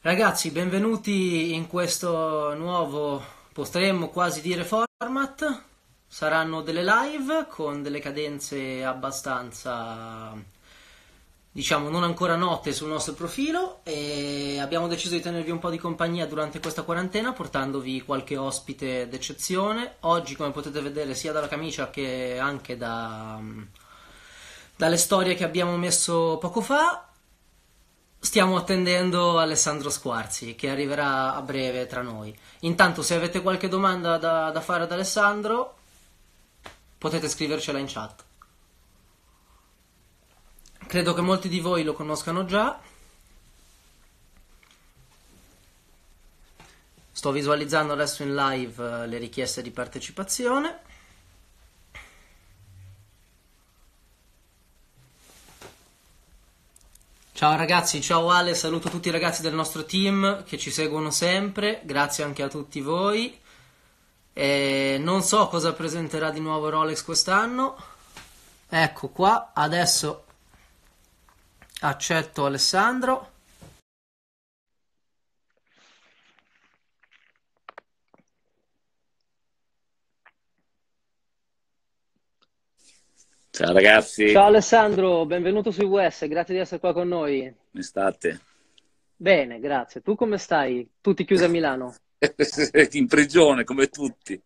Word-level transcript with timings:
Ragazzi, 0.00 0.52
benvenuti 0.52 1.54
in 1.54 1.66
questo 1.66 2.54
nuovo, 2.54 3.20
potremmo 3.52 4.10
quasi 4.10 4.40
dire 4.40 4.62
format. 4.62 5.62
Saranno 6.06 6.62
delle 6.62 6.84
live 6.84 7.46
con 7.48 7.82
delle 7.82 7.98
cadenze 7.98 8.84
abbastanza, 8.84 10.32
diciamo, 11.50 11.88
non 11.88 12.04
ancora 12.04 12.36
note 12.36 12.72
sul 12.72 12.90
nostro 12.90 13.14
profilo 13.14 13.80
e 13.82 14.60
abbiamo 14.60 14.86
deciso 14.86 15.16
di 15.16 15.20
tenervi 15.20 15.50
un 15.50 15.58
po' 15.58 15.68
di 15.68 15.78
compagnia 15.78 16.26
durante 16.26 16.60
questa 16.60 16.82
quarantena 16.82 17.32
portandovi 17.32 18.00
qualche 18.02 18.36
ospite 18.36 19.08
d'eccezione. 19.08 19.96
Oggi, 20.02 20.36
come 20.36 20.52
potete 20.52 20.80
vedere, 20.80 21.16
sia 21.16 21.32
dalla 21.32 21.48
camicia 21.48 21.90
che 21.90 22.38
anche 22.38 22.76
da, 22.76 23.40
dalle 24.76 24.96
storie 24.96 25.34
che 25.34 25.42
abbiamo 25.44 25.76
messo 25.76 26.38
poco 26.38 26.60
fa, 26.60 27.07
Stiamo 28.20 28.56
attendendo 28.56 29.38
Alessandro 29.38 29.90
Squarzi 29.90 30.54
che 30.54 30.68
arriverà 30.68 31.34
a 31.34 31.42
breve 31.42 31.86
tra 31.86 32.02
noi. 32.02 32.36
Intanto, 32.60 33.02
se 33.02 33.14
avete 33.14 33.40
qualche 33.40 33.68
domanda 33.68 34.18
da, 34.18 34.50
da 34.50 34.60
fare 34.60 34.82
ad 34.82 34.92
Alessandro, 34.92 35.76
potete 36.98 37.28
scrivercela 37.28 37.78
in 37.78 37.86
chat. 37.88 38.24
Credo 40.86 41.14
che 41.14 41.20
molti 41.20 41.48
di 41.48 41.60
voi 41.60 41.84
lo 41.84 41.92
conoscano 41.92 42.44
già. 42.44 42.80
Sto 47.12 47.30
visualizzando 47.30 47.92
adesso 47.92 48.22
in 48.22 48.34
live 48.34 49.02
eh, 49.02 49.06
le 49.06 49.18
richieste 49.18 49.60
di 49.62 49.70
partecipazione. 49.70 50.80
Ciao 57.38 57.54
ragazzi, 57.54 58.00
ciao 58.00 58.30
Ale, 58.30 58.52
saluto 58.52 58.88
tutti 58.88 59.06
i 59.06 59.12
ragazzi 59.12 59.42
del 59.42 59.54
nostro 59.54 59.84
team 59.84 60.42
che 60.42 60.58
ci 60.58 60.72
seguono 60.72 61.12
sempre, 61.12 61.82
grazie 61.84 62.24
anche 62.24 62.42
a 62.42 62.48
tutti 62.48 62.80
voi. 62.80 63.40
E 64.32 64.96
non 65.00 65.22
so 65.22 65.46
cosa 65.46 65.72
presenterà 65.72 66.30
di 66.30 66.40
nuovo 66.40 66.68
Rolex 66.68 67.04
quest'anno. 67.04 67.76
Ecco 68.68 69.08
qua, 69.10 69.52
adesso 69.54 70.24
accetto 71.82 72.44
Alessandro. 72.44 73.30
Ciao 83.58 83.72
ragazzi. 83.72 84.30
Ciao 84.30 84.46
Alessandro, 84.46 85.26
benvenuto 85.26 85.72
su 85.72 85.84
US, 85.84 86.28
grazie 86.28 86.54
di 86.54 86.60
essere 86.60 86.78
qua 86.78 86.92
con 86.92 87.08
noi. 87.08 87.52
Come 87.72 87.82
state? 87.82 88.40
Bene, 89.16 89.58
grazie. 89.58 90.00
Tu 90.00 90.14
come 90.14 90.38
stai? 90.38 90.88
Tutti 91.00 91.24
chiusi 91.24 91.42
a 91.42 91.48
Milano? 91.48 91.92
In 92.92 93.08
prigione, 93.08 93.64
come 93.64 93.88
tutti. 93.88 94.40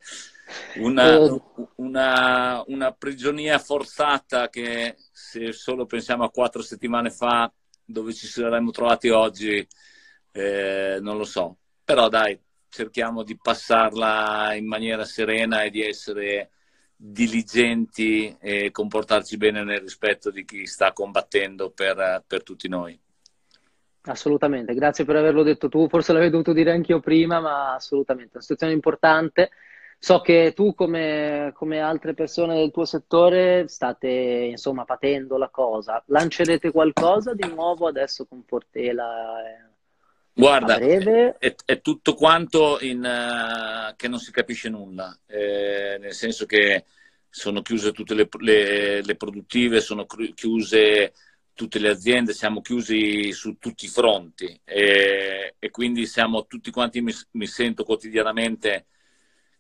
Una, 0.77 1.13
eh. 1.13 1.43
una, 1.75 2.65
una, 2.69 2.93
prigionia 2.93 3.59
forzata 3.59 4.49
che 4.49 4.97
se 5.13 5.53
solo 5.53 5.85
pensiamo 5.85 6.25
a 6.25 6.31
quattro 6.31 6.63
settimane 6.63 7.11
fa, 7.11 7.53
dove 7.85 8.15
ci 8.15 8.27
saremmo 8.27 8.71
trovati 8.71 9.11
oggi, 9.11 9.69
eh, 10.33 10.97
non 11.03 11.19
lo 11.19 11.25
so. 11.25 11.59
Però 11.85 12.09
dai, 12.09 12.41
cerchiamo 12.71 13.25
di 13.25 13.37
passarla 13.37 14.55
in 14.55 14.67
maniera 14.67 15.05
serena 15.05 15.65
e 15.65 15.69
di 15.69 15.83
essere 15.83 16.49
diligenti 17.05 18.37
e 18.39 18.71
comportarci 18.71 19.37
bene 19.37 19.65
nel 19.65 19.81
rispetto 19.81 20.31
di 20.31 20.45
chi 20.45 20.67
sta 20.67 20.93
combattendo 20.93 21.71
per, 21.71 22.23
per 22.25 22.45
tutti 22.45 22.69
noi. 22.69 22.99
Assolutamente, 24.03 24.75
grazie 24.75 25.05
per 25.05 25.17
averlo 25.17 25.43
detto 25.43 25.69
tu, 25.69 25.89
forse 25.89 26.13
l'avevo 26.13 26.31
dovuto 26.31 26.53
dire 26.53 26.71
anche 26.71 26.93
io 26.93 27.01
prima, 27.01 27.41
ma 27.41 27.75
assolutamente, 27.75 28.31
è 28.31 28.35
una 28.35 28.43
situazione 28.43 28.73
importante. 28.73 29.51
So 29.99 30.21
che 30.21 30.53
tu, 30.55 30.75
come, 30.75 31.53
come, 31.55 31.81
altre 31.81 32.13
persone 32.15 32.57
del 32.57 32.73
tuo 32.73 32.85
settore, 32.85 33.69
state 33.69 34.09
insomma 34.09 34.85
patendo 34.85 35.37
la 35.39 35.49
cosa. 35.49 36.03
Lancerete 36.07 36.73
qualcosa 36.73 37.35
di 37.35 37.49
nuovo 37.49 37.87
adesso 37.87 38.27
con 38.27 38.43
Fortela? 38.45 39.39
Eh, 39.47 39.72
Guarda, 40.35 40.79
è, 40.79 41.55
è, 41.65 41.81
tutto 41.83 42.15
quanto 42.15 42.79
in, 42.81 43.05
uh, 43.05 43.95
che 43.97 44.09
non 44.09 44.19
si 44.19 44.31
capisce 44.31 44.71
nulla, 44.71 45.17
eh, 45.27 45.99
nel 46.01 46.15
senso 46.15 46.47
che 46.47 46.85
sono 47.29 47.61
chiuse 47.61 47.93
tutte 47.93 48.15
le, 48.15 48.29
le, 48.39 49.03
le, 49.03 49.17
produttive, 49.17 49.81
sono 49.81 50.07
chiuse 50.07 51.13
tutte 51.53 51.79
le 51.79 51.91
aziende, 51.91 52.33
siamo 52.33 52.63
chiusi 52.63 53.31
su 53.33 53.59
tutti 53.59 53.85
i 53.85 53.89
fronti. 53.89 54.59
E, 54.65 55.55
e 55.59 55.71
quindi 55.71 56.07
siamo 56.07 56.47
tutti 56.47 56.71
quanti, 56.71 57.03
mi, 57.03 57.13
mi 57.33 57.47
sento 57.47 57.85
quotidianamente 57.85 58.87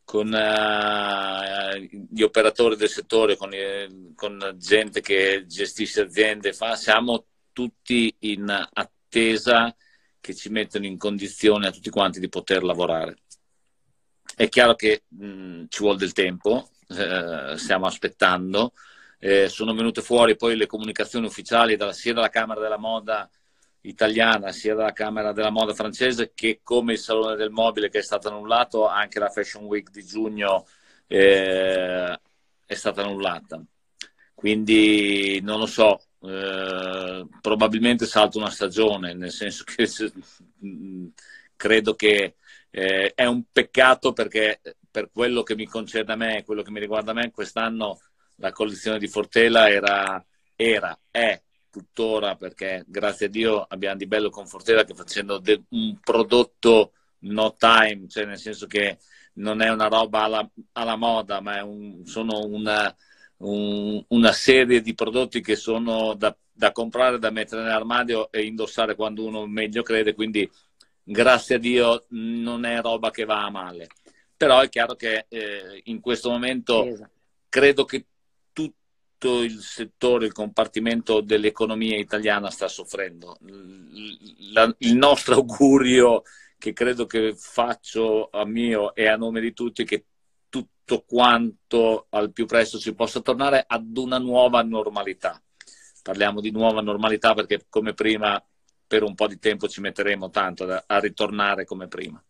con 0.04 0.32
uh, 0.32 1.78
gli 2.10 2.22
operatori 2.22 2.76
del 2.76 2.88
settore, 2.88 3.36
con, 3.36 3.50
con 4.14 4.54
gente 4.56 5.02
che 5.02 5.44
gestisce 5.46 6.00
aziende, 6.00 6.54
fa, 6.54 6.76
siamo 6.76 7.26
tutti 7.52 8.14
in 8.20 8.48
attesa 8.72 9.74
che 10.22 10.34
ci 10.34 10.48
mettono 10.48 10.86
in 10.86 10.96
condizione 10.96 11.66
a 11.66 11.72
tutti 11.72 11.90
quanti 11.90 12.20
di 12.20 12.30
poter 12.30 12.62
lavorare. 12.62 13.16
È 14.34 14.48
chiaro 14.48 14.74
che 14.74 15.02
mh, 15.08 15.64
ci 15.68 15.82
vuole 15.82 15.98
del 15.98 16.12
tempo, 16.12 16.70
eh, 16.88 17.58
stiamo 17.58 17.86
aspettando, 17.86 18.72
eh, 19.18 19.48
sono 19.48 19.74
venute 19.74 20.00
fuori 20.00 20.36
poi 20.36 20.56
le 20.56 20.66
comunicazioni 20.66 21.26
ufficiali 21.26 21.76
dalla, 21.76 21.92
sia 21.92 22.14
dalla 22.14 22.30
Camera 22.30 22.60
della 22.60 22.78
Moda 22.78 23.28
italiana 23.82 24.52
sia 24.52 24.74
dalla 24.74 24.92
Camera 24.92 25.32
della 25.32 25.50
Moda 25.50 25.74
francese 25.74 26.32
che 26.34 26.60
come 26.62 26.92
il 26.92 26.98
Salone 26.98 27.36
del 27.36 27.50
Mobile 27.50 27.88
che 27.88 27.98
è 27.98 28.02
stato 28.02 28.28
annullato, 28.28 28.86
anche 28.86 29.18
la 29.18 29.28
Fashion 29.28 29.64
Week 29.64 29.90
di 29.90 30.04
giugno 30.04 30.66
eh, 31.06 32.18
è 32.64 32.74
stata 32.74 33.02
annullata. 33.02 33.62
Quindi 34.34 35.40
non 35.42 35.58
lo 35.58 35.66
so, 35.66 36.00
eh, 36.22 37.26
probabilmente 37.40 38.06
salto 38.06 38.38
una 38.38 38.50
stagione, 38.50 39.14
nel 39.14 39.32
senso 39.32 39.64
che 39.64 39.88
credo 41.56 41.94
che 41.94 42.36
eh, 42.70 43.12
è 43.14 43.24
un 43.26 43.44
peccato 43.50 44.12
perché 44.12 44.60
per 44.90 45.10
quello 45.12 45.42
che 45.42 45.54
mi 45.54 45.66
concerne 45.66 46.12
a 46.12 46.16
me, 46.16 46.44
quello 46.44 46.62
che 46.62 46.70
mi 46.70 46.80
riguarda 46.80 47.10
a 47.12 47.14
me, 47.14 47.30
quest'anno 47.30 48.00
la 48.36 48.52
collezione 48.52 48.98
di 48.98 49.08
Fortela 49.08 49.68
era, 49.68 50.24
era 50.56 50.98
è 51.10 51.40
tuttora 51.70 52.36
perché 52.36 52.84
grazie 52.86 53.26
a 53.26 53.30
Dio 53.30 53.62
abbiamo 53.62 53.96
di 53.96 54.06
bello 54.06 54.30
con 54.30 54.46
Fortela 54.46 54.84
che 54.84 54.94
facendo 54.94 55.38
de- 55.38 55.62
un 55.70 55.98
prodotto 56.00 56.92
no 57.20 57.54
time, 57.56 58.08
cioè 58.08 58.26
nel 58.26 58.38
senso 58.38 58.66
che 58.66 58.98
non 59.34 59.62
è 59.62 59.70
una 59.70 59.88
roba 59.88 60.24
alla, 60.24 60.50
alla 60.72 60.96
moda, 60.96 61.40
ma 61.40 61.62
un, 61.64 62.04
sono 62.04 62.44
una, 62.44 62.94
un, 63.42 64.02
una 64.08 64.32
serie 64.32 64.80
di 64.80 64.94
prodotti 64.94 65.40
che 65.40 65.56
sono 65.56 66.14
da, 66.14 66.36
da, 66.52 66.72
comprare, 66.72 67.18
da 67.18 67.30
mettere 67.30 67.62
nell'armadio 67.62 68.30
e 68.30 68.44
indossare 68.44 68.94
quando 68.94 69.24
uno 69.24 69.46
meglio 69.46 69.82
crede, 69.82 70.14
quindi 70.14 70.48
grazie 71.02 71.56
a 71.56 71.58
Dio 71.58 72.04
non 72.10 72.64
è 72.64 72.80
roba 72.80 73.10
che 73.10 73.24
va 73.24 73.44
a 73.44 73.50
male. 73.50 73.88
Però 74.36 74.60
è 74.60 74.68
chiaro 74.68 74.94
che 74.94 75.26
eh, 75.28 75.80
in 75.84 76.00
questo 76.00 76.30
momento 76.30 76.84
esatto. 76.84 77.10
credo 77.48 77.84
che 77.84 78.06
tutto 78.52 79.42
il 79.42 79.60
settore, 79.60 80.26
il 80.26 80.32
compartimento 80.32 81.20
dell'economia 81.20 81.96
italiana 81.96 82.50
sta 82.50 82.66
soffrendo. 82.66 83.36
La, 84.52 84.74
il 84.78 84.96
nostro 84.96 85.34
augurio 85.34 86.22
che 86.58 86.72
credo 86.72 87.06
che 87.06 87.34
faccio 87.36 88.28
a 88.30 88.44
mio 88.44 88.94
e 88.94 89.08
a 89.08 89.16
nome 89.16 89.40
di 89.40 89.52
tutti 89.52 89.84
che 89.84 90.04
tutto 90.84 91.04
quanto 91.06 92.06
al 92.10 92.32
più 92.32 92.46
presto 92.46 92.78
si 92.78 92.94
possa 92.94 93.20
tornare 93.20 93.64
ad 93.66 93.96
una 93.96 94.18
nuova 94.18 94.62
normalità. 94.62 95.40
Parliamo 96.02 96.40
di 96.40 96.50
nuova 96.50 96.80
normalità 96.80 97.34
perché 97.34 97.64
come 97.68 97.94
prima 97.94 98.42
per 98.86 99.02
un 99.02 99.14
po' 99.14 99.26
di 99.26 99.38
tempo 99.38 99.68
ci 99.68 99.80
metteremo 99.80 100.28
tanto 100.30 100.64
a, 100.64 100.98
ritornare 100.98 101.64
come 101.64 101.88
prima. 101.88 102.22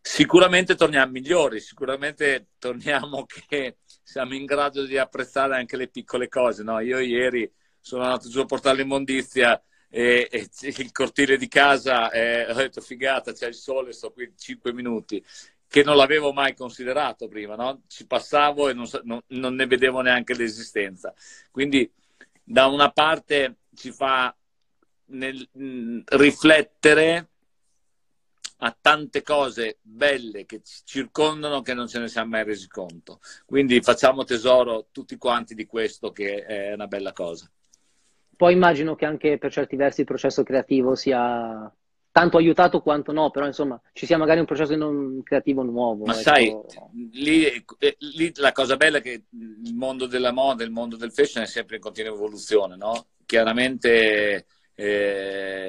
Sicuramente 0.00 0.74
torniamo 0.74 1.12
migliori, 1.12 1.60
sicuramente 1.60 2.48
torniamo 2.58 3.24
che 3.48 3.78
siamo 4.02 4.34
in 4.34 4.44
grado 4.44 4.84
di 4.84 4.98
apprezzare 4.98 5.54
anche 5.54 5.76
le 5.76 5.88
piccole 5.88 6.28
cose. 6.28 6.62
No? 6.64 6.80
Io 6.80 6.98
ieri 6.98 7.50
sono 7.80 8.02
andato 8.02 8.28
giù 8.28 8.40
a 8.40 8.46
portare 8.46 8.78
l'immondizia 8.78 9.62
e, 9.88 10.28
e 10.30 10.48
il 10.60 10.90
cortile 10.90 11.36
di 11.36 11.48
casa, 11.48 12.10
e 12.10 12.46
ho 12.50 12.54
detto 12.54 12.80
figata, 12.80 13.32
c'è 13.32 13.46
il 13.46 13.54
sole, 13.54 13.92
sto 13.92 14.10
qui 14.10 14.32
5 14.36 14.72
minuti 14.72 15.24
che 15.72 15.82
non 15.82 15.96
l'avevo 15.96 16.34
mai 16.34 16.54
considerato 16.54 17.28
prima, 17.28 17.54
no? 17.54 17.84
ci 17.86 18.06
passavo 18.06 18.68
e 18.68 18.74
non, 18.74 18.86
non, 19.04 19.22
non, 19.28 19.54
ne 19.54 19.66
vedevo 19.66 20.02
neanche 20.02 20.34
l'esistenza. 20.34 21.14
Quindi 21.50 21.90
da 22.44 22.66
una 22.66 22.90
parte 22.90 23.60
ci 23.74 23.90
fa 23.90 24.36
nel, 25.06 25.48
mh, 25.50 26.00
riflettere 26.08 27.30
a 28.58 28.76
tante 28.78 29.22
cose 29.22 29.78
belle 29.80 30.44
che 30.44 30.60
ci 30.62 30.82
circondano 30.84 31.62
che 31.62 31.72
non 31.72 31.88
ce 31.88 32.00
ne 32.00 32.08
siamo 32.08 32.28
mai 32.28 32.44
resi 32.44 32.68
conto. 32.68 33.20
Quindi 33.46 33.80
facciamo 33.80 34.24
tesoro 34.24 34.88
tutti 34.92 35.16
quanti 35.16 35.54
di 35.54 35.64
questo 35.64 36.12
che 36.12 36.44
è 36.44 36.74
una 36.74 36.86
bella 36.86 37.14
cosa. 37.14 37.50
Poi 38.36 38.52
immagino 38.52 38.94
che 38.94 39.06
anche 39.06 39.38
per 39.38 39.50
certi 39.50 39.76
versi 39.76 40.00
il 40.00 40.06
processo 40.06 40.42
creativo 40.42 40.94
sia 40.94 41.74
tanto 42.12 42.36
aiutato 42.36 42.82
quanto 42.82 43.10
no, 43.10 43.30
però 43.30 43.46
insomma 43.46 43.80
ci 43.94 44.04
sia 44.04 44.18
magari 44.18 44.38
un 44.38 44.46
processo 44.46 44.76
non 44.76 45.22
creativo 45.24 45.62
nuovo. 45.62 46.04
Ma 46.04 46.12
ecco. 46.12 46.22
sai, 46.22 46.54
lì, 47.12 47.64
lì, 47.98 48.32
la 48.36 48.52
cosa 48.52 48.76
bella 48.76 48.98
è 48.98 49.02
che 49.02 49.24
il 49.30 49.74
mondo 49.74 50.06
della 50.06 50.30
moda, 50.30 50.62
il 50.62 50.70
mondo 50.70 50.96
del 50.96 51.10
fashion 51.10 51.42
è 51.42 51.46
sempre 51.46 51.76
in 51.76 51.82
continua 51.82 52.12
evoluzione, 52.12 52.76
no? 52.76 53.06
Chiaramente 53.24 54.46
eh, 54.74 55.66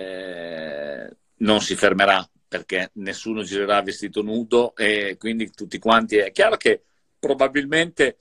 non 1.38 1.62
si 1.62 1.76
fermerà 1.76 2.28
perché 2.46 2.92
nessuno 2.96 3.42
girerà 3.42 3.82
vestito 3.82 4.22
nudo 4.22 4.76
e 4.76 5.16
quindi 5.18 5.50
tutti 5.50 5.80
quanti 5.80 6.18
è 6.18 6.32
chiaro 6.32 6.58
che 6.58 6.84
probabilmente 7.18 8.18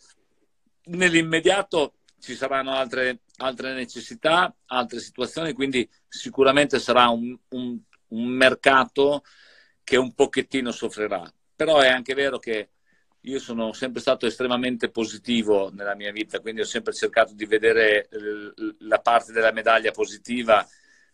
nell'immediato 0.85 1.95
ci 2.21 2.37
saranno 2.37 2.71
altre, 2.71 3.23
altre 3.39 3.75
necessità, 3.75 4.55
altre 4.67 5.01
situazioni, 5.01 5.53
quindi 5.53 5.89
sicuramente 6.09 6.79
sarà 6.79 7.09
un, 7.09 7.37
un, 7.49 7.79
un 8.13 8.29
mercato 8.29 9.25
che 9.85 9.97
un 9.97 10.15
pochettino 10.15 10.71
soffrirà. 10.71 11.23
Però 11.55 11.79
è 11.81 11.89
anche 11.89 12.15
vero 12.15 12.39
che 12.39 12.71
io 13.21 13.39
sono 13.39 13.73
sempre 13.73 14.01
stato 14.01 14.27
estremamente 14.27 14.91
positivo 14.91 15.71
nella 15.73 15.95
mia 15.95 16.11
vita, 16.11 16.41
quindi 16.41 16.63
ho 16.63 16.65
sempre 16.65 16.93
cercato 16.93 17.35
di 17.35 17.47
vedere 17.47 18.09
la 18.81 18.99
parte 18.99 19.33
della 19.33 19.53
medaglia 19.53 19.93
positiva. 19.93 20.67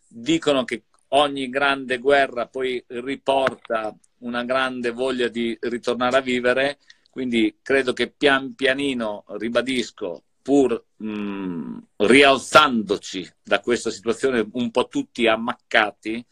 Dicono 0.07 0.65
che 0.65 0.85
ogni 1.09 1.49
grande 1.49 1.99
guerra 1.99 2.47
poi 2.47 2.83
riporta 2.89 3.95
una 4.19 4.45
grande 4.45 4.91
voglia 4.91 5.29
di 5.29 5.57
ritornare 5.61 6.17
a 6.17 6.23
vivere, 6.23 6.79
quindi 7.11 7.59
credo 7.63 7.93
che 7.93 8.11
pian 8.11 8.55
pianino, 8.55 9.25
ribadisco, 9.29 10.23
pur 10.43 10.83
mh, 10.97 11.11
mm, 11.11 11.79
rialzandoci 11.97 13.31
da 13.43 13.61
questa 13.61 13.91
situazione 13.91 14.49
un 14.53 14.71
po' 14.71 14.89
tutti 14.89 15.27
ammaccati, 15.27 16.25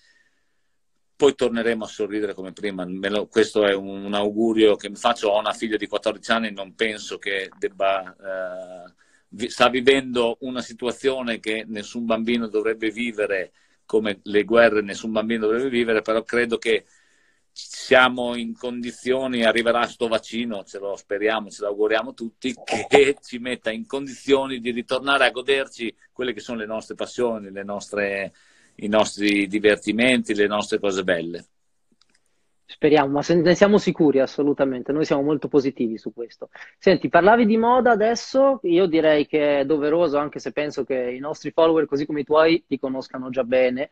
poi 1.17 1.35
torneremo 1.35 1.85
a 1.85 1.89
sorridere 1.89 2.35
come 2.35 2.53
prima. 2.53 2.85
Lo, 2.85 3.27
questo 3.27 3.65
è 3.67 3.75
un, 3.75 4.05
un, 4.05 4.15
augurio 4.15 4.77
che 4.77 4.91
mi 4.91 4.97
faccio. 4.97 5.31
Ho 5.31 5.39
una 5.39 5.53
figlia 5.53 5.77
di 5.77 5.87
14 5.87 6.31
anni, 6.31 6.53
non 6.53 6.75
penso 6.75 7.19
che 7.19 7.51
debba. 7.59 8.15
Eh, 8.15 8.93
vi, 9.29 9.49
sta 9.49 9.69
vivendo 9.69 10.37
una 10.41 10.61
situazione 10.61 11.41
che 11.41 11.65
nessun 11.67 12.05
bambino 12.05 12.49
dovrebbe 12.49 12.91
vivere, 12.91 13.53
come 13.87 14.21
le 14.25 14.45
guerre 14.45 14.83
nessun 14.83 15.13
bambino 15.13 15.47
dovrebbe 15.47 15.71
vivere, 15.71 16.03
però 16.03 16.23
credo 16.23 16.59
che 16.59 16.85
siamo 17.59 18.35
in 18.35 18.55
condizioni, 18.55 19.43
arriverà 19.43 19.81
questo 19.81 20.09
vaccino, 20.09 20.63
ce 20.65 20.79
lo 20.79 20.95
speriamo, 20.95 21.49
ce 21.49 21.63
lo 21.63 21.69
auguriamo 21.69 22.13
tutti, 22.13 22.55
che 22.87 23.17
ci 23.23 23.39
metta 23.39 23.71
in 23.71 23.87
condizioni 23.87 24.61
di 24.61 24.71
ritornare 24.73 25.25
a 25.25 25.31
goderci 25.31 25.95
quelle 26.13 26.35
che 26.35 26.41
sono 26.41 26.59
le 26.59 26.67
nostre 26.67 26.95
passioni, 26.95 27.51
le 27.51 27.63
nostre, 27.63 28.35
i 28.77 28.89
nostri 28.89 29.47
divertimenti, 29.47 30.35
le 30.35 30.47
nostre 30.47 30.79
cose 30.79 31.03
belle. 31.03 31.47
Speriamo, 32.69 33.13
ma 33.13 33.23
ne 33.29 33.55
siamo 33.55 33.79
sicuri 33.79 34.19
assolutamente, 34.19 34.93
noi 34.93 35.05
siamo 35.05 35.23
molto 35.23 35.47
positivi 35.47 35.99
su 35.99 36.13
questo. 36.13 36.51
Senti, 36.79 37.09
parlavi 37.09 37.47
di 37.47 37.57
moda 37.57 37.93
adesso, 37.93 38.59
io 38.65 38.87
direi 38.87 39.27
che 39.27 39.61
è 39.61 39.65
doveroso, 39.65 40.19
anche 40.19 40.41
se 40.41 40.51
penso 40.51 40.85
che 40.85 40.95
i 40.95 41.21
nostri 41.21 41.53
follower, 41.53 41.87
così 41.87 42.05
come 42.07 42.21
i 42.21 42.25
tuoi, 42.25 42.65
ti 42.67 42.79
conoscano 42.79 43.31
già 43.31 43.45
bene, 43.45 43.91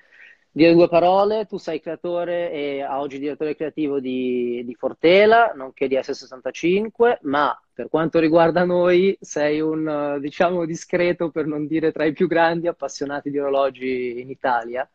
Dire 0.57 0.73
due 0.73 0.89
parole, 0.89 1.47
tu 1.47 1.59
sei 1.59 1.81
creatore 1.81 2.53
e 2.53 2.81
a 2.81 3.01
oggi 3.01 3.19
direttore 3.19 3.57
creativo 3.57 3.99
di, 3.99 4.63
di, 4.65 4.77
Fortela, 4.77 5.53
nonché 5.53 5.89
di 5.89 5.97
S65, 5.97 7.19
ma 7.23 7.61
per 7.73 7.89
quanto 7.89 8.21
riguarda 8.21 8.63
noi 8.63 9.19
sei 9.21 9.61
un, 9.61 10.19
diciamo, 10.21 10.65
discreto, 10.65 11.31
per 11.31 11.47
non 11.47 11.67
dire 11.67 11.91
tra 11.91 12.05
i 12.05 12.13
più 12.13 12.29
grandi 12.29 12.69
appassionati 12.69 13.33
di 13.33 13.39
orologi 13.41 14.21
in 14.21 14.31
Italia 14.31 14.89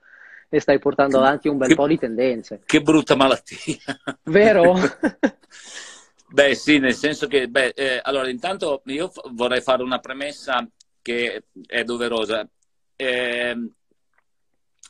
e 0.48 0.62
stai 0.62 0.80
portando 0.80 1.18
avanti 1.18 1.50
un 1.50 1.58
bel 1.58 1.68
che, 1.68 1.76
po' 1.76 1.88
di 1.88 1.98
tendenze. 1.98 2.62
Che 2.66 2.82
brutta 2.82 3.18
malattia. 3.18 3.76
Vero? 4.24 4.76
beh 6.32 6.56
sì, 6.56 6.80
nel 6.80 6.96
senso 6.96 7.28
che, 7.28 7.50
beh, 7.50 7.74
eh, 7.76 8.00
allora 8.02 8.30
intanto 8.30 8.82
io 8.86 9.12
vorrei 9.34 9.60
fare 9.60 9.84
una 9.84 10.00
premessa 10.00 10.66
che 11.02 11.44
è 11.68 11.84
doverosa. 11.84 12.48
Eh, 12.96 13.72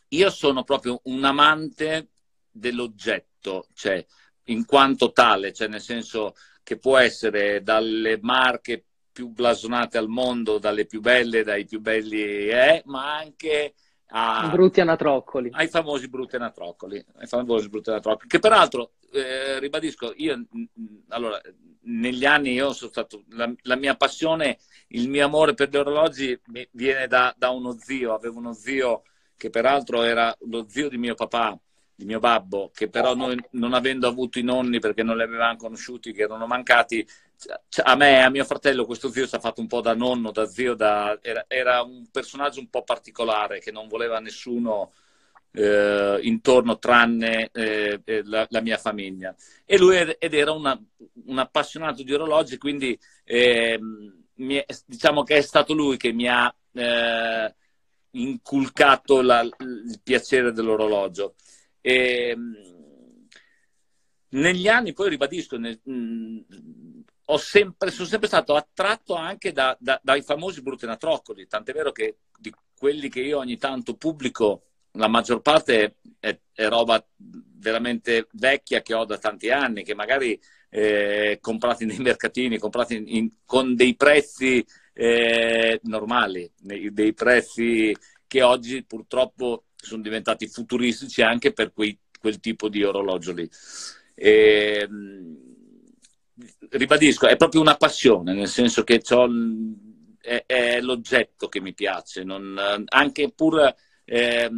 io 0.09 0.29
sono 0.29 0.63
proprio 0.63 1.01
un 1.03 1.23
amante 1.23 2.09
dell'oggetto, 2.50 3.67
cioè 3.73 4.03
in 4.45 4.65
quanto 4.65 5.11
tale, 5.11 5.53
cioè 5.53 5.67
nel 5.67 5.81
senso 5.81 6.33
che 6.63 6.77
può 6.77 6.97
essere 6.97 7.61
dalle 7.61 8.19
marche 8.21 8.83
più 9.11 9.29
blasonate 9.29 9.97
al 9.97 10.07
mondo, 10.07 10.59
dalle 10.59 10.85
più 10.85 11.01
belle, 11.01 11.44
dai 11.44 11.65
più 11.65 11.79
belli, 11.79 12.21
eh, 12.21 12.81
ma 12.85 13.17
anche 13.17 13.73
a, 14.11 14.50
brutti 14.50 14.81
anatroccoli. 14.81 15.50
Ai 15.51 15.67
famosi 15.67 16.07
brutti 16.09 16.35
anatroccoli, 16.35 17.03
ai 17.17 17.27
famosi 17.27 17.69
brutti 17.69 17.89
anatroccoli. 17.89 18.27
Che 18.27 18.39
peraltro, 18.39 18.94
eh, 19.11 19.59
ribadisco, 19.59 20.13
io 20.15 20.45
allora, 21.09 21.39
negli 21.81 22.25
anni 22.25 22.53
io 22.53 22.73
sono 22.73 22.89
stato, 22.89 23.23
la, 23.29 23.51
la, 23.63 23.75
mia 23.75 23.95
passione, 23.95 24.57
il 24.89 25.09
mio 25.09 25.25
amore 25.25 25.53
per 25.53 25.69
gli 25.69 25.77
orologi 25.77 26.39
viene 26.71 27.07
da, 27.07 27.33
da 27.38 27.50
uno 27.50 27.77
zio, 27.77 28.13
avevo 28.13 28.39
uno 28.39 28.53
zio 28.53 29.03
che 29.39 29.50
peraltro 29.50 30.03
era 30.03 30.36
lo 30.50 30.68
zio 30.68 30.89
di 30.89 30.97
mio 30.97 31.15
papà, 31.15 31.57
di 31.95 32.03
mio 32.03 32.19
babbo, 32.19 32.71
che 32.74 32.89
però 32.89 33.15
noi 33.15 33.41
non 33.51 33.74
avendo 33.74 34.06
avuto 34.06 34.38
i 34.38 34.44
nonni 34.44 34.80
perché 34.80 35.01
non 35.01 35.15
li 35.15 35.24
avevamo 35.24 35.56
conosciuti, 35.56 36.12
che 36.12 36.24
erano 36.24 36.45
mancati, 36.45 37.07
a 37.83 37.95
me 37.95 38.18
e 38.18 38.19
a 38.19 38.30
mio 38.30 38.44
fratello 38.44 38.86
questo 38.86 39.09
zio 39.09 39.25
si 39.25 39.38
è 39.38 39.39
fatto 39.39 39.62
un 39.62 39.68
po' 39.68 39.80
da 39.80 39.95
nonno, 39.95 40.31
da 40.31 40.45
zio, 40.45 40.74
da, 40.75 41.18
era, 41.21 41.45
era, 41.47 41.81
un 41.81 42.07
personaggio 42.12 42.59
un 42.59 42.69
po' 42.69 42.83
particolare 42.83 43.59
che 43.59 43.71
non 43.71 43.88
voleva 43.88 44.19
nessuno 44.19 44.91
eh, 45.51 46.19
intorno 46.21 46.77
tranne 46.77 47.50
eh, 47.53 48.01
eh 48.03 48.21
la, 48.25 48.45
la, 48.50 48.62
mia 48.62 48.77
famiglia. 48.77 49.33
E 49.65 49.77
lui 49.77 49.95
ed 49.97 50.33
era 50.33 50.51
una, 50.51 50.77
un 51.27 51.38
appassionato 51.38 52.03
di 52.03 52.13
orologi, 52.13 52.57
quindi 52.57 53.00
eh, 53.24 53.80
è, 54.35 54.65
diciamo 54.85 55.24
che 55.24 55.38
è 55.38 55.42
stato 55.42 55.74
lui 55.74 55.95
che 55.95 56.12
mi 56.12 56.27
ha 56.27 56.53
eh, 56.74 57.56
inculcato 58.11 59.21
la, 59.21 59.41
il 59.41 60.00
piacere 60.03 60.51
dell'orologio. 60.51 61.35
E, 61.81 62.38
negli 64.29 64.67
anni, 64.67 64.94
poi 64.94 65.09
ribadisco, 65.09 65.57
nel, 65.57 65.79
mh, 65.83 66.39
sempre, 67.38 67.91
sono 67.91 68.07
sempre 68.07 68.27
stato 68.27 68.56
attratto 68.56 69.15
anche 69.15 69.51
da, 69.51 69.75
da, 69.79 70.00
dai 70.03 70.21
famosi 70.21 70.61
brutenatroccoli, 70.61 71.47
tant'è 71.47 71.73
vero 71.73 71.91
che 71.91 72.17
di 72.38 72.53
quelli 72.77 73.09
che 73.09 73.21
io 73.21 73.39
ogni 73.39 73.57
tanto 73.57 73.95
pubblico, 73.95 74.63
la 74.94 75.07
maggior 75.07 75.41
parte 75.41 75.97
è, 76.19 76.39
è 76.51 76.67
roba 76.67 77.06
veramente 77.15 78.27
vecchia 78.31 78.81
che 78.81 78.94
ho 78.94 79.06
da 79.06 79.18
tanti 79.18 79.51
anni, 79.51 79.83
che 79.83 79.94
magari 79.94 80.39
eh, 80.69 81.37
comprati 81.42 81.85
nei 81.85 81.99
mercatini, 81.99 82.57
comprati 82.57 83.18
in, 83.18 83.30
con 83.45 83.75
dei 83.75 83.95
prezzi 83.95 84.66
eh, 85.01 85.79
normali, 85.83 86.51
dei 86.59 87.13
prezzi 87.13 87.95
che 88.27 88.41
oggi 88.41 88.83
purtroppo 88.83 89.68
sono 89.73 90.01
diventati 90.01 90.45
futuristici 90.49 91.21
anche 91.21 91.53
per 91.53 91.71
quei, 91.71 91.97
quel 92.19 92.41
tipo 92.41 92.68
di 92.68 92.83
orologio 92.83 93.31
lì. 93.31 93.49
E, 94.13 94.89
ribadisco, 96.71 97.27
è 97.27 97.37
proprio 97.37 97.61
una 97.61 97.77
passione, 97.77 98.33
nel 98.33 98.49
senso 98.49 98.83
che 98.83 99.01
è, 100.19 100.44
è, 100.45 100.81
l'oggetto 100.81 101.47
che 101.47 101.61
mi 101.61 101.73
piace, 101.73 102.23
non, 102.25 102.83
anche 102.89 103.31
pur... 103.31 103.73
Eh, 104.03 104.49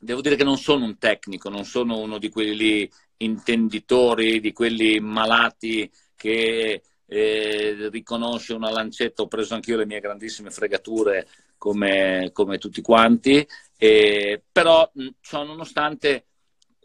devo 0.00 0.20
dire 0.20 0.34
che 0.34 0.44
non 0.44 0.58
sono 0.58 0.84
un 0.84 0.98
tecnico, 0.98 1.48
non 1.48 1.64
sono 1.64 1.98
uno 1.98 2.18
di 2.18 2.28
quelli 2.28 2.90
intenditori, 3.18 4.40
di 4.40 4.52
quelli 4.52 4.98
malati 4.98 5.88
che 6.16 6.82
eh, 7.08 7.88
riconosce 7.90 8.52
una 8.52 8.70
lancetta, 8.70 9.22
ho 9.22 9.28
preso 9.28 9.54
anch'io 9.54 9.76
le 9.76 9.86
mie 9.86 10.00
grandissime 10.00 10.50
fregature 10.50 11.26
come, 11.56 12.30
come 12.32 12.58
tutti 12.58 12.82
quanti, 12.82 13.46
eh, 13.76 14.42
però 14.52 14.90
ciò 15.20 15.44
nonostante 15.44 16.26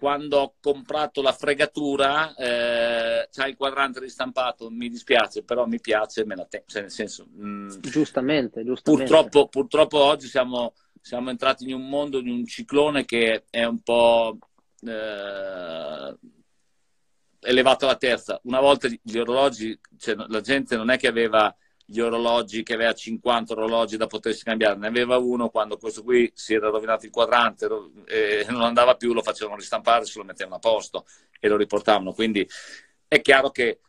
quando 0.04 0.38
ho 0.38 0.56
comprato 0.60 1.22
la 1.22 1.32
fregatura 1.32 2.36
eh, 2.36 3.28
c'è 3.32 3.48
il 3.48 3.56
quadrante 3.56 4.02
ristampato, 4.02 4.70
mi 4.70 4.90
dispiace, 4.90 5.44
però 5.44 5.66
mi 5.66 5.80
piace, 5.80 6.26
me 6.26 6.36
la 6.36 6.46
tengo, 6.46 6.66
cioè 6.68 6.82
nel 6.82 6.92
senso... 6.92 7.26
Mh, 7.26 7.80
giustamente, 7.80 8.66
giustamente. 8.66 9.10
Purtroppo, 9.10 9.48
purtroppo 9.48 10.00
oggi 10.00 10.28
siamo, 10.28 10.74
siamo, 11.00 11.30
entrati 11.30 11.70
in 11.70 11.76
un 11.76 11.88
mondo, 11.88 12.20
in 12.20 12.30
un 12.30 12.46
ciclone 12.46 13.06
che 13.06 13.44
è 13.50 13.64
un 13.64 13.82
po' 13.82 14.38
eh, 14.82 16.18
elevato 17.44 17.86
alla 17.86 17.96
terza. 17.98 18.40
Una 18.44 18.60
volta 18.60 18.88
gli 19.02 19.18
orologi, 19.18 19.80
cioè, 19.98 20.16
la 20.16 20.42
gente 20.42 20.76
non 20.76 20.90
è 20.90 20.98
che 20.98 21.08
aveva 21.08 21.56
gli 21.86 22.00
orologi, 22.00 22.64
che 22.64 22.74
aveva 22.74 22.94
50 22.94 23.54
orologi 23.54 23.98
da 23.98 24.08
potersi 24.08 24.44
cambiare, 24.44 24.78
ne 24.78 24.88
aveva 24.88 25.18
uno 25.18 25.50
quando 25.50 25.78
questo 25.78 26.02
qui 26.02 26.32
si 26.34 26.54
era 26.54 26.70
rovinato 26.70 27.06
il 27.06 27.12
quadrante 27.12 27.68
e 28.06 28.46
non 28.50 28.62
andava 28.62 28.96
più, 28.96 29.14
lo 29.14 29.22
facevano 29.22 29.58
ristampare, 29.58 30.06
se 30.06 30.18
lo 30.18 30.26
mettevano 30.26 30.56
a 30.56 30.60
posto 30.60 31.06
e 31.40 31.48
lo 31.48 31.58
riportavano. 31.58 32.14
Quindi 32.14 32.48
è 33.08 33.22
chiaro 33.22 33.52
che 33.52 33.80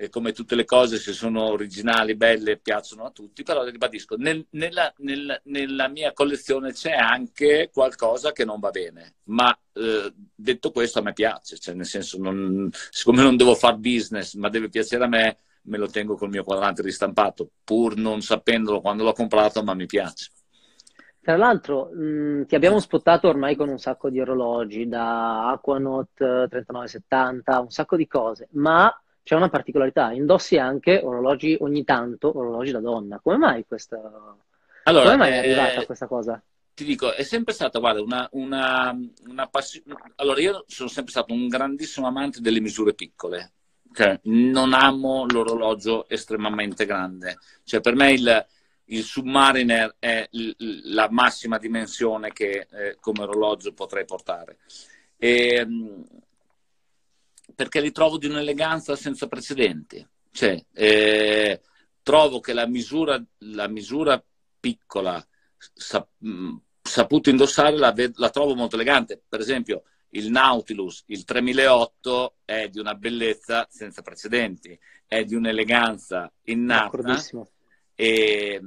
eh, 0.00 0.08
come 0.08 0.32
tutte 0.32 0.54
le 0.54 0.64
cose, 0.64 0.96
se 0.96 1.12
sono 1.12 1.50
originali, 1.50 2.16
belle, 2.16 2.56
piacciono 2.56 3.04
a 3.04 3.10
tutti, 3.10 3.42
però 3.42 3.62
ribadisco, 3.64 4.16
nel, 4.16 4.46
nella, 4.52 4.90
nel, 4.98 5.42
nella, 5.44 5.88
mia 5.88 6.14
collezione 6.14 6.72
c'è 6.72 6.92
anche 6.92 7.68
qualcosa 7.70 8.32
che 8.32 8.46
non 8.46 8.60
va 8.60 8.70
bene, 8.70 9.16
ma 9.24 9.54
eh, 9.74 10.10
detto 10.34 10.70
questo 10.70 11.00
a 11.00 11.02
me 11.02 11.12
piace, 11.12 11.58
cioè 11.58 11.74
nel 11.74 11.84
senso, 11.84 12.16
non, 12.18 12.70
siccome 12.72 13.22
non 13.22 13.36
devo 13.36 13.54
fare 13.54 13.76
business, 13.76 14.34
ma 14.36 14.48
deve 14.48 14.70
piacere 14.70 15.04
a 15.04 15.08
me, 15.08 15.36
me 15.64 15.76
lo 15.76 15.88
tengo 15.88 16.16
col 16.16 16.30
mio 16.30 16.44
quadrante 16.44 16.80
ristampato, 16.80 17.50
pur 17.62 17.94
non 17.98 18.22
sapendolo 18.22 18.80
quando 18.80 19.04
l'ho 19.04 19.12
comprato, 19.12 19.62
ma 19.62 19.74
mi 19.74 19.84
piace. 19.84 20.30
Tra 21.20 21.36
l'altro, 21.36 21.90
mh, 21.92 22.46
ti 22.46 22.54
abbiamo 22.54 22.80
spottato 22.80 23.28
ormai 23.28 23.54
con 23.54 23.68
un 23.68 23.78
sacco 23.78 24.08
di 24.08 24.18
orologi, 24.18 24.88
da 24.88 25.50
Aquanaut 25.50 26.14
3970, 26.14 27.60
un 27.60 27.70
sacco 27.70 27.96
di 27.96 28.06
cose, 28.06 28.48
ma 28.52 28.90
c'è 29.22 29.34
una 29.34 29.48
particolarità, 29.48 30.12
indossi 30.12 30.58
anche 30.58 31.00
orologi 31.02 31.56
ogni 31.60 31.84
tanto, 31.84 32.36
orologi 32.36 32.72
da 32.72 32.80
donna. 32.80 33.20
Come 33.22 33.36
mai 33.36 33.64
questa... 33.66 33.98
Allora, 34.84 35.04
Come 35.04 35.16
mai 35.16 35.32
è 35.32 35.38
arrivata 35.38 35.82
eh, 35.82 35.86
questa 35.86 36.06
cosa? 36.06 36.42
Ti 36.74 36.84
dico, 36.84 37.12
è 37.12 37.22
sempre 37.22 37.52
stata, 37.52 37.78
guarda, 37.78 38.02
una, 38.02 38.28
una, 38.32 38.98
una 39.26 39.46
passione... 39.48 39.94
Allora, 40.16 40.40
io 40.40 40.64
sono 40.66 40.88
sempre 40.88 41.12
stato 41.12 41.32
un 41.32 41.48
grandissimo 41.48 42.06
amante 42.06 42.40
delle 42.40 42.60
misure 42.60 42.94
piccole. 42.94 43.52
Cioè, 43.92 44.20
non 44.24 44.72
amo 44.72 45.26
l'orologio 45.28 46.08
estremamente 46.08 46.86
grande. 46.86 47.38
Cioè, 47.64 47.80
per 47.80 47.94
me 47.94 48.12
il, 48.12 48.46
il 48.86 49.02
Submariner 49.02 49.96
è 49.98 50.26
l- 50.30 50.92
la 50.92 51.08
massima 51.10 51.58
dimensione 51.58 52.32
che 52.32 52.66
eh, 52.70 52.96
come 53.00 53.22
orologio 53.22 53.72
potrei 53.72 54.04
portare. 54.04 54.58
E, 55.16 55.54
ehm, 55.56 56.04
perché 57.60 57.82
li 57.82 57.92
trovo 57.92 58.16
di 58.16 58.26
un'eleganza 58.26 58.96
senza 58.96 59.26
precedenti. 59.26 60.02
Cioè, 60.32 60.64
eh, 60.72 61.60
trovo 62.02 62.40
che 62.40 62.54
la 62.54 62.66
misura, 62.66 63.22
la 63.40 63.68
misura 63.68 64.24
piccola, 64.58 65.22
sa, 65.58 66.08
mh, 66.16 66.56
saputo 66.80 67.28
indossare, 67.28 67.76
la, 67.76 67.92
la, 68.14 68.30
trovo 68.30 68.54
molto 68.54 68.76
elegante. 68.76 69.20
Per 69.28 69.40
esempio, 69.40 69.82
il 70.12 70.30
Nautilus, 70.30 71.02
il 71.08 71.22
3008, 71.24 72.36
è 72.46 72.68
di 72.68 72.78
una 72.78 72.94
bellezza 72.94 73.66
senza 73.68 74.00
precedenti, 74.00 74.78
è 75.06 75.22
di 75.24 75.34
un'eleganza 75.34 76.32
innata. 76.44 76.88
E, 77.94 78.58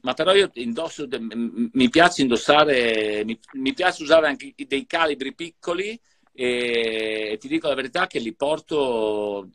ma 0.00 0.14
però 0.14 0.34
io 0.34 0.48
indosso, 0.54 1.06
mi 1.10 1.90
piace 1.90 2.22
indossare, 2.22 3.22
mi, 3.26 3.38
mi 3.52 3.74
piace 3.74 4.02
usare 4.02 4.28
anche 4.28 4.54
dei 4.66 4.86
calibri 4.86 5.34
piccoli 5.34 6.00
e 6.40 7.36
ti 7.40 7.48
dico 7.48 7.66
la 7.66 7.74
verità 7.74 8.06
che 8.06 8.20
li 8.20 8.32
porto 8.32 9.48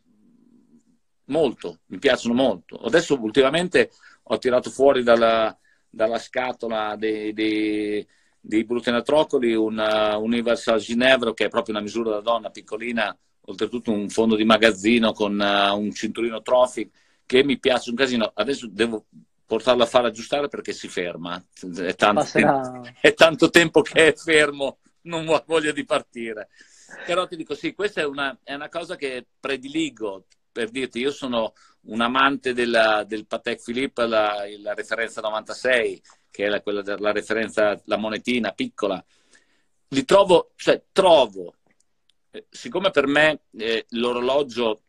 molto, 1.27 1.79
mi 1.85 1.97
piacciono 1.97 2.33
molto. 2.33 2.75
Adesso 2.75 3.17
ultimamente 3.21 3.89
ho 4.23 4.37
tirato 4.37 4.69
fuori 4.69 5.01
dalla, 5.01 5.57
dalla 5.89 6.19
scatola 6.19 6.97
dei, 6.97 7.31
dei, 7.31 8.05
dei 8.37 8.65
Brutenatrocoli 8.65 9.53
un 9.53 9.77
uh, 9.77 10.21
Universal 10.21 10.81
Ginevra 10.81 11.33
che 11.33 11.45
è 11.45 11.47
proprio 11.47 11.73
una 11.73 11.83
misura 11.83 12.09
da 12.09 12.19
donna 12.19 12.49
piccolina, 12.49 13.17
oltretutto 13.45 13.93
un 13.93 14.09
fondo 14.09 14.35
di 14.35 14.43
magazzino 14.43 15.13
con 15.13 15.39
uh, 15.39 15.77
un 15.77 15.89
cinturino 15.93 16.41
trophy 16.41 16.91
che 17.25 17.45
mi 17.45 17.59
piace 17.59 17.91
un 17.91 17.95
casino. 17.95 18.29
Adesso 18.33 18.67
devo 18.69 19.05
portarlo 19.45 19.83
a 19.83 19.85
far 19.87 20.03
aggiustare 20.03 20.49
perché 20.49 20.73
si 20.73 20.89
ferma. 20.89 21.41
È 21.61 21.95
tanto, 21.95 22.25
tempo, 22.29 22.81
è 22.99 23.13
tanto 23.13 23.49
tempo 23.49 23.81
che 23.81 24.07
è 24.07 24.13
fermo, 24.13 24.79
non 25.03 25.25
ho 25.29 25.41
voglia 25.47 25.71
di 25.71 25.85
partire. 25.85 26.49
Però 27.05 27.27
ti 27.27 27.35
dico 27.35 27.55
sì, 27.55 27.73
questa 27.73 28.01
è 28.01 28.05
una, 28.05 28.37
è 28.43 28.53
una 28.53 28.69
cosa 28.69 28.95
che 28.95 29.25
prediligo, 29.39 30.25
per 30.51 30.69
dirti, 30.69 30.99
io 30.99 31.11
sono 31.11 31.53
un 31.85 32.01
amante 32.01 32.53
della, 32.53 33.03
del 33.03 33.25
Patek 33.25 33.61
Philippe, 33.63 34.05
la, 34.05 34.45
la, 34.59 34.73
referenza 34.73 35.21
96, 35.21 36.01
che 36.29 36.45
è 36.45 36.49
la, 36.49 36.61
quella 36.61 36.81
della 36.81 37.11
referenza, 37.11 37.79
la 37.85 37.97
monetina 37.97 38.51
piccola. 38.51 39.03
Li 39.89 40.05
trovo, 40.05 40.51
cioè 40.55 40.83
trovo, 40.91 41.55
eh, 42.31 42.45
siccome 42.49 42.91
per 42.91 43.07
me 43.07 43.41
eh, 43.57 43.85
l'orologio 43.89 44.81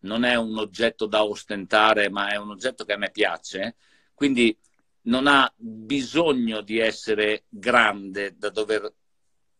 non 0.00 0.24
è 0.24 0.34
un 0.34 0.58
oggetto 0.58 1.06
da 1.06 1.24
ostentare, 1.24 2.10
ma 2.10 2.28
è 2.28 2.36
un 2.36 2.50
oggetto 2.50 2.84
che 2.84 2.92
a 2.92 2.98
me 2.98 3.10
piace, 3.10 3.76
quindi 4.14 4.56
non 5.02 5.26
ha 5.26 5.52
bisogno 5.56 6.60
di 6.60 6.78
essere 6.78 7.44
grande 7.48 8.36
da 8.36 8.50
dover 8.50 8.92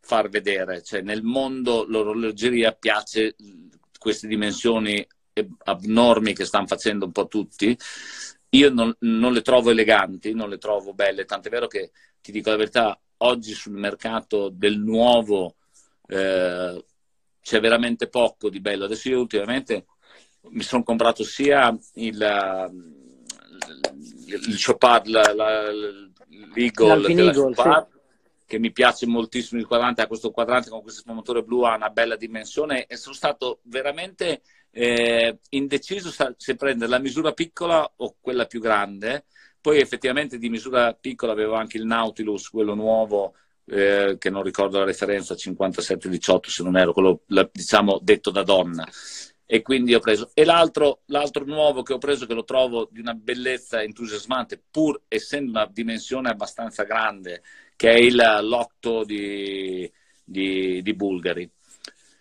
far 0.02 0.28
vedere. 0.28 0.82
Cioè, 0.82 1.00
nel 1.00 1.23
mondo 1.23 1.85
l'orologeria 1.87 2.73
piace 2.73 3.35
queste 3.99 4.26
dimensioni 4.26 5.06
abnormi 5.64 6.35
che 6.35 6.44
stanno 6.44 6.66
facendo 6.66 7.06
un 7.06 7.12
po' 7.12 7.28
tutti. 7.28 7.76
Io 8.50 8.71
non, 8.71 8.94
non, 9.00 9.32
le 9.32 9.40
trovo 9.40 9.71
eleganti, 9.71 10.35
non 10.35 10.50
le 10.50 10.59
trovo 10.59 10.92
belle, 10.92 11.25
tant'è 11.25 11.49
vero 11.49 11.66
che 11.66 11.92
ti 12.21 12.32
dico 12.32 12.50
la 12.50 12.56
verità, 12.56 13.00
oggi 13.18 13.54
sul 13.54 13.73
mercato 13.73 14.50
del 14.50 14.78
nuovo 14.78 15.54
eh, 16.06 16.85
c'è 17.40 17.61
veramente 17.61 18.09
poco 18.09 18.50
di 18.50 18.61
bello. 18.61 18.85
Adesso 18.85 19.09
io 19.09 19.21
ultimamente 19.21 19.87
mi 20.50 20.62
sono 20.62 20.82
comprato 20.82 21.25
sia 21.25 21.75
il, 21.94 22.71
il 24.26 24.62
Chopard, 24.62 25.06
l'Eagle 26.54 27.14
della 27.14 27.32
Chopard, 27.32 27.87
che 28.52 28.59
mi 28.59 28.71
piace 28.71 29.06
moltissimo 29.06 29.59
il 29.59 29.66
quadrante, 29.66 30.02
ha 30.02 30.06
questo 30.06 30.30
quadrante 30.30 30.68
con 30.68 30.82
questo 30.82 31.11
motore 31.11 31.42
blu, 31.42 31.62
ha 31.62 31.75
una 31.75 31.88
bella 31.88 32.16
dimensione 32.16 32.85
e 32.85 32.99
sono 32.99 33.14
stato 33.14 33.61
veramente 33.62 34.42
eh, 34.71 35.38
indeciso 35.49 36.12
se 36.37 36.54
prendere 36.56 36.90
la 36.90 36.99
misura 36.99 37.32
piccola 37.32 37.90
o 37.97 38.16
quella 38.21 38.44
più 38.44 38.61
grande. 38.61 39.25
Poi 39.59 39.80
effettivamente 39.80 40.37
di 40.37 40.50
misura 40.50 40.92
piccola 40.92 41.32
avevo 41.32 41.54
anche 41.54 41.78
il 41.78 41.87
Nautilus, 41.87 42.50
quello 42.50 42.75
nuovo, 42.75 43.37
eh, 43.64 44.16
che 44.18 44.28
non 44.28 44.42
ricordo 44.42 44.78
la 44.78 44.85
referenza, 44.85 45.35
57-18 45.35 46.50
se 46.50 46.62
non 46.62 46.76
ero, 46.76 46.92
quello 46.92 47.23
diciamo 47.50 48.00
detto 48.02 48.30
da 48.30 48.42
donna. 48.42 48.87
E 49.47 49.62
quindi 49.62 49.94
ho 49.94 50.00
preso. 50.00 50.30
E 50.35 50.44
l'altro, 50.44 51.00
l'altro 51.06 51.44
nuovo 51.47 51.82
che 51.82 51.94
ho 51.94 51.99
preso, 51.99 52.26
che 52.26 52.35
lo 52.35 52.44
trovo 52.44 52.87
di 52.90 53.00
una 53.00 53.14
bellezza 53.14 53.82
entusiasmante, 53.82 54.62
pur 54.71 55.04
essendo 55.09 55.50
una 55.50 55.66
dimensione 55.71 56.28
abbastanza 56.28 56.85
grande, 56.85 57.42
che 57.82 57.90
è 57.90 57.98
il 57.98 58.38
lotto 58.42 59.02
di, 59.02 59.90
di, 60.22 60.80
di 60.82 60.94
Bulgari. 60.94 61.50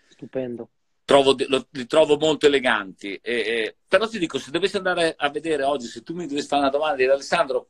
Stupendo. 0.07 0.69
Trovo, 1.05 1.35
lo, 1.37 1.67
li 1.69 1.85
trovo 1.85 2.17
molto 2.17 2.47
eleganti, 2.47 3.13
e, 3.21 3.33
e, 3.33 3.75
però 3.87 4.07
ti 4.07 4.17
dico, 4.17 4.39
se 4.39 4.49
dovessi 4.49 4.77
andare 4.77 5.13
a 5.15 5.29
vedere 5.29 5.61
oggi, 5.61 5.85
se 5.85 6.01
tu 6.01 6.15
mi 6.15 6.25
dovessi 6.25 6.47
fare 6.47 6.63
una 6.63 6.71
domanda 6.71 6.95
di 6.95 7.03
Alessandro, 7.03 7.69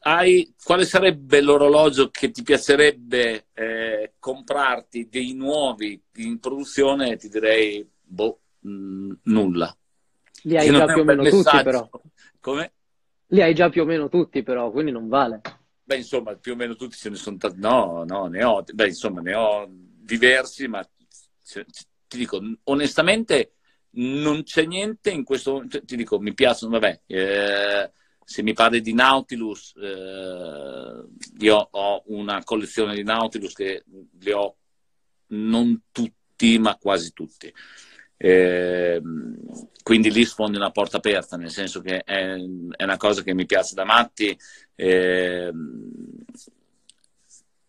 hai, 0.00 0.52
quale 0.64 0.84
sarebbe 0.84 1.40
l'orologio 1.40 2.08
che 2.10 2.32
ti 2.32 2.42
piacerebbe 2.42 3.46
eh, 3.54 4.14
comprarti 4.18 5.08
dei 5.08 5.32
nuovi 5.32 6.02
in 6.16 6.40
produzione? 6.40 7.16
Ti 7.18 7.28
direi, 7.28 7.88
boh, 8.02 8.40
mh, 8.58 8.70
mm, 8.70 9.12
nulla. 9.22 9.76
Li 10.42 10.56
hai 10.56 10.70
già 10.72 10.86
più 10.86 11.02
o 11.02 11.04
meno 11.04 11.22
tutti, 11.22 11.62
però. 11.62 11.88
Come? 12.40 12.72
Li 13.28 13.42
hai 13.42 13.54
già 13.54 13.68
più 13.68 13.82
o 13.82 13.84
meno 13.84 14.08
tutti, 14.08 14.42
però, 14.42 14.72
quindi 14.72 14.90
non 14.90 15.06
vale. 15.06 15.40
Beh, 15.86 15.98
insomma, 15.98 16.34
più 16.34 16.54
o 16.54 16.56
meno 16.56 16.74
tutti 16.74 16.96
ce 16.96 17.10
ne 17.10 17.14
sono 17.14 17.36
tanti. 17.36 17.60
No, 17.60 18.02
no, 18.04 18.26
ne 18.26 18.42
ho, 18.42 18.60
beh, 18.60 18.88
insomma, 18.88 19.20
ne 19.20 19.34
ho 19.34 19.68
diversi, 19.70 20.66
ma 20.66 20.82
ti 20.82 22.18
dico, 22.18 22.40
onestamente, 22.64 23.52
non 23.90 24.42
c'è 24.42 24.66
niente 24.66 25.12
in 25.12 25.22
questo 25.22 25.52
momento. 25.52 25.84
Ti 25.84 25.94
dico, 25.94 26.18
mi 26.18 26.34
piacciono, 26.34 26.72
vabbè, 26.72 27.02
eh, 27.06 27.92
se 28.24 28.42
mi 28.42 28.52
parli 28.52 28.80
di 28.80 28.94
Nautilus, 28.94 29.74
eh, 29.76 31.04
io 31.38 31.68
ho 31.70 32.02
una 32.06 32.42
collezione 32.42 32.96
di 32.96 33.04
Nautilus 33.04 33.52
che 33.52 33.84
li 34.18 34.32
ho 34.32 34.56
non 35.28 35.84
tutti, 35.92 36.58
ma 36.58 36.76
quasi 36.78 37.12
tutti. 37.12 37.52
Eh, 38.16 39.00
quindi 39.82 40.10
lì 40.10 40.24
sfondi 40.24 40.56
una 40.56 40.70
porta 40.70 40.96
aperta, 40.96 41.36
nel 41.36 41.50
senso 41.50 41.80
che 41.80 42.02
è, 42.02 42.34
è 42.34 42.84
una 42.84 42.96
cosa 42.96 43.22
che 43.22 43.34
mi 43.34 43.46
piace 43.46 43.74
da 43.74 43.84
matti. 43.84 44.36
Eh, 44.74 45.52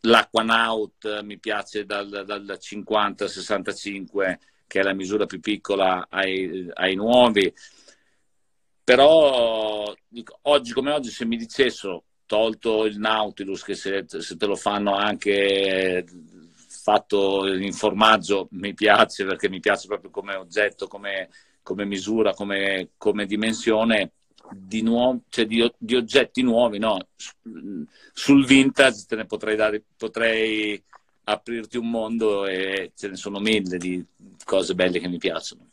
L'Aquanaut 0.02 1.22
mi 1.22 1.38
piace 1.38 1.86
dal, 1.86 2.24
dal 2.26 2.58
50 2.60 3.26
al 3.26 3.30
65, 3.30 4.40
che 4.66 4.80
è 4.80 4.84
la 4.84 4.94
misura 4.94 5.26
più 5.26 5.40
piccola 5.40 6.08
ai, 6.10 6.70
ai 6.74 6.96
nuovi. 6.96 7.54
Però 8.84 9.94
dico, 10.08 10.40
oggi 10.44 10.72
come 10.72 10.92
oggi, 10.92 11.10
se 11.10 11.26
mi 11.26 11.36
dicessero 11.36 12.06
tolto 12.26 12.86
il 12.86 12.98
Nautilus, 13.00 13.64
che 13.64 13.76
se, 13.76 14.06
se 14.08 14.38
te 14.38 14.46
lo 14.46 14.56
fanno 14.56 14.96
anche 14.96 16.06
fatto 16.88 17.46
in 17.46 17.74
formaggio 17.74 18.48
mi 18.52 18.74
piace 18.74 19.26
perché 19.26 19.50
mi 19.50 19.60
piace 19.60 19.88
proprio 19.88 20.10
come 20.10 20.36
oggetto, 20.36 20.88
come, 20.88 21.28
come 21.62 21.84
misura, 21.84 22.34
come, 22.34 22.92
come, 22.96 23.26
dimensione 23.26 24.12
di, 24.54 24.82
nuovo, 24.82 25.20
cioè 25.28 25.46
di, 25.46 25.70
di, 25.78 25.96
oggetti 25.96 26.42
nuovi. 26.44 26.80
No? 26.80 26.98
Sul 28.14 28.46
vintage 28.46 29.04
te 29.06 29.18
ne 29.18 29.26
potrei, 29.26 29.58
dare, 29.58 29.84
potrei 29.98 30.82
aprirti 31.26 31.76
un 31.76 31.90
mondo 31.90 32.46
e 32.46 32.94
ce 32.96 33.10
ne 33.10 33.18
sono 33.18 33.40
mille 33.40 33.78
di 33.78 34.02
cose 34.46 34.74
belle 34.74 35.00
che 35.00 35.10
mi 35.10 35.18
piacciono. 35.18 35.68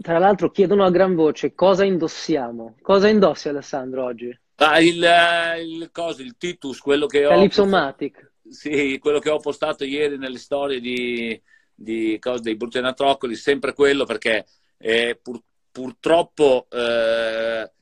tra 0.00 0.18
l'altro 0.18 0.52
chiedono 0.52 0.84
a 0.84 0.90
gran 0.90 1.16
voce 1.16 1.56
cosa 1.56 1.82
indossiamo. 1.82 2.76
Cosa 2.80 3.08
indossi 3.08 3.48
Alessandro 3.48 4.04
oggi? 4.04 4.38
Ah, 4.56 4.78
il, 4.78 5.02
eh, 5.02 5.64
il, 5.64 5.88
coso, 5.90 6.22
il 6.22 6.36
Titus, 6.38 6.78
quello 6.78 7.06
che 7.06 7.22
Calypso 7.22 7.66
Matic. 7.66 8.30
Sì, 8.48 8.98
quello 8.98 9.18
che 9.18 9.30
ho 9.30 9.38
postato 9.38 9.84
ieri 9.84 10.18
nelle 10.18 10.38
storie 10.38 10.80
di, 10.80 11.40
di 11.74 12.18
cose, 12.20 12.42
dei 12.42 12.56
Brutenatroccoli, 12.56 13.34
sempre 13.36 13.72
quello 13.72 14.04
perché 14.04 14.46
eh, 14.78 15.18
pur, 15.20 15.40
purtroppo 15.70 16.66
eh, 16.70 17.72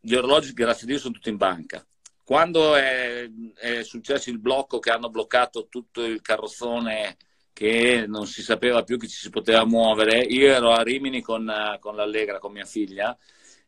gli 0.00 0.14
orologi, 0.14 0.52
grazie 0.52 0.84
a 0.84 0.86
Dio, 0.86 0.98
sono 0.98 1.14
tutti 1.14 1.28
in 1.28 1.36
banca. 1.36 1.84
Quando 2.24 2.74
è, 2.74 3.28
è 3.54 3.82
successo 3.82 4.30
il 4.30 4.38
blocco 4.38 4.78
che 4.78 4.90
hanno 4.90 5.10
bloccato 5.10 5.66
tutto 5.68 6.04
il 6.04 6.20
carrozzone 6.20 7.16
che 7.52 8.04
non 8.06 8.26
si 8.26 8.42
sapeva 8.42 8.82
più 8.82 8.98
che 8.98 9.08
ci 9.08 9.16
si 9.16 9.30
poteva 9.30 9.64
muovere. 9.64 10.20
Io 10.20 10.52
ero 10.52 10.72
a 10.72 10.82
Rimini 10.82 11.20
con, 11.20 11.52
con 11.80 11.96
l'Allegra, 11.96 12.38
con 12.38 12.52
mia 12.52 12.64
figlia, 12.64 13.16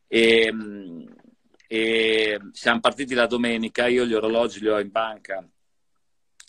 e, 0.07 0.53
e, 1.73 2.41
siamo 2.51 2.81
partiti 2.81 3.15
la 3.15 3.27
domenica. 3.29 3.87
Io 3.87 4.05
gli 4.05 4.13
orologi 4.13 4.59
li 4.59 4.69
ho 4.69 4.81
in 4.81 4.91
banca, 4.91 5.49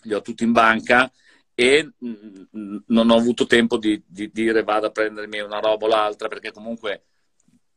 li 0.03 0.13
ho 0.15 0.21
tutti 0.21 0.43
in 0.43 0.51
banca 0.51 1.11
e 1.53 1.91
non 1.99 3.09
ho 3.11 3.15
avuto 3.15 3.45
tempo 3.45 3.77
di, 3.77 4.01
di 4.07 4.31
dire 4.31 4.63
vado 4.63 4.87
a 4.87 4.91
prendermi 4.91 5.39
una 5.41 5.59
roba 5.59 5.85
o 5.85 5.89
l'altra 5.89 6.27
perché 6.27 6.51
comunque 6.51 7.03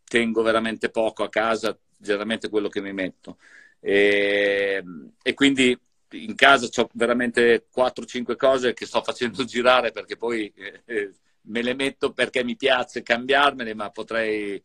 tengo 0.06 0.40
veramente 0.40 0.88
poco 0.88 1.22
a 1.22 1.28
casa, 1.28 1.78
generalmente 1.98 2.48
quello 2.48 2.68
che 2.68 2.80
mi 2.80 2.94
metto. 2.94 3.36
E, 3.78 4.82
e 5.22 5.34
quindi 5.34 5.78
in 6.12 6.34
casa 6.36 6.66
ho 6.80 6.88
veramente 6.94 7.66
4-5 7.70 8.36
cose 8.36 8.72
che 8.72 8.86
sto 8.86 9.02
facendo 9.02 9.44
girare 9.44 9.90
perché 9.92 10.16
poi 10.16 10.50
eh, 10.56 10.80
eh, 10.86 11.12
me 11.42 11.60
le 11.60 11.74
metto 11.74 12.12
perché 12.12 12.42
mi 12.42 12.56
piace 12.56 13.02
cambiarmele, 13.02 13.74
ma 13.74 13.90
potrei, 13.90 14.62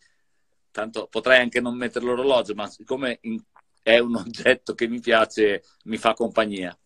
tanto, 0.71 1.07
potrei 1.09 1.39
anche 1.39 1.61
non 1.61 1.75
mettere 1.75 2.05
l'orologio, 2.05 2.53
ma 2.53 2.67
siccome 2.67 3.19
è 3.81 3.97
un 3.99 4.15
oggetto 4.15 4.73
che 4.73 4.87
mi 4.87 4.99
piace, 4.99 5.63
mi 5.85 5.97
fa 5.97 6.13
compagnia. 6.13 6.77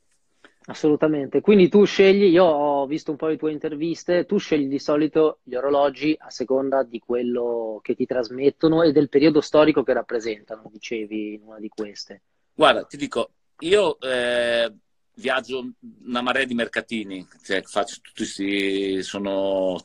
Assolutamente, 0.65 1.41
quindi 1.41 1.67
tu 1.67 1.83
scegli, 1.83 2.23
io 2.23 2.45
ho 2.45 2.85
visto 2.85 3.11
un 3.11 3.17
po' 3.17 3.27
le 3.27 3.35
tue 3.35 3.51
interviste, 3.51 4.25
tu 4.25 4.37
scegli 4.37 4.67
di 4.67 4.79
solito 4.79 5.39
gli 5.43 5.55
orologi 5.55 6.15
a 6.17 6.29
seconda 6.29 6.83
di 6.83 6.99
quello 6.99 7.79
che 7.81 7.95
ti 7.95 8.05
trasmettono 8.05 8.81
e 8.81 8.93
del 8.93 9.09
periodo 9.09 9.41
storico 9.41 9.83
che 9.83 9.91
rappresentano, 9.91 10.69
dicevi 10.71 11.33
in 11.33 11.41
una 11.43 11.59
di 11.59 11.67
queste. 11.67 12.21
Guarda, 12.53 12.85
ti 12.85 12.95
dico, 12.95 13.31
io 13.59 13.99
eh, 13.99 14.73
viaggio 15.15 15.73
una 16.05 16.21
marea 16.21 16.45
di 16.45 16.53
mercatini, 16.53 17.27
cioè 17.43 17.61
faccio 17.63 17.97
tutti 18.01 18.23
questi, 18.23 19.03
sono 19.03 19.83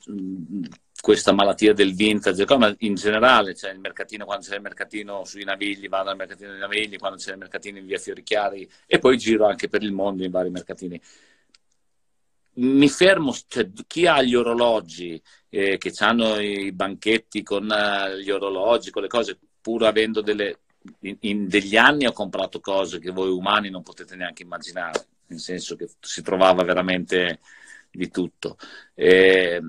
questa 1.08 1.32
malattia 1.32 1.72
del 1.72 1.94
vintage, 1.94 2.44
ma 2.58 2.74
in 2.80 2.94
generale 2.94 3.54
c'è 3.54 3.72
il 3.72 3.78
mercatino, 3.78 4.26
quando 4.26 4.44
c'è 4.44 4.56
il 4.56 4.60
mercatino 4.60 5.24
sui 5.24 5.42
Navigli, 5.42 5.88
vado 5.88 6.10
al 6.10 6.16
mercatino 6.16 6.50
dei 6.50 6.60
Navigli, 6.60 6.98
quando 6.98 7.16
c'è 7.16 7.32
il 7.32 7.38
mercatino 7.38 7.78
in 7.78 7.86
via 7.86 7.96
Fiorichiari 7.96 8.70
e 8.84 8.98
poi 8.98 9.16
giro 9.16 9.46
anche 9.46 9.70
per 9.70 9.82
il 9.82 9.92
mondo 9.92 10.22
in 10.22 10.30
vari 10.30 10.50
mercatini. 10.50 11.00
Mi 12.56 12.90
fermo, 12.90 13.34
cioè, 13.46 13.70
chi 13.86 14.06
ha 14.06 14.20
gli 14.20 14.34
orologi, 14.34 15.18
eh, 15.48 15.78
che 15.78 15.94
hanno 16.00 16.38
i 16.40 16.72
banchetti 16.72 17.42
con 17.42 17.64
uh, 17.64 18.14
gli 18.18 18.28
orologi, 18.28 18.90
con 18.90 19.00
le 19.00 19.08
cose, 19.08 19.38
pur 19.62 19.86
avendo 19.86 20.20
delle, 20.20 20.58
in, 21.00 21.16
in, 21.20 21.48
degli 21.48 21.78
anni 21.78 22.04
ho 22.04 22.12
comprato 22.12 22.60
cose 22.60 22.98
che 22.98 23.12
voi 23.12 23.30
umani 23.30 23.70
non 23.70 23.82
potete 23.82 24.14
neanche 24.14 24.42
immaginare, 24.42 25.06
nel 25.28 25.40
senso 25.40 25.74
che 25.74 25.88
si 26.00 26.20
trovava 26.20 26.62
veramente 26.64 27.38
di 27.98 28.08
tutto. 28.08 28.56
Eh, 28.94 29.60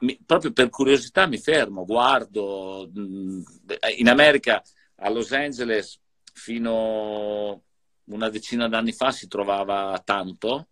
mi, 0.00 0.20
proprio 0.24 0.52
per 0.52 0.68
curiosità 0.68 1.26
mi 1.26 1.38
fermo, 1.38 1.84
guardo. 1.84 2.88
In 2.94 4.08
America, 4.08 4.62
a 4.96 5.10
Los 5.10 5.32
Angeles, 5.32 5.98
fino 6.32 7.62
una 8.04 8.28
decina 8.28 8.68
d'anni 8.68 8.92
fa 8.92 9.10
si 9.10 9.26
trovava 9.26 10.00
tanto, 10.04 10.68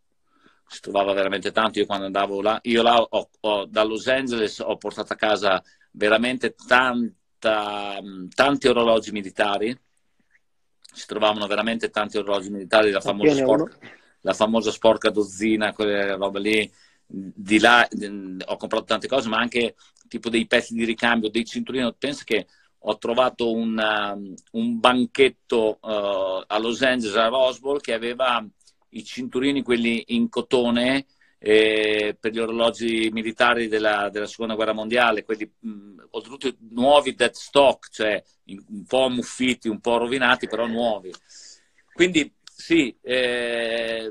si 0.67 0.81
trovava 0.81 1.13
veramente 1.13 1.51
tanto. 1.51 1.79
Io 1.79 1.87
quando 1.87 2.07
andavo 2.07 2.41
là, 2.43 2.59
io 2.63 2.83
là 2.83 3.01
ho, 3.01 3.31
ho, 3.41 3.65
da 3.67 3.83
Los 3.83 4.07
Angeles 4.07 4.59
ho 4.61 4.77
portato 4.77 5.13
a 5.13 5.17
casa 5.17 5.63
veramente 5.93 6.55
tanta, 6.55 7.99
tanti 8.35 8.69
orologi 8.69 9.11
militari 9.11 9.77
si 10.97 11.05
trovavano 11.07 11.47
veramente 11.47 11.91
tanti 11.91 12.17
orologi 12.17 12.49
militari, 12.49 12.91
la 12.91 13.03
famosa, 13.03 13.35
sporca, 13.35 13.79
la 14.23 14.33
famosa 14.33 14.71
sporca 14.71 15.11
dozzina, 15.11 15.75
quelle 15.75 16.17
robe 16.17 16.41
lì. 16.41 16.73
Di 17.07 17.59
là 17.59 17.87
ho 18.47 18.57
comprato 18.57 18.85
tante 18.85 19.07
cose, 19.09 19.29
ma 19.29 19.39
anche 19.39 19.77
tipo 20.09 20.29
dei 20.29 20.47
pezzi 20.47 20.75
di 20.75 20.85
ricambio, 20.85 21.31
dei 21.31 21.45
cinturini. 21.45 21.95
Penso 21.97 22.23
che 22.25 22.47
ho 22.79 22.99
trovato 22.99 23.53
un, 23.53 23.79
um, 23.79 24.35
un 24.53 24.79
banchetto 24.79 25.79
uh, 25.81 26.45
a 26.47 26.59
Los 26.59 26.83
Angeles, 26.83 27.17
a 27.17 27.29
Roswell, 27.29 27.81
che 27.81 27.93
aveva 27.93 28.45
i 28.91 29.05
cinturini, 29.05 29.63
quelli 29.63 30.05
in 30.09 30.29
cotone, 30.29 31.07
eh, 31.39 32.17
per 32.19 32.33
gli 32.33 32.39
orologi 32.39 33.11
militari 33.13 33.69
della, 33.69 34.09
della, 34.11 34.27
seconda 34.27 34.55
guerra 34.55 34.73
mondiale, 34.73 35.25
quelli 35.25 35.51
mh, 35.59 36.07
oltretutto 36.11 36.57
nuovi 36.71 37.15
dead 37.15 37.33
stock, 37.33 37.91
cioè 37.91 38.23
un 38.47 38.85
po' 38.85 39.09
muffiti, 39.09 39.69
un 39.69 39.81
po' 39.81 39.99
rovinati, 39.99 40.47
però 40.49 40.67
nuovi. 40.67 41.13
Quindi 41.93 42.33
sì, 42.43 42.97
eh, 43.03 44.11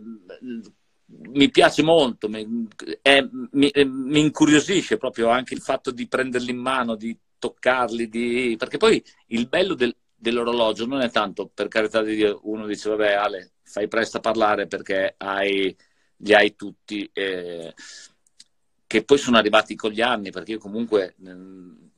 mi 1.07 1.49
piace 1.49 1.83
molto, 1.83 2.27
mi, 2.29 2.67
è, 3.01 3.21
mi, 3.51 3.71
mi, 3.73 4.19
incuriosisce 4.19 4.97
proprio 4.97 5.29
anche 5.29 5.53
il 5.53 5.61
fatto 5.61 5.91
di 5.91 6.07
prenderli 6.07 6.51
in 6.51 6.57
mano, 6.57 6.95
di 6.95 7.17
toccarli, 7.37 8.09
di... 8.09 8.55
perché 8.57 8.77
poi 8.77 9.03
il 9.27 9.47
bello 9.47 9.75
del, 9.75 9.95
dell'orologio 10.15 10.85
non 10.85 11.01
è 11.01 11.11
tanto, 11.11 11.49
per 11.53 11.67
carità 11.67 12.01
di 12.01 12.15
Dio, 12.15 12.39
uno 12.43 12.65
dice 12.65 12.89
vabbè 12.89 13.13
Ale, 13.13 13.51
fai 13.61 13.87
presto 13.87 14.17
a 14.17 14.21
parlare 14.21 14.67
perché 14.67 15.13
hai 15.17 15.75
li 16.17 16.33
hai 16.33 16.55
tutti, 16.55 17.09
eh, 17.13 17.73
che 18.87 19.03
poi 19.03 19.17
sono 19.17 19.37
arrivati 19.37 19.75
con 19.75 19.91
gli 19.91 20.01
anni, 20.01 20.31
perché 20.31 20.53
io 20.53 20.59
comunque 20.59 21.15
eh, 21.25 21.35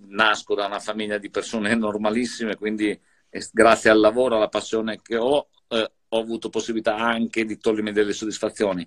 nasco 0.07 0.55
da 0.55 0.65
una 0.65 0.79
famiglia 0.79 1.17
di 1.17 1.29
persone 1.29 1.73
normalissime, 1.75 2.55
quindi 2.55 2.89
eh, 3.29 3.47
grazie 3.51 3.89
al 3.89 3.99
lavoro, 3.99 4.35
alla 4.35 4.49
passione 4.49 5.01
che 5.01 5.17
ho, 5.17 5.49
eh, 5.67 5.91
ho 6.09 6.19
avuto 6.19 6.49
possibilità 6.49 6.95
anche 6.97 7.45
di 7.45 7.57
togliermi 7.57 7.91
delle 7.91 8.13
soddisfazioni. 8.13 8.85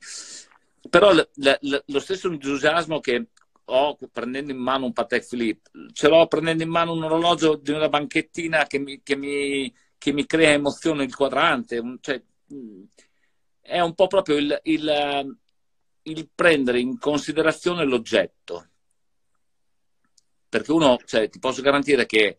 Però 0.88 1.12
l- 1.12 1.28
l- 1.34 1.82
lo 1.86 2.00
stesso 2.00 2.28
entusiasmo 2.28 3.00
che 3.00 3.28
ho 3.64 3.96
prendendo 4.10 4.50
in 4.50 4.58
mano 4.58 4.86
un 4.86 4.92
Patek 4.92 5.28
Philippe, 5.28 5.70
ce 5.92 6.08
l'ho 6.08 6.26
prendendo 6.26 6.62
in 6.62 6.70
mano 6.70 6.92
un 6.92 7.04
orologio 7.04 7.56
di 7.56 7.70
una 7.70 7.88
banchettina 7.88 8.66
che 8.66 8.78
mi, 8.78 9.00
che 9.02 9.16
mi, 9.16 9.72
che 9.96 10.12
mi 10.12 10.26
crea 10.26 10.52
emozione 10.52 11.04
il 11.04 11.14
quadrante, 11.14 11.80
cioè, 12.00 12.20
è 13.60 13.80
un 13.80 13.94
po' 13.94 14.06
proprio 14.08 14.36
il, 14.36 14.58
il, 14.64 15.36
il 16.02 16.28
prendere 16.34 16.80
in 16.80 16.98
considerazione 16.98 17.84
l'oggetto. 17.84 18.66
Perché 20.48 20.72
uno, 20.72 20.98
cioè, 21.04 21.28
ti 21.28 21.38
posso 21.38 21.62
garantire 21.62 22.06
che 22.06 22.38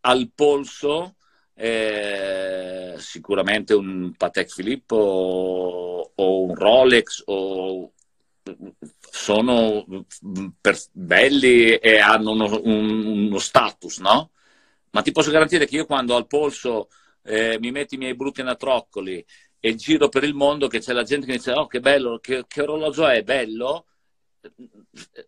al 0.00 0.30
polso 0.34 1.14
eh, 1.62 2.94
sicuramente 2.98 3.72
un 3.72 4.14
Patek 4.16 4.52
Philippe 4.52 4.96
o, 4.96 6.10
un 6.16 6.54
Rolex 6.56 7.22
o, 7.26 7.92
sono 8.98 9.86
per, 10.60 10.76
belli 10.90 11.76
e 11.76 11.98
hanno 12.00 12.32
uno, 12.32 12.60
un, 12.64 13.06
uno, 13.06 13.38
status, 13.38 13.98
no? 13.98 14.32
Ma 14.90 15.02
ti 15.02 15.12
posso 15.12 15.30
garantire 15.30 15.66
che 15.66 15.76
io 15.76 15.86
quando 15.86 16.16
al 16.16 16.26
polso 16.26 16.88
eh, 17.22 17.58
mi 17.60 17.70
metto 17.70 17.94
i 17.94 17.98
miei 17.98 18.16
brutti 18.16 18.40
anatroccoli 18.40 19.24
e 19.60 19.74
giro 19.76 20.08
per 20.08 20.24
il 20.24 20.34
mondo 20.34 20.66
che 20.66 20.80
c'è 20.80 20.92
la 20.92 21.04
gente 21.04 21.26
che 21.26 21.34
dice 21.34 21.52
oh 21.52 21.68
che 21.68 21.78
bello, 21.78 22.18
che, 22.18 22.44
che 22.48 22.62
orologio 22.62 23.06
è, 23.06 23.22
bello, 23.22 23.86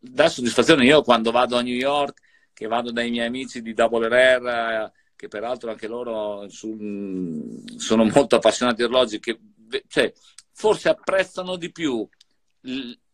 dà 0.01 0.29
soddisfazione. 0.29 0.85
Io 0.85 1.03
quando 1.03 1.31
vado 1.31 1.57
a 1.57 1.63
New 1.63 1.77
York, 1.77 2.21
che 2.53 2.67
vado 2.67 2.91
dai 2.91 3.11
miei 3.11 3.29
amici 3.29 3.63
di 3.63 3.73
Double 3.73 4.09
Rare, 4.09 4.93
che 5.25 5.29
peraltro 5.29 5.71
anche 5.71 5.89
loro 5.89 6.49
su, 6.49 6.77
sono 7.77 8.05
molto 8.15 8.37
appassionati 8.37 8.77
di 8.77 8.83
orologi, 8.83 9.19
che 9.19 9.39
cioè, 9.89 10.13
forse 10.53 10.89
apprezzano 10.89 11.57
di 11.57 11.73
più 11.73 12.07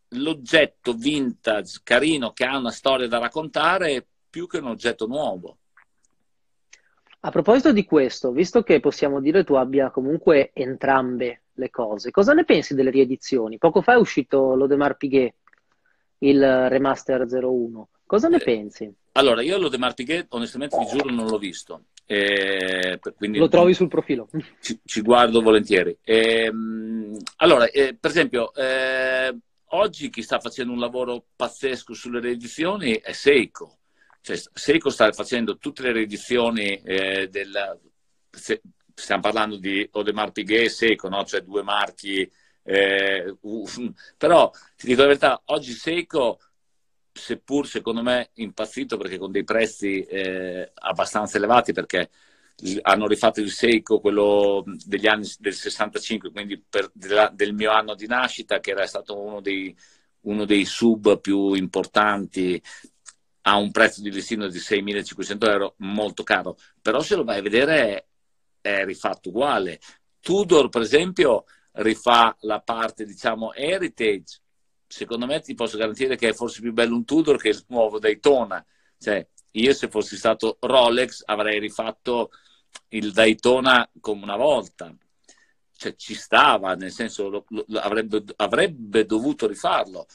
l'oggetto 0.08 0.92
vintage, 0.92 1.80
carino, 1.82 2.32
che 2.32 2.44
ha 2.44 2.58
una 2.58 2.70
storia 2.70 3.06
da 3.06 3.18
raccontare, 3.18 4.06
più 4.28 4.46
che 4.46 4.58
un 4.58 4.66
oggetto 4.66 5.06
nuovo. 5.06 5.56
A 7.20 7.30
proposito 7.30 7.72
di 7.72 7.84
questo, 7.84 8.32
visto 8.32 8.62
che 8.62 8.80
possiamo 8.80 9.20
dire 9.20 9.44
tu 9.44 9.54
abbia 9.54 9.90
comunque 9.90 10.50
entrambe 10.54 11.42
le 11.52 11.70
cose, 11.70 12.10
cosa 12.10 12.32
ne 12.32 12.44
pensi 12.44 12.74
delle 12.74 12.90
riedizioni? 12.90 13.58
Poco 13.58 13.82
fa 13.82 13.92
è 13.92 13.98
uscito 13.98 14.54
l'Odemar 14.54 14.96
Piguet, 14.96 15.34
il 16.18 16.68
remaster 16.68 17.26
01. 17.30 17.88
Cosa 18.06 18.28
ne 18.28 18.36
eh, 18.38 18.44
pensi? 18.44 18.92
Allora, 19.12 19.42
io 19.42 19.58
l'Odemar 19.58 19.94
Piguet, 19.94 20.26
onestamente 20.30 20.78
vi 20.78 20.86
giuro, 20.86 21.10
non 21.10 21.26
l'ho 21.26 21.38
visto. 21.38 21.84
Eh, 22.12 22.98
Lo 23.18 23.48
trovi 23.48 23.72
sul 23.72 23.88
profilo? 23.88 24.28
Ci, 24.60 24.80
ci 24.84 25.00
guardo 25.00 25.40
volentieri. 25.42 25.96
Eh, 26.02 26.50
allora, 27.36 27.66
eh, 27.66 27.96
per 27.98 28.10
esempio, 28.10 28.52
eh, 28.54 29.36
oggi 29.68 30.10
chi 30.10 30.22
sta 30.22 30.40
facendo 30.40 30.72
un 30.72 30.80
lavoro 30.80 31.26
pazzesco 31.36 31.94
sulle 31.94 32.20
riedizioni 32.20 32.94
è 32.94 33.12
Seiko 33.12 33.78
cioè, 34.22 34.38
Seiko 34.52 34.90
sta 34.90 35.10
facendo 35.12 35.56
tutte 35.56 35.82
le 35.82 35.92
riedizioni 35.92 36.80
eh, 36.82 37.28
del... 37.28 37.80
Se, 38.30 38.60
stiamo 38.94 39.22
parlando 39.22 39.56
di 39.56 39.88
Audemars 39.92 40.32
Piguet 40.32 40.64
e 40.66 40.68
Seiko, 40.68 41.08
no? 41.08 41.24
cioè 41.24 41.40
due 41.40 41.62
marchi. 41.62 42.30
Uh, 42.62 43.38
però 44.18 44.50
ti 44.76 44.86
dico 44.86 45.00
la 45.00 45.06
verità, 45.06 45.42
oggi 45.46 45.72
Seiko, 45.72 46.38
seppur 47.20 47.66
secondo 47.68 48.02
me 48.02 48.30
impazzito 48.34 48.96
perché 48.96 49.18
con 49.18 49.30
dei 49.30 49.44
prezzi 49.44 50.02
eh, 50.02 50.72
abbastanza 50.74 51.36
elevati, 51.36 51.72
perché 51.72 52.10
hanno 52.82 53.06
rifatto 53.06 53.40
il 53.40 53.50
Seiko, 53.50 54.00
quello 54.00 54.64
degli 54.84 55.06
anni 55.06 55.28
del 55.38 55.54
65, 55.54 56.30
quindi 56.30 56.58
per, 56.58 56.90
della, 56.92 57.30
del 57.32 57.54
mio 57.54 57.70
anno 57.70 57.94
di 57.94 58.06
nascita, 58.06 58.60
che 58.60 58.72
era 58.72 58.86
stato 58.86 59.18
uno 59.18 59.40
dei, 59.40 59.74
uno 60.22 60.44
dei 60.44 60.64
sub 60.64 61.20
più 61.20 61.54
importanti 61.54 62.60
ha 63.42 63.56
un 63.56 63.70
prezzo 63.70 64.02
di 64.02 64.10
listino 64.10 64.48
di 64.48 64.58
6.500 64.58 65.48
euro, 65.48 65.74
molto 65.78 66.22
caro, 66.22 66.58
però 66.82 67.00
se 67.00 67.16
lo 67.16 67.24
vai 67.24 67.38
a 67.38 67.42
vedere 67.42 67.74
è, 67.80 68.04
è 68.60 68.84
rifatto 68.84 69.30
uguale. 69.30 69.80
Tudor, 70.20 70.68
per 70.68 70.82
esempio, 70.82 71.44
rifà 71.72 72.36
la 72.40 72.60
parte, 72.60 73.04
diciamo, 73.04 73.54
heritage. 73.54 74.39
Secondo 74.92 75.24
me 75.26 75.40
ti 75.40 75.54
posso 75.54 75.78
garantire 75.78 76.16
che 76.16 76.30
è 76.30 76.32
forse 76.32 76.60
più 76.60 76.72
bello 76.72 76.96
un 76.96 77.04
Tudor 77.04 77.40
che 77.40 77.50
il 77.50 77.64
nuovo 77.68 78.00
Daytona. 78.00 78.64
Cioè, 78.98 79.24
io 79.52 79.72
se 79.72 79.88
fossi 79.88 80.16
stato 80.16 80.56
Rolex 80.60 81.22
avrei 81.26 81.60
rifatto 81.60 82.30
il 82.88 83.12
Daytona 83.12 83.88
come 84.00 84.24
una 84.24 84.34
volta. 84.34 84.92
Cioè, 85.76 85.94
ci 85.94 86.14
stava, 86.14 86.74
nel 86.74 86.90
senso, 86.90 87.28
lo, 87.28 87.44
lo, 87.48 87.64
avrebbe, 87.78 88.24
avrebbe, 88.34 89.06
dovuto 89.06 89.46
rifarlo. 89.46 90.06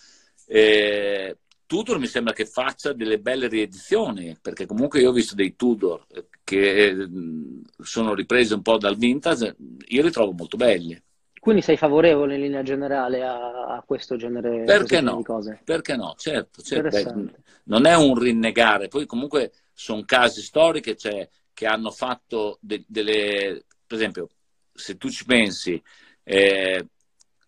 Eh, 0.46 1.38
Tudor 1.66 1.98
mi 1.98 2.08
sembra 2.08 2.34
che 2.34 2.46
faccia 2.46 2.92
delle 2.92 3.20
belle 3.20 3.48
riedizioni, 3.48 4.38
perché 4.42 4.66
comunque 4.66 5.00
io 5.00 5.10
ho 5.10 5.14
visto 5.14 5.36
dei 5.36 5.56
Tudor 5.56 6.06
che 6.44 6.94
mm, 6.94 7.62
sono 7.82 8.14
ripresi 8.14 8.52
un 8.52 8.62
po' 8.62 8.78
dal 8.78 8.98
vintage, 8.98 9.56
io 9.88 10.04
li 10.04 10.12
trovo 10.12 10.34
molto 10.34 10.58
belli. 10.58 11.02
Quindi 11.46 11.62
sei 11.62 11.78
favorevole 11.78 12.34
in 12.34 12.42
linea 12.42 12.64
generale 12.64 13.24
a, 13.24 13.76
a 13.76 13.84
questo 13.86 14.16
genere, 14.16 14.64
Perché 14.64 15.00
no? 15.00 15.18
di 15.18 15.24
cose? 15.24 15.62
Perché 15.64 15.96
no? 15.96 16.16
Certo, 16.18 16.64
certo. 16.64 17.32
non 17.66 17.86
è 17.86 17.96
un 17.96 18.18
rinnegare, 18.18 18.88
poi 18.88 19.06
comunque 19.06 19.52
sono 19.72 20.02
casi 20.06 20.42
storici 20.42 20.98
cioè, 20.98 21.30
che 21.54 21.68
hanno 21.68 21.92
fatto 21.92 22.58
de- 22.62 22.84
delle... 22.88 23.64
Per 23.86 23.96
esempio, 23.96 24.30
se 24.74 24.98
tu 24.98 25.08
ci 25.12 25.24
pensi, 25.24 25.80
eh, 26.24 26.84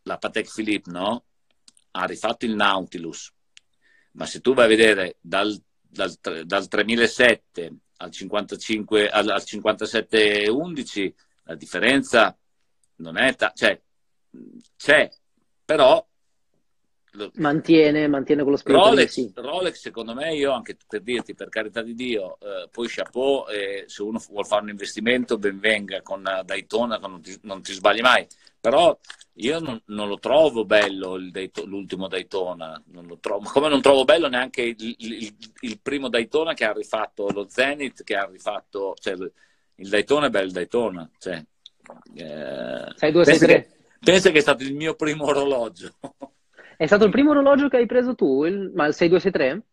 la 0.04 0.18
Patek 0.20 0.54
Philippe, 0.54 0.92
no? 0.92 1.24
Ha 1.90 2.06
rifatto 2.06 2.46
il 2.46 2.54
Nautilus, 2.54 3.34
ma 4.12 4.28
se 4.28 4.42
tu 4.42 4.54
vai 4.54 4.66
a 4.66 4.68
vedere 4.68 5.18
dal, 5.22 5.60
dal, 5.82 6.16
dal 6.44 6.68
3007 6.68 7.74
al 7.98 8.12
55 8.12 9.10
al, 9.10 9.28
al 9.28 9.44
5711 9.44 11.16
la 11.46 11.56
differenza 11.56 12.38
non 12.98 13.18
è 13.18 13.36
ta- 13.36 13.52
cioè, 13.56 13.80
c'è 14.76 15.10
però 15.64 16.06
mantiene, 17.36 18.08
mantiene 18.08 18.44
quello 18.44 18.58
spirito 18.58 18.84
Rolex, 18.84 19.10
sì. 19.10 19.32
Rolex 19.34 19.80
secondo 19.80 20.14
me 20.14 20.36
io 20.36 20.52
anche 20.52 20.78
per 20.88 21.02
dirti 21.02 21.34
per 21.34 21.50
carità 21.50 21.82
di 21.82 21.96
Dio 21.96 22.38
eh, 22.40 22.70
poi 22.72 22.88
chapeau 22.88 23.48
eh, 23.50 23.86
se 23.88 24.04
uno 24.04 24.22
vuole 24.30 24.48
fare 24.48 24.64
un 24.64 24.70
investimento 24.70 25.38
ben 25.38 25.60
venga 25.60 26.02
con 26.02 26.24
Daytona 26.46 26.98
non 26.98 27.22
ti, 27.22 27.38
non 27.44 27.62
ti 27.62 27.74
sbagli 27.74 28.02
mai 28.02 28.28
però 28.60 28.98
io 29.40 29.60
non, 29.60 29.80
non, 29.86 30.08
lo 30.08 30.18
trovo 30.18 30.66
bello 30.66 31.18
Daytona, 31.30 31.68
l'ultimo 31.68 32.08
Daytona, 32.08 32.82
non 32.88 33.20
trovo, 33.20 33.48
come 33.50 33.70
non 33.70 33.82
trovo 33.82 34.04
bello 34.04 34.28
neanche 34.28 34.64
il, 34.64 34.96
il, 34.98 35.36
il, 35.62 35.80
primo 35.80 36.10
Daytona 36.10 36.54
che 36.54 36.66
ha 36.66 36.74
rifatto 36.74 37.30
lo 37.30 37.46
Zenith, 37.48 38.04
che 38.04 38.16
ha 38.16 38.26
rifatto, 38.26 38.96
cioè, 39.00 39.14
il 39.14 39.90
Daytona 39.90 40.26
è 40.26 40.30
bello 40.30 40.52
Daytona. 40.52 41.08
Cioè, 41.20 41.46
eh, 42.16 42.94
6, 42.96 43.12
2, 43.12 43.26
6, 43.26 43.38
3. 43.38 43.77
Pensa 44.00 44.32
che 44.32 44.38
è 44.38 44.42
stato 44.42 44.64
il 44.64 44.76
mio 44.76 44.96
primo 44.96 45.26
orologio. 45.26 45.94
È 46.78 46.86
stato 46.86 47.06
il 47.06 47.12
primo 47.12 47.32
orologio 47.32 47.70
che 47.70 47.78
hai 47.78 47.86
preso 47.86 48.14
tu, 48.16 48.46
il, 48.46 48.72
ma 48.74 48.86
il 48.86 48.94
6263? 48.94 49.64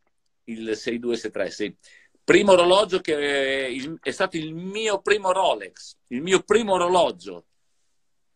Il 0.44 0.76
6263, 0.76 1.50
sì. 1.50 1.76
Primo 2.24 2.52
orologio 2.52 3.00
che 3.00 3.68
è, 3.68 3.98
è 4.00 4.10
stato 4.10 4.38
il 4.38 4.54
mio 4.54 5.00
primo 5.02 5.30
Rolex, 5.30 5.96
il 6.08 6.22
mio 6.22 6.40
primo 6.40 6.72
orologio 6.72 7.44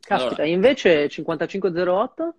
Caspita, 0.09 0.43
allora. 0.43 0.47
invece 0.47 1.09
5508 1.09 2.35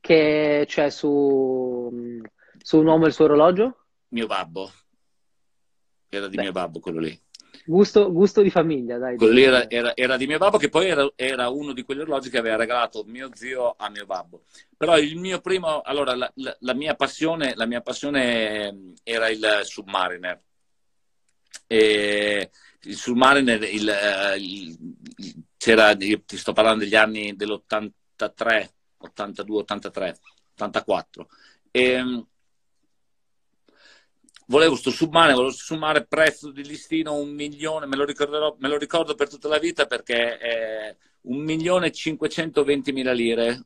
che 0.00 0.64
c'è 0.66 0.88
su, 0.88 2.22
su 2.58 2.78
un 2.78 2.86
uomo 2.86 3.04
e 3.04 3.08
il 3.08 3.12
suo 3.12 3.24
orologio? 3.24 3.86
Mio 4.08 4.26
babbo. 4.26 4.70
Era 6.08 6.28
di 6.28 6.36
Beh. 6.36 6.42
mio 6.42 6.52
babbo 6.52 6.80
quello 6.80 7.00
lì. 7.00 7.22
Gusto, 7.66 8.12
gusto, 8.12 8.42
di 8.42 8.50
famiglia, 8.50 8.98
dai. 8.98 9.16
Quello 9.16 9.32
lì 9.32 9.42
era, 9.42 9.70
era, 9.70 9.96
era, 9.96 10.16
di 10.18 10.26
mio 10.26 10.36
babbo, 10.36 10.58
che 10.58 10.68
poi 10.68 10.88
era, 10.88 11.10
era, 11.16 11.48
uno 11.48 11.72
di 11.72 11.82
quegli 11.82 12.00
orologi 12.00 12.28
che 12.28 12.38
aveva 12.38 12.56
regalato 12.56 13.04
mio 13.06 13.30
zio 13.34 13.74
a 13.78 13.88
mio 13.88 14.04
babbo. 14.04 14.42
Però 14.76 14.98
il 14.98 15.16
mio 15.16 15.40
primo, 15.40 15.80
allora, 15.80 16.14
la, 16.14 16.30
la, 16.36 16.54
la, 16.60 16.74
mia, 16.74 16.94
passione, 16.94 17.54
la 17.54 17.64
mia 17.64 17.80
passione 17.80 18.92
era 19.02 19.28
il 19.30 19.60
Submariner. 19.62 20.42
E 21.66 22.50
il 22.82 22.96
Submariner, 22.96 23.62
il, 23.62 23.88
eh, 23.88 24.36
il, 24.36 24.76
il, 25.16 25.42
c'era, 25.56 25.96
ti 25.96 26.36
sto 26.36 26.52
parlando 26.52 26.84
degli 26.84 26.96
anni 26.96 27.34
dell'83, 27.34 28.68
82, 28.98 29.58
83, 29.60 30.18
84. 30.54 31.28
E, 31.70 32.24
volevo 34.46 34.76
sto 34.76 34.90
submare, 34.90 35.32
volevo 35.32 35.52
submare 35.52 36.04
prezzo 36.04 36.50
di 36.50 36.64
listino 36.64 37.14
un 37.14 37.30
milione, 37.30 37.86
me 37.86 37.96
lo, 37.96 38.06
me 38.58 38.68
lo 38.68 38.76
ricordo 38.76 39.14
per 39.14 39.28
tutta 39.28 39.48
la 39.48 39.58
vita 39.58 39.86
perché 39.86 40.38
è 40.38 40.96
un 41.22 41.38
milione 41.38 41.86
e 41.86 41.92
520 41.92 42.92
mila 42.92 43.12
lire, 43.12 43.64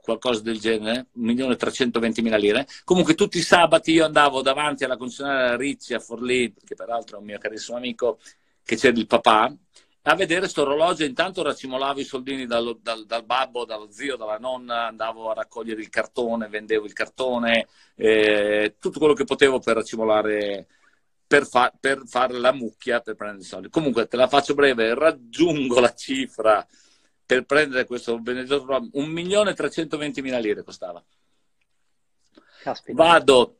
qualcosa 0.00 0.40
del 0.42 0.58
genere, 0.58 1.06
un 1.12 1.24
milione 1.24 1.54
e 1.54 1.56
320 1.56 2.22
mila 2.22 2.36
lire. 2.36 2.66
Comunque 2.84 3.14
tutti 3.14 3.38
i 3.38 3.42
sabati 3.42 3.92
io 3.92 4.04
andavo 4.04 4.42
davanti 4.42 4.84
alla 4.84 4.96
concessionaria 4.96 5.56
Rizzi 5.56 5.94
a 5.94 6.00
Forlì, 6.00 6.54
che 6.64 6.74
peraltro 6.74 7.16
è 7.16 7.20
un 7.20 7.26
mio 7.26 7.38
carissimo 7.38 7.76
amico, 7.76 8.18
che 8.64 8.76
c'era 8.76 8.98
il 8.98 9.06
papà, 9.06 9.54
a 10.02 10.14
vedere 10.14 10.40
questo 10.40 10.62
orologio. 10.62 11.04
Intanto 11.04 11.42
racimolavo 11.42 12.00
i 12.00 12.04
soldini 12.04 12.46
dal, 12.46 12.78
dal, 12.80 13.04
dal, 13.06 13.24
babbo, 13.24 13.64
dallo 13.64 13.90
zio, 13.90 14.16
dalla 14.16 14.38
nonna, 14.38 14.86
andavo 14.86 15.30
a 15.30 15.34
raccogliere 15.34 15.80
il 15.80 15.88
cartone, 15.88 16.48
vendevo 16.48 16.86
il 16.86 16.92
cartone, 16.92 17.66
eh, 17.96 18.76
tutto 18.78 18.98
quello 18.98 19.14
che 19.14 19.24
potevo 19.24 19.58
per 19.58 19.76
racimolare, 19.76 20.66
per, 21.26 21.46
fa, 21.46 21.72
per 21.78 22.02
fare 22.06 22.38
la 22.38 22.52
mucchia, 22.52 23.00
per 23.00 23.14
prendere 23.14 23.42
i 23.42 23.46
soldi. 23.46 23.68
Comunque, 23.68 24.06
te 24.06 24.16
la 24.16 24.28
faccio 24.28 24.54
breve, 24.54 24.94
raggiungo 24.94 25.80
la 25.80 25.94
cifra 25.94 26.66
per 27.24 27.44
prendere 27.44 27.84
questo 27.84 28.18
benedetto 28.18 28.88
un 28.92 29.08
milione 29.08 29.54
320 29.54 30.20
mila 30.20 30.38
lire 30.38 30.64
costava. 30.64 31.02
Caspita. 32.62 33.02
Vado 33.02 33.56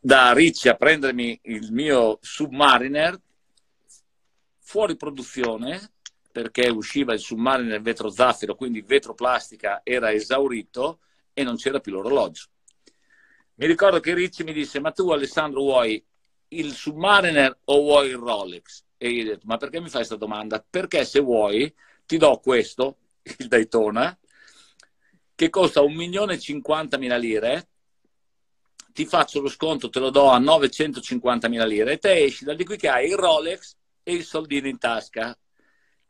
da 0.00 0.32
Ricci 0.32 0.68
a 0.68 0.74
prendermi 0.74 1.38
il 1.44 1.72
mio 1.72 2.18
Submariner 2.20 3.20
fuori 4.72 4.96
produzione 4.96 5.92
perché 6.32 6.70
usciva 6.70 7.12
il 7.12 7.20
Submariner 7.20 7.72
nel 7.72 7.82
vetro 7.82 8.08
zaffiro, 8.08 8.54
quindi 8.54 8.78
il 8.78 8.86
vetro 8.86 9.12
plastica 9.12 9.82
era 9.84 10.10
esaurito 10.12 11.00
e 11.34 11.42
non 11.42 11.56
c'era 11.56 11.78
più 11.78 11.92
l'orologio. 11.92 12.46
Mi 13.56 13.66
ricordo 13.66 14.00
che 14.00 14.14
Ricci 14.14 14.44
mi 14.44 14.54
disse, 14.54 14.80
ma 14.80 14.90
tu 14.90 15.10
Alessandro 15.10 15.60
vuoi 15.60 16.02
il 16.48 16.72
Submariner 16.72 17.58
o 17.64 17.82
vuoi 17.82 18.08
il 18.08 18.16
Rolex? 18.16 18.84
E 18.96 19.10
io 19.10 19.22
gli 19.22 19.26
ho 19.26 19.32
detto, 19.32 19.46
ma 19.46 19.58
perché 19.58 19.78
mi 19.78 19.90
fai 19.90 19.96
questa 19.96 20.16
domanda? 20.16 20.64
Perché 20.66 21.04
se 21.04 21.20
vuoi 21.20 21.70
ti 22.06 22.16
do 22.16 22.38
questo, 22.38 22.96
il 23.40 23.48
Daytona, 23.48 24.18
che 25.34 25.50
costa 25.50 25.82
1.050.000 25.82 27.18
lire, 27.18 27.68
ti 28.94 29.04
faccio 29.04 29.42
lo 29.42 29.50
sconto, 29.50 29.90
te 29.90 29.98
lo 29.98 30.08
do 30.08 30.30
a 30.30 30.40
950.000 30.40 31.66
lire 31.66 31.92
e 31.92 31.98
te 31.98 32.24
esci 32.24 32.46
da 32.46 32.54
di 32.54 32.64
qui 32.64 32.78
che 32.78 32.88
hai 32.88 33.08
il 33.08 33.16
Rolex 33.16 33.80
e 34.02 34.12
il 34.12 34.24
soldino 34.24 34.68
in 34.68 34.78
tasca. 34.78 35.36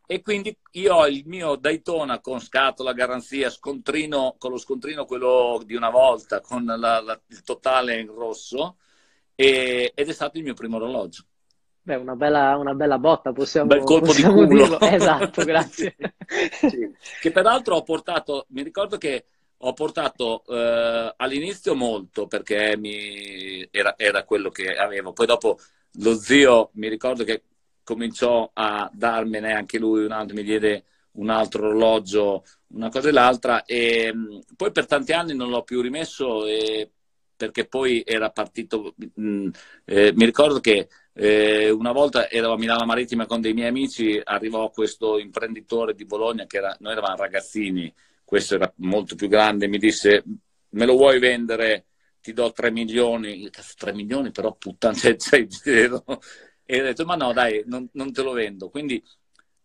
E 0.06 0.20
quindi 0.20 0.54
io 0.72 0.94
ho 0.94 1.06
il 1.06 1.22
mio 1.26 1.56
Daytona 1.56 2.20
con 2.20 2.40
scatola, 2.40 2.92
garanzia, 2.92 3.48
scontrino, 3.48 4.34
con 4.38 4.50
lo 4.50 4.58
scontrino 4.58 5.04
quello 5.04 5.62
di 5.64 5.74
una 5.74 5.90
volta, 5.90 6.40
con 6.40 6.64
la, 6.64 6.76
la, 6.76 7.20
il 7.28 7.42
totale 7.42 7.98
in 7.98 8.08
rosso, 8.08 8.76
e, 9.34 9.92
ed 9.94 10.08
è 10.08 10.12
stato 10.12 10.38
il 10.38 10.44
mio 10.44 10.54
primo 10.54 10.76
orologio. 10.76 11.24
Beh, 11.84 11.96
una 11.96 12.14
bella, 12.14 12.56
una 12.56 12.74
bella 12.74 12.98
botta, 12.98 13.32
possiamo, 13.32 13.66
Bel 13.66 13.82
colpo 13.82 14.06
possiamo 14.06 14.44
di 14.44 14.46
culo. 14.46 14.62
dirlo. 14.62 14.80
Esatto, 14.80 15.44
grazie. 15.44 15.96
sì. 16.68 16.90
Che 17.20 17.30
peraltro 17.32 17.76
ho 17.76 17.82
portato, 17.82 18.46
mi 18.50 18.62
ricordo 18.62 18.98
che 18.98 19.24
ho 19.64 19.72
portato 19.72 20.44
eh, 20.46 21.14
all'inizio 21.16 21.74
molto 21.74 22.26
perché 22.26 22.76
mi, 22.76 23.66
era, 23.70 23.94
era, 23.96 24.24
quello 24.24 24.50
che 24.50 24.74
avevo, 24.74 25.12
poi 25.12 25.26
dopo 25.26 25.58
lo 25.96 26.14
zio 26.14 26.70
mi 26.74 26.88
ricordo 26.88 27.24
che 27.24 27.42
cominciò 27.82 28.50
a 28.52 28.90
darmene 28.92 29.52
anche 29.52 29.78
lui 29.78 30.04
un 30.04 30.12
altro, 30.12 30.34
mi 30.34 30.42
diede 30.42 30.84
un 31.12 31.30
altro 31.30 31.66
orologio, 31.66 32.44
una 32.68 32.88
cosa 32.88 33.08
e 33.08 33.12
l'altra, 33.12 33.64
e 33.64 34.12
poi 34.56 34.72
per 34.72 34.86
tanti 34.86 35.12
anni 35.12 35.34
non 35.34 35.50
l'ho 35.50 35.62
più 35.62 35.80
rimesso, 35.80 36.46
e, 36.46 36.90
perché 37.36 37.66
poi 37.66 38.02
era 38.06 38.30
partito, 38.30 38.94
mm, 39.20 39.48
eh, 39.84 40.12
mi 40.14 40.24
ricordo 40.24 40.60
che 40.60 40.88
eh, 41.14 41.70
una 41.70 41.92
volta 41.92 42.30
ero 42.30 42.52
a 42.52 42.58
Milano 42.58 42.84
Marittima 42.86 43.26
con 43.26 43.40
dei 43.40 43.52
miei 43.52 43.68
amici, 43.68 44.20
arrivò 44.22 44.70
questo 44.70 45.18
imprenditore 45.18 45.94
di 45.94 46.04
Bologna, 46.04 46.46
che 46.46 46.58
era, 46.58 46.74
noi 46.80 46.92
eravamo 46.92 47.16
ragazzini, 47.16 47.92
questo 48.24 48.54
era 48.54 48.72
molto 48.76 49.14
più 49.14 49.28
grande, 49.28 49.68
mi 49.68 49.78
disse 49.78 50.24
me 50.72 50.86
lo 50.86 50.96
vuoi 50.96 51.18
vendere, 51.18 51.86
ti 52.20 52.32
do 52.32 52.52
3 52.52 52.70
milioni, 52.70 53.50
cazzo 53.50 53.74
3 53.76 53.92
milioni 53.92 54.30
però 54.30 54.54
puttana, 54.54 54.94
cioè, 54.94 55.16
cioè, 55.16 55.46
e 56.72 56.80
ho 56.80 56.84
detto 56.84 57.04
ma 57.04 57.16
no 57.16 57.34
dai, 57.34 57.62
non, 57.66 57.86
non 57.92 58.14
te 58.14 58.22
lo 58.22 58.32
vendo, 58.32 58.70
quindi 58.70 59.02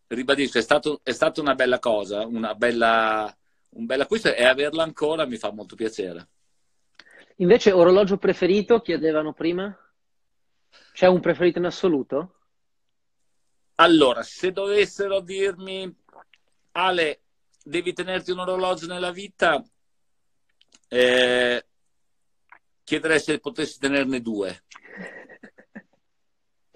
ribadisco, 0.08 0.58
è, 0.58 0.62
stato, 0.62 1.00
è 1.04 1.13
stata 1.13 1.39
una 1.39 1.56
bella 1.56 1.80
cosa, 1.80 2.26
una 2.26 2.54
bella, 2.54 3.34
un 3.70 3.86
bel 3.86 4.02
acquisto 4.02 4.34
e 4.34 4.43
averla 4.43 4.84
ancora 4.84 5.26
mi 5.26 5.38
fa 5.38 5.54
molto 5.54 5.78
piacere. 5.78 6.28
Invece 7.38 7.72
orologio 7.72 8.17
preferito, 8.17 8.82
chiedevano 8.82 9.32
prima? 9.32 9.74
C'è 10.91 11.08
un 11.08 11.22
preferito 11.22 11.60
in 11.60 11.65
assoluto? 11.65 12.34
Allora, 13.76 14.22
se 14.22 14.52
dovessero 14.52 15.22
dirmi, 15.22 15.89
Ale, 16.72 17.22
devi 17.63 17.93
tenerti 17.93 18.32
un 18.32 18.39
orologio 18.39 18.88
nella 18.88 19.12
vita, 19.12 19.63
eh, 20.89 21.65
chiederei 22.84 23.20
se 23.22 23.39
potessi 23.39 23.80
tenerne 23.80 24.22
due. 24.22 24.63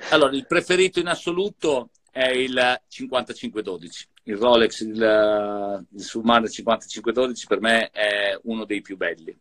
Allora, 0.10 0.36
il 0.36 0.46
preferito 0.46 1.00
in 1.00 1.08
assoluto 1.08 1.92
è 2.12 2.30
il 2.30 2.82
5512. 2.88 4.08
Il 4.24 4.38
Rolex, 4.38 4.82
il, 4.82 5.88
il 5.94 6.02
Submariner 6.02 6.50
5512 6.50 7.48
per 7.48 7.62
me 7.62 7.90
è 7.90 8.38
uno 8.44 8.66
dei 8.66 8.82
più 8.82 8.98
belli. 8.98 9.38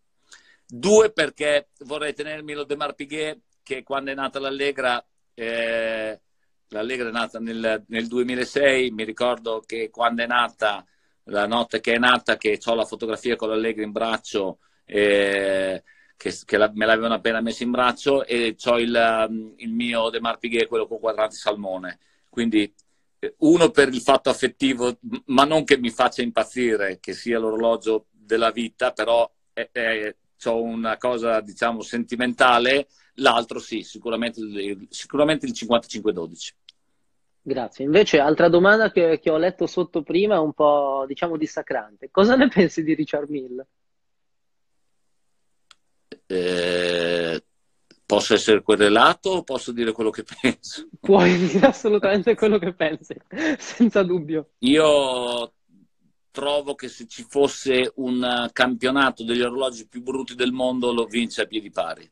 Due 0.66 1.10
perché 1.10 1.68
vorrei 1.80 2.14
tenermi 2.14 2.54
lo 2.54 2.64
De 2.64 2.76
Marpiguet 2.76 3.40
che 3.62 3.82
quando 3.82 4.12
è 4.12 4.14
nata 4.14 4.38
l'Allegra, 4.38 5.04
eh, 5.34 6.20
l'Allegra 6.68 7.08
è 7.08 7.12
nata 7.12 7.38
nel, 7.40 7.84
nel, 7.88 8.06
2006, 8.06 8.90
mi 8.90 9.04
ricordo 9.04 9.62
che 9.66 9.90
quando 9.90 10.22
è 10.22 10.26
nata, 10.26 10.86
la 11.24 11.46
notte 11.46 11.80
che 11.80 11.94
è 11.94 11.98
nata, 11.98 12.36
che 12.36 12.58
ho 12.64 12.74
la 12.74 12.84
fotografia 12.84 13.36
con 13.36 13.48
l'Allegra 13.48 13.82
in 13.82 13.92
braccio, 13.92 14.58
eh, 14.84 15.82
che, 16.20 16.36
che 16.44 16.58
la, 16.58 16.70
me 16.74 16.84
l'avevano 16.84 17.14
appena 17.14 17.40
messo 17.40 17.62
in 17.62 17.70
braccio, 17.70 18.26
e 18.26 18.54
ho 18.62 18.78
il, 18.78 19.54
il 19.56 19.72
mio 19.72 20.10
De 20.10 20.20
Marpiguet, 20.20 20.68
quello 20.68 20.86
con 20.86 20.98
quadranti 20.98 21.36
salmone. 21.36 21.98
Quindi 22.28 22.70
eh, 23.18 23.34
uno 23.38 23.70
per 23.70 23.88
il 23.88 24.02
fatto 24.02 24.28
affettivo, 24.28 24.98
ma 25.26 25.44
non 25.44 25.64
che 25.64 25.78
mi 25.78 25.88
faccia 25.88 26.20
impazzire, 26.20 26.98
che 27.00 27.14
sia 27.14 27.38
l'orologio 27.38 28.08
della 28.10 28.50
vita, 28.50 28.92
però 28.92 29.30
è, 29.54 29.70
è, 29.72 30.14
ho 30.44 30.62
una 30.62 30.98
cosa, 30.98 31.40
diciamo, 31.40 31.80
sentimentale, 31.80 32.88
l'altro 33.14 33.58
sì, 33.58 33.82
sicuramente, 33.82 34.42
sicuramente 34.90 35.46
il 35.46 35.52
55-12. 35.52 36.50
Grazie. 37.40 37.86
Invece, 37.86 38.18
altra 38.18 38.50
domanda 38.50 38.90
che, 38.90 39.18
che, 39.20 39.30
ho 39.30 39.38
letto 39.38 39.66
sotto 39.66 40.02
prima, 40.02 40.38
un 40.38 40.52
po', 40.52 41.04
diciamo, 41.06 41.38
dissacrante. 41.38 42.10
Cosa 42.10 42.36
ne 42.36 42.48
pensi 42.52 42.82
di 42.82 42.92
Richard 42.92 43.30
Mill? 43.30 43.66
Eh, 46.30 47.44
posso 48.06 48.34
essere 48.34 48.62
querelato 48.62 49.30
o 49.30 49.42
posso 49.42 49.72
dire 49.72 49.90
quello 49.90 50.10
che 50.10 50.22
penso? 50.40 50.88
Puoi 51.00 51.36
dire 51.36 51.66
assolutamente 51.66 52.36
quello 52.36 52.58
che 52.58 52.72
pensi, 52.72 53.16
senza 53.58 54.04
dubbio. 54.04 54.50
Io 54.60 55.52
trovo 56.30 56.76
che 56.76 56.88
se 56.88 57.08
ci 57.08 57.26
fosse 57.28 57.92
un 57.96 58.48
campionato 58.52 59.24
degli 59.24 59.40
orologi 59.40 59.88
più 59.88 60.02
brutti 60.02 60.36
del 60.36 60.52
mondo 60.52 60.92
lo 60.92 61.04
vince 61.06 61.42
a 61.42 61.46
piedi 61.46 61.70
pari. 61.70 62.08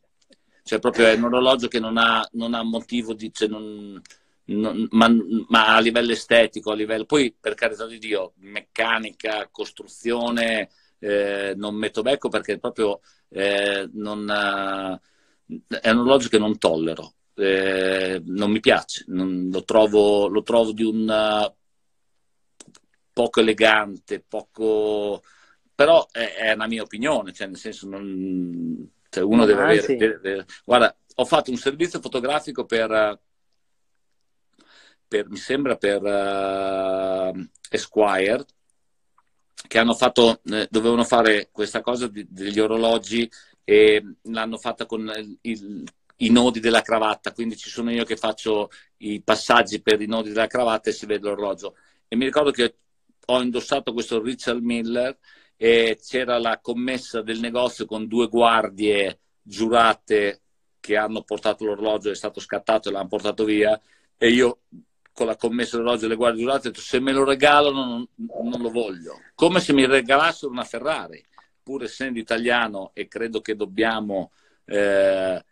Cioè 0.65 0.81
proprio 0.81 1.07
è 1.07 1.15
un 1.15 1.25
orologio 1.25 1.69
che 1.69 1.79
non 1.79 1.97
ha, 1.97 2.29
non 2.33 2.55
ha 2.55 2.63
motivo 2.63 3.15
di... 3.15 3.33
Cioè 3.33 3.49
non, 3.49 4.03
non, 4.47 4.87
ma, 4.91 5.09
ma, 5.47 5.77
a 5.77 5.81
livello 5.81 6.13
estetico, 6.13 6.73
a 6.73 6.75
livello... 6.75 7.05
Poi 7.05 7.35
per 7.39 7.55
carità 7.55 7.87
di 7.87 7.99
Dio, 7.99 8.33
meccanica, 8.39 9.49
costruzione, 9.51 10.69
eh, 10.99 11.55
non 11.57 11.75
metto 11.75 12.03
becco 12.03 12.29
perché 12.29 12.59
proprio 12.59 13.01
eh, 13.29 13.89
non, 13.93 14.29
è 14.29 15.91
un 15.91 15.99
orologio 15.99 16.29
che 16.29 16.39
non 16.39 16.59
tollero. 16.59 17.15
Eh, 17.35 18.21
non 18.27 18.51
mi 18.51 18.61
piace, 18.61 19.05
non, 19.09 19.49
lo, 19.53 19.63
trovo, 19.63 20.27
lo 20.27 20.43
trovo 20.43 20.73
di 20.73 20.83
un 20.83 21.53
poco 23.13 23.41
elegante, 23.41 24.21
poco... 24.27 25.23
però 25.75 26.07
è, 26.11 26.35
è 26.35 26.53
una 26.53 26.67
mia 26.67 26.83
opinione, 26.83 27.33
cioè 27.33 27.47
nel 27.47 27.57
senso 27.57 27.89
non... 27.89 28.91
Cioè 29.11 29.25
uno 29.25 29.45
deve 29.45 29.63
avere, 29.63 29.97
deve, 29.97 30.19
deve... 30.21 30.47
Guarda, 30.65 30.97
ho 31.15 31.25
fatto 31.25 31.51
un 31.51 31.57
servizio 31.57 32.01
fotografico 32.01 32.65
per, 32.65 33.21
per 35.09 35.29
mi 35.31 35.37
sembra 35.37 35.77
per 35.77 36.03
uh, 36.03 37.49
Esquire, 37.71 38.45
che 39.69 39.79
hanno 39.79 39.95
fatto, 39.95 40.41
eh, 40.47 40.67
dovevano 40.71 41.05
fare 41.05 41.51
questa 41.53 41.81
cosa 41.81 42.09
di, 42.09 42.27
degli 42.29 42.59
orologi 42.59 43.31
e 43.63 44.03
l'hanno 44.23 44.59
fatta 44.59 44.87
con 44.87 45.09
il, 45.43 45.85
i 46.17 46.31
nodi 46.31 46.59
della 46.59 46.83
cravatta, 46.83 47.33
quindi 47.33 47.57
ci 47.57 47.69
sono 47.69 47.93
io 47.93 48.05
che 48.05 48.17
faccio 48.17 48.71
i 48.99 49.23
passaggi 49.23 49.81
per 49.81 50.01
i 50.01 50.07
nodi 50.07 50.31
della 50.31 50.47
cravatta 50.47 50.91
e 50.91 50.93
si 50.93 51.07
vede 51.07 51.29
l'orologio. 51.29 51.77
E 52.09 52.17
mi 52.17 52.25
ricordo 52.25 52.51
che 52.51 52.79
ho 53.27 53.43
indossato 53.43 53.93
questo 53.93 54.21
Richard 54.23 54.63
Miller 54.63 55.17
e 55.57 55.99
c'era 56.03 56.39
la 56.39 56.59
commessa 56.61 57.21
del 57.21 57.41
negozio 57.41 57.85
con 57.85 58.09
due 58.09 58.29
guardie 58.29 59.21
giurate 59.43 60.43
che 60.81 60.97
hanno 60.97 61.23
portato 61.23 61.65
l'orologio, 61.65 62.11
è 62.11 62.15
stato 62.15 62.41
scattato 62.41 62.89
e 62.89 62.93
l'hanno 62.93 63.09
portato 63.09 63.45
via 63.45 63.79
e 64.17 64.31
io 64.31 64.61
con 65.19 65.27
la 65.27 65.35
commessa 65.35 65.77
dell'orologio 65.77 66.07
e 66.07 66.09
le 66.11 66.15
guardie 66.15 66.43
giurate 66.43 66.69
ho 66.69 66.71
detto 66.71 66.81
se 66.81 67.01
me 67.01 67.11
lo 67.11 67.25
regalano 67.25 67.85
non, 67.85 68.07
non 68.49 68.61
lo 68.61 68.71
voglio, 68.71 69.21
come 69.35 69.59
se 69.59 69.73
mi 69.73 69.85
regalassero 69.85 70.53
una 70.53 70.63
Ferrari, 70.63 71.27
pur 71.61 71.83
essendo 71.83 72.21
italiano 72.21 72.93
e 72.95 73.09
credo 73.09 73.41
che 73.41 73.57
dobbiamo 73.57 74.31
eh, 74.65 75.45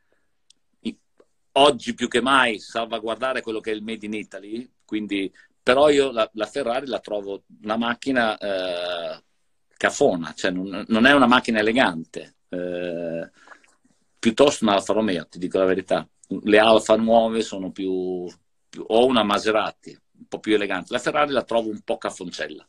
oggi 1.55 1.95
più 1.95 2.07
che 2.07 2.21
mai 2.21 2.61
salvaguardare 2.61 3.41
quello 3.41 3.59
che 3.59 3.73
è 3.73 3.75
il 3.75 3.83
Made 3.83 4.07
in 4.07 4.15
Italy, 4.15 4.71
quindi 4.85 5.33
però 5.61 5.89
io 5.89 6.13
la, 6.13 6.31
la 6.35 6.47
Ferrari 6.47 6.87
la 6.87 7.01
trovo 7.01 7.43
una 7.65 7.77
macchina 7.77 8.39
eh, 8.39 9.21
cafona, 9.77 10.33
cioè 10.33 10.53
non, 10.53 10.85
non, 10.87 11.07
è 11.07 11.13
una 11.13 11.27
macchina 11.27 11.59
elegante, 11.59 12.37
eh, 12.51 13.29
piuttosto 14.17 14.63
una 14.63 14.75
Alfa 14.75 14.93
Romeo, 14.93 15.27
ti 15.27 15.41
dico 15.41 15.59
la 15.59 15.65
verità. 15.65 16.09
Le 16.29 16.59
Alfa 16.61 16.95
nuove 16.95 17.43
sono 17.43 17.73
più, 17.73 18.29
o 18.87 19.07
una 19.07 19.23
Maserati, 19.23 19.91
un 20.19 20.27
po' 20.27 20.39
più 20.39 20.55
elegante. 20.55 20.93
La 20.93 20.99
Ferrari 20.99 21.33
la 21.33 21.43
trovo 21.43 21.71
un 21.71 21.81
po' 21.81 21.99
cafoncella. 21.99 22.67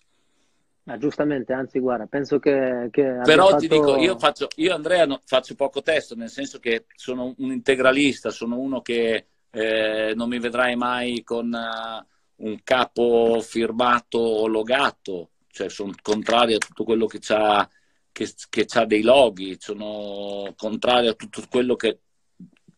Ah, 0.86 0.98
giustamente, 0.98 1.52
anzi, 1.52 1.80
guarda, 1.80 2.06
penso 2.06 2.40
che. 2.40 2.88
che 2.92 3.20
Però 3.24 3.50
fatto... 3.50 3.60
ti 3.60 3.68
dico, 3.68 3.98
io, 3.98 4.18
faccio, 4.18 4.48
io 4.56 4.74
Andrea 4.74 5.06
no, 5.06 5.22
faccio 5.26 5.56
poco 5.56 5.82
testo, 5.82 6.16
nel 6.16 6.30
senso 6.30 6.60
che 6.60 6.86
sono 6.96 7.34
un 7.38 7.52
integralista, 7.52 8.30
sono 8.30 8.58
uno 8.58 8.82
che 8.82 9.28
eh, 9.50 10.14
non 10.16 10.30
mi 10.30 10.40
vedrai 10.40 10.76
mai 10.76 11.24
con. 11.24 11.48
Uh, 11.54 12.16
un 12.38 12.60
capo 12.64 13.40
firmato 13.42 14.18
o 14.18 14.48
logato, 14.48 15.32
cioè 15.48 15.70
sono 15.70 15.94
contrari 16.02 16.54
a 16.54 16.58
tutto 16.58 16.84
quello 16.84 17.06
che 17.06 17.20
ha 17.30 17.68
che, 18.12 18.34
che 18.50 18.66
dei 18.86 19.02
loghi, 19.04 19.58
sono 19.60 20.54
contrari 20.56 21.08
a 21.08 21.14
tutto 21.14 21.44
quello 21.50 21.76
che 21.76 22.00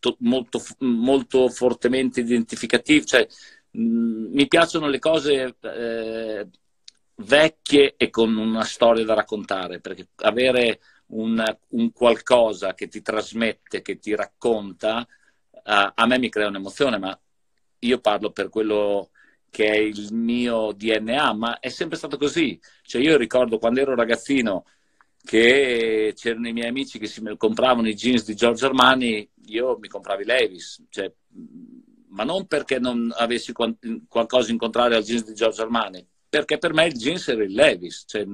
è 0.00 0.08
to, 0.08 0.16
molto, 0.20 0.60
molto 0.78 1.48
fortemente 1.48 2.20
identificativo, 2.20 3.04
cioè, 3.04 3.26
mh, 3.70 3.80
mi 4.32 4.46
piacciono 4.48 4.88
le 4.88 4.98
cose 4.98 5.56
eh, 5.60 6.48
vecchie 7.16 7.94
e 7.96 8.10
con 8.10 8.36
una 8.36 8.64
storia 8.64 9.04
da 9.04 9.14
raccontare, 9.14 9.80
perché 9.80 10.08
avere 10.16 10.80
un, 11.08 11.42
un 11.68 11.92
qualcosa 11.92 12.74
che 12.74 12.88
ti 12.88 13.02
trasmette, 13.02 13.82
che 13.82 13.98
ti 13.98 14.14
racconta, 14.14 15.06
a, 15.64 15.92
a 15.94 16.06
me 16.06 16.18
mi 16.18 16.28
crea 16.28 16.48
un'emozione, 16.48 16.98
ma 16.98 17.18
io 17.80 17.98
parlo 18.00 18.30
per 18.30 18.48
quello 18.48 19.10
che 19.50 19.66
è 19.66 19.76
il 19.76 20.12
mio 20.14 20.72
DNA, 20.72 21.32
ma 21.34 21.58
è 21.58 21.68
sempre 21.68 21.96
stato 21.98 22.16
così. 22.16 22.58
Cioè 22.82 23.02
io 23.02 23.16
ricordo 23.16 23.58
quando 23.58 23.80
ero 23.80 23.94
ragazzino 23.94 24.64
che 25.24 26.12
c'erano 26.16 26.48
i 26.48 26.52
miei 26.52 26.68
amici 26.68 26.98
che 26.98 27.06
si 27.06 27.22
compravano 27.36 27.88
i 27.88 27.94
jeans 27.94 28.24
di 28.24 28.34
Giorgio 28.34 28.66
Armani, 28.66 29.28
io 29.46 29.78
mi 29.78 29.88
compravi 29.88 30.24
Levis, 30.24 30.84
cioè, 30.88 31.12
ma 32.08 32.24
non 32.24 32.46
perché 32.46 32.78
non 32.78 33.12
avessi 33.16 33.52
qualcosa 33.52 34.50
in 34.50 34.58
contrario 34.58 34.96
al 34.96 35.02
jeans 35.02 35.24
di 35.24 35.34
Giorgio 35.34 35.62
Armani, 35.62 36.06
perché 36.28 36.58
per 36.58 36.72
me 36.72 36.86
il 36.86 36.94
jeans 36.94 37.28
era 37.28 37.42
il 37.42 37.52
Levis. 37.52 38.04
Cioè, 38.06 38.26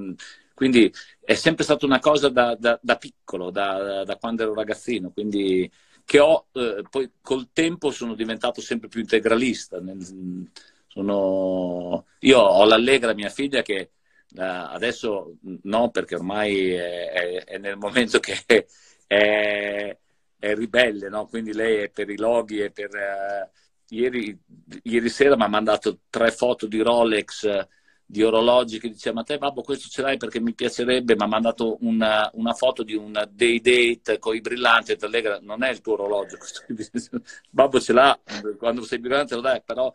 quindi 0.54 0.92
è 1.20 1.34
sempre 1.34 1.64
stata 1.64 1.84
una 1.84 1.98
cosa 1.98 2.28
da, 2.28 2.56
da, 2.58 2.78
da 2.82 2.96
piccolo, 2.96 3.50
da, 3.50 4.04
da, 4.04 4.16
quando 4.16 4.42
ero 4.42 4.54
ragazzino, 4.54 5.10
quindi 5.10 5.70
che 6.04 6.18
ho, 6.18 6.46
eh, 6.52 6.82
poi 6.88 7.10
col 7.20 7.48
tempo 7.52 7.90
sono 7.90 8.14
diventato 8.14 8.60
sempre 8.60 8.88
più 8.88 9.00
integralista. 9.00 9.80
Nel, 9.80 10.50
sono... 10.86 12.06
Io 12.20 12.38
ho 12.38 12.64
l'Allegra, 12.64 13.12
mia 13.12 13.28
figlia, 13.28 13.60
che 13.60 13.90
adesso 14.36 15.36
no, 15.62 15.90
perché 15.90 16.16
ormai 16.16 16.72
è, 16.72 17.44
è, 17.44 17.58
nel 17.58 17.76
momento 17.76 18.18
che 18.20 18.44
è, 19.06 19.96
è 20.38 20.54
ribelle, 20.54 21.08
no? 21.08 21.26
quindi 21.26 21.52
lei 21.52 21.82
è 21.84 21.90
per 21.90 22.10
i 22.10 22.16
loghi 22.16 22.60
e 22.60 22.70
per... 22.70 22.90
Uh, 22.90 23.64
ieri, 23.90 24.36
ieri, 24.82 25.08
sera 25.08 25.36
mi 25.36 25.44
ha 25.44 25.48
mandato 25.48 26.00
tre 26.10 26.32
foto 26.32 26.66
di 26.66 26.80
Rolex 26.80 27.68
di 28.08 28.22
orologi 28.22 28.78
che 28.78 28.88
diceva 28.88 29.16
ma 29.16 29.22
te 29.24 29.36
babbo 29.36 29.62
questo 29.62 29.88
ce 29.88 30.00
l'hai 30.00 30.16
perché 30.16 30.38
mi 30.38 30.54
piacerebbe 30.54 31.16
mi 31.16 31.22
ha 31.22 31.26
mandato 31.26 31.76
una, 31.80 32.30
una, 32.34 32.52
foto 32.52 32.84
di 32.84 32.94
un 32.94 33.12
day 33.32 33.60
date 33.60 34.20
con 34.20 34.36
i 34.36 34.40
brillanti 34.40 34.92
e 34.92 34.98
non 35.42 35.64
è 35.64 35.70
il 35.70 35.80
tuo 35.80 35.94
orologio 35.94 36.38
babbo 37.50 37.80
ce 37.80 37.92
l'ha 37.92 38.16
quando 38.58 38.84
sei 38.84 39.00
brillante 39.00 39.34
lo 39.34 39.40
dai 39.40 39.60
però 39.64 39.92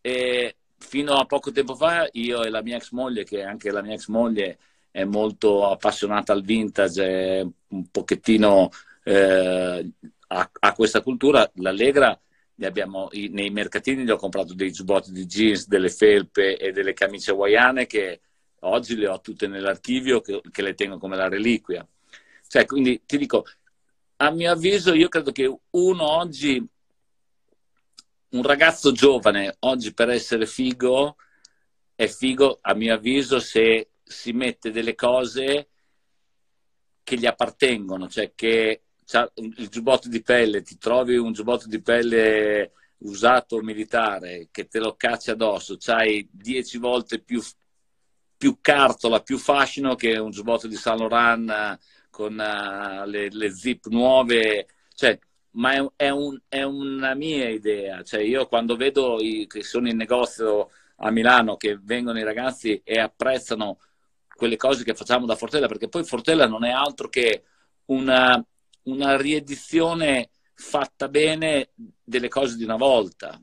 eh, 0.00 0.56
fino 0.82 1.14
a 1.14 1.24
poco 1.24 1.52
tempo 1.52 1.74
fa 1.74 2.08
io 2.12 2.42
e 2.42 2.50
la 2.50 2.62
mia 2.62 2.76
ex 2.76 2.90
moglie 2.90 3.24
che 3.24 3.42
anche 3.42 3.70
la 3.70 3.82
mia 3.82 3.94
ex 3.94 4.08
moglie 4.08 4.58
è 4.90 5.04
molto 5.04 5.70
appassionata 5.70 6.32
al 6.32 6.42
vintage 6.42 7.48
un 7.68 7.90
pochettino 7.90 8.68
eh, 9.04 9.90
a, 10.28 10.50
a 10.60 10.72
questa 10.74 11.00
cultura 11.00 11.50
l'Allegra 11.54 12.18
abbiamo, 12.66 13.08
nei 13.12 13.50
mercatini 13.50 14.04
gli 14.04 14.10
ho 14.10 14.16
comprato 14.16 14.54
dei 14.54 14.72
giubbotti 14.72 15.12
di 15.12 15.26
jeans, 15.26 15.66
delle 15.66 15.88
felpe 15.88 16.56
e 16.56 16.72
delle 16.72 16.92
camicie 16.92 17.32
hawaiane 17.32 17.86
che 17.86 18.20
oggi 18.60 18.96
le 18.96 19.08
ho 19.08 19.20
tutte 19.20 19.46
nell'archivio 19.46 20.20
che, 20.20 20.40
che 20.50 20.62
le 20.62 20.74
tengo 20.74 20.98
come 20.98 21.16
la 21.16 21.28
reliquia. 21.28 21.86
Cioè, 22.46 22.66
quindi 22.66 23.02
ti 23.06 23.18
dico, 23.18 23.44
a 24.16 24.30
mio 24.30 24.52
avviso, 24.52 24.94
io 24.94 25.08
credo 25.08 25.32
che 25.32 25.52
uno 25.70 26.08
oggi, 26.08 26.64
un 28.32 28.42
ragazzo 28.42 28.92
giovane, 28.92 29.56
oggi 29.60 29.92
per 29.92 30.10
essere 30.10 30.46
figo, 30.46 31.16
è 31.94 32.06
figo, 32.06 32.58
a 32.60 32.74
mio 32.74 32.94
avviso, 32.94 33.38
se 33.40 33.90
si 34.02 34.32
mette 34.32 34.70
delle 34.70 34.94
cose 34.94 35.68
che 37.02 37.16
gli 37.18 37.26
appartengono, 37.26 38.08
cioè 38.08 38.32
che 38.34 38.82
il 39.34 39.68
giubbotto 39.68 40.08
di 40.08 40.22
pelle, 40.22 40.62
ti 40.62 40.78
trovi 40.78 41.16
un 41.16 41.32
giubbotto 41.32 41.66
di 41.66 41.82
pelle 41.82 42.72
usato 42.98 43.60
militare 43.60 44.48
che 44.50 44.68
te 44.68 44.78
lo 44.78 44.94
cacci 44.96 45.30
addosso, 45.30 45.76
c'hai 45.78 46.26
dieci 46.30 46.78
volte 46.78 47.20
più, 47.20 47.42
più, 48.36 48.58
cartola, 48.60 49.20
più 49.20 49.36
fascino 49.38 49.94
che 49.94 50.16
un 50.18 50.30
giubbotto 50.30 50.68
di 50.68 50.76
Saint 50.76 51.00
Laurent 51.00 51.78
con 52.08 52.32
uh, 52.32 53.08
le, 53.08 53.28
le, 53.30 53.50
zip 53.50 53.86
nuove, 53.86 54.68
cioè, 54.94 55.18
ma 55.52 55.72
è, 55.72 55.86
è, 55.96 56.08
un, 56.10 56.38
è, 56.48 56.62
una 56.62 57.14
mia 57.14 57.48
idea, 57.48 58.02
cioè, 58.02 58.20
io 58.22 58.46
quando 58.46 58.76
vedo 58.76 59.20
i, 59.20 59.46
che 59.46 59.62
sono 59.62 59.88
in 59.88 59.96
negozio 59.96 60.70
a 60.96 61.10
Milano 61.10 61.56
che 61.56 61.78
vengono 61.82 62.18
i 62.18 62.24
ragazzi 62.24 62.80
e 62.84 62.98
apprezzano 62.98 63.78
quelle 64.34 64.56
cose 64.56 64.84
che 64.84 64.94
facciamo 64.94 65.26
da 65.26 65.36
Fortella, 65.36 65.68
perché 65.68 65.88
poi 65.88 66.04
Fortella 66.04 66.46
non 66.46 66.64
è 66.64 66.70
altro 66.70 67.08
che 67.08 67.44
una, 67.86 68.44
una 68.84 69.16
riedizione 69.16 70.30
fatta 70.54 71.08
bene 71.08 71.70
delle 72.02 72.28
cose 72.28 72.56
di 72.56 72.64
una 72.64 72.76
volta. 72.76 73.40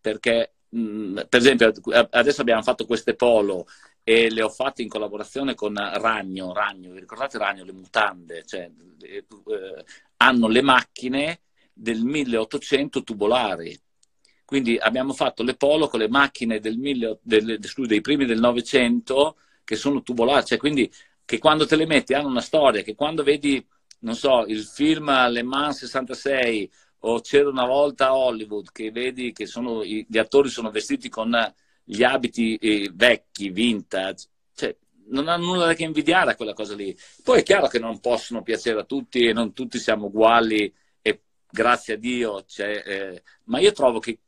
Perché, 0.00 0.54
mh, 0.68 0.80
mm, 0.80 1.18
per 1.28 1.40
esempio, 1.40 1.72
adesso 2.10 2.40
abbiamo 2.40 2.62
fatto 2.62 2.86
queste 2.86 3.14
polo 3.14 3.66
e 4.08 4.30
le 4.30 4.40
ho 4.40 4.48
fatte 4.48 4.80
in 4.80 4.88
collaborazione 4.88 5.54
con 5.54 5.74
Ragno. 5.74 6.54
Ragno, 6.54 6.92
vi 6.92 7.00
ricordate 7.00 7.36
Ragno? 7.36 7.62
Le 7.62 7.72
mutande, 7.72 8.42
cioè, 8.46 8.70
eh, 9.02 9.24
hanno 10.16 10.48
le 10.48 10.62
macchine 10.62 11.40
del 11.74 12.02
1800 12.02 13.02
tubolari. 13.02 13.78
Quindi 14.46 14.78
abbiamo 14.78 15.12
fatto 15.12 15.42
le 15.42 15.56
polo 15.56 15.88
con 15.88 16.00
le 16.00 16.08
macchine 16.08 16.58
del 16.58 16.78
mille, 16.78 17.18
del, 17.20 17.58
dei 17.60 18.00
primi 18.00 18.24
del 18.24 18.40
Novecento 18.40 19.36
che 19.62 19.76
sono 19.76 20.02
tubolari, 20.02 20.46
cioè 20.46 20.56
quindi 20.56 20.90
che 21.26 21.36
quando 21.36 21.66
te 21.66 21.76
le 21.76 21.84
metti 21.84 22.14
hanno 22.14 22.28
una 22.28 22.40
storia, 22.40 22.80
che 22.80 22.94
quando 22.94 23.22
vedi 23.22 23.62
non 24.00 24.14
so, 24.14 24.46
il 24.46 24.64
film 24.64 25.12
Le 25.28 25.42
Mans 25.42 25.80
66 25.80 26.70
o 27.00 27.20
C'era 27.20 27.50
una 27.50 27.66
volta 27.66 28.06
a 28.06 28.16
Hollywood, 28.16 28.72
che 28.72 28.90
vedi 28.90 29.32
che 29.32 29.44
sono, 29.44 29.84
gli 29.84 30.16
attori 30.16 30.48
sono 30.48 30.70
vestiti 30.70 31.10
con 31.10 31.30
gli 31.90 32.02
abiti 32.02 32.56
eh, 32.56 32.90
vecchi, 32.92 33.48
vintage, 33.48 34.28
cioè 34.54 34.76
non 35.06 35.26
hanno 35.26 35.46
nulla 35.46 35.64
da 35.66 35.74
che 35.74 35.84
invidiare 35.84 36.32
a 36.32 36.36
quella 36.36 36.52
cosa 36.52 36.74
lì. 36.74 36.94
Poi 37.22 37.40
è 37.40 37.42
chiaro 37.42 37.66
che 37.68 37.78
non 37.78 37.98
possono 37.98 38.42
piacere 38.42 38.80
a 38.80 38.84
tutti 38.84 39.26
e 39.26 39.32
non 39.32 39.54
tutti 39.54 39.78
siamo 39.78 40.06
uguali 40.06 40.72
e 41.00 41.22
grazie 41.50 41.94
a 41.94 41.96
Dio, 41.96 42.44
cioè, 42.44 42.82
eh, 42.84 43.22
ma 43.44 43.58
io 43.58 43.72
trovo 43.72 44.00
che 44.00 44.18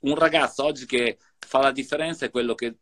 un 0.00 0.14
ragazzo 0.14 0.64
oggi 0.64 0.86
che 0.86 1.18
fa 1.38 1.60
la 1.60 1.70
differenza 1.70 2.24
è 2.24 2.30
quello 2.30 2.54
che 2.54 2.78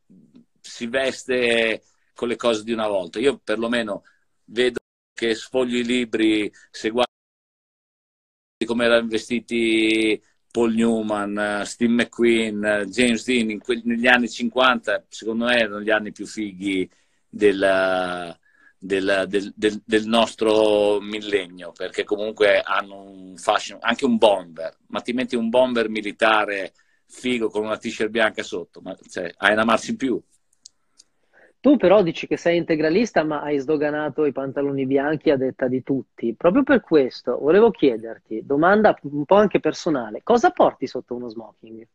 si 0.61 0.87
veste 0.87 1.83
con 2.15 2.29
le 2.29 2.37
cose 2.37 2.63
di 2.63 2.73
una 2.73 2.87
volta. 2.87 3.19
Io 3.19 3.39
perlomeno 3.43 4.05
vedo 4.45 4.79
che 5.13 5.35
sfoglio 5.35 5.77
i 5.77 5.85
libri, 5.85 6.51
se 6.71 6.91
guardi 6.91 7.09
come 8.65 8.85
erano 8.85 9.09
vestiti 9.09 10.23
Paul 10.51 10.75
Newman, 10.75 11.63
Steve 11.65 11.93
McQueen, 11.93 12.87
James 12.89 13.25
Dean 13.25 13.59
que- 13.59 13.83
negli 13.85 14.07
anni 14.07 14.29
50, 14.29 15.05
secondo 15.09 15.47
me 15.47 15.59
erano 15.59 15.81
gli 15.81 15.91
anni 15.91 16.13
più 16.13 16.27
fighi 16.27 16.89
del, 17.29 18.37
del, 18.79 19.25
del, 19.29 19.83
del, 19.85 20.07
nostro 20.07 21.01
millennio, 21.01 21.73
perché 21.73 22.05
comunque 22.05 22.61
hanno 22.61 23.03
un 23.03 23.37
fascino, 23.37 23.79
anche 23.81 24.05
un 24.05 24.17
bomber, 24.17 24.77
ma 24.89 25.01
ti 25.01 25.13
metti 25.13 25.37
un 25.37 25.49
bomber 25.49 25.89
militare 25.89 26.73
figo 27.07 27.49
con 27.49 27.65
una 27.65 27.77
t-shirt 27.77 28.11
bianca 28.11 28.43
sotto, 28.43 28.81
ma 28.81 28.97
cioè, 29.09 29.33
hai 29.39 29.53
una 29.53 29.65
marcia 29.65 29.91
in 29.91 29.97
più. 29.97 30.21
Tu 31.61 31.77
però 31.77 32.03
dici 32.03 32.27
che 32.27 32.39
sei 32.39 32.57
integralista, 32.57 33.23
ma 33.23 33.43
hai 33.43 33.59
sdoganato 33.59 34.25
i 34.25 34.33
pantaloni 34.33 34.87
bianchi 34.87 35.29
a 35.29 35.37
detta 35.37 35.69
di 35.69 35.83
tutti. 35.83 36.35
Proprio 36.35 36.63
per 36.63 36.81
questo 36.81 37.39
volevo 37.39 37.71
chiederti, 37.71 38.47
domanda 38.47 38.99
un 39.03 39.27
po' 39.27 39.35
anche 39.35 39.61
personale, 39.61 40.23
cosa 40.23 40.51
porti 40.51 40.87
sotto 40.87 41.15
uno 41.15 41.29
smoking 41.29 41.87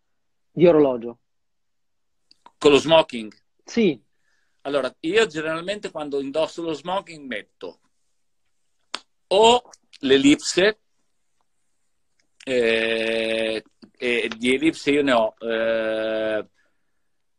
di 0.51 0.67
orologio? 0.67 1.17
Con 2.59 2.71
lo 2.71 2.77
smoking? 2.77 3.33
Sì. 3.63 3.99
Allora, 4.61 4.93
io 4.99 5.25
generalmente 5.25 5.89
quando 5.89 6.19
indosso 6.19 6.61
lo 6.61 6.73
smoking 6.73 7.25
metto 7.25 7.79
o 9.27 9.69
l'ellipse, 10.01 10.79
eh, 12.43 13.63
e 13.97 14.31
di 14.37 14.53
ellipse 14.53 14.91
io 14.91 15.01
ne 15.01 15.11
ho 15.11 15.33
eh, 15.39 16.47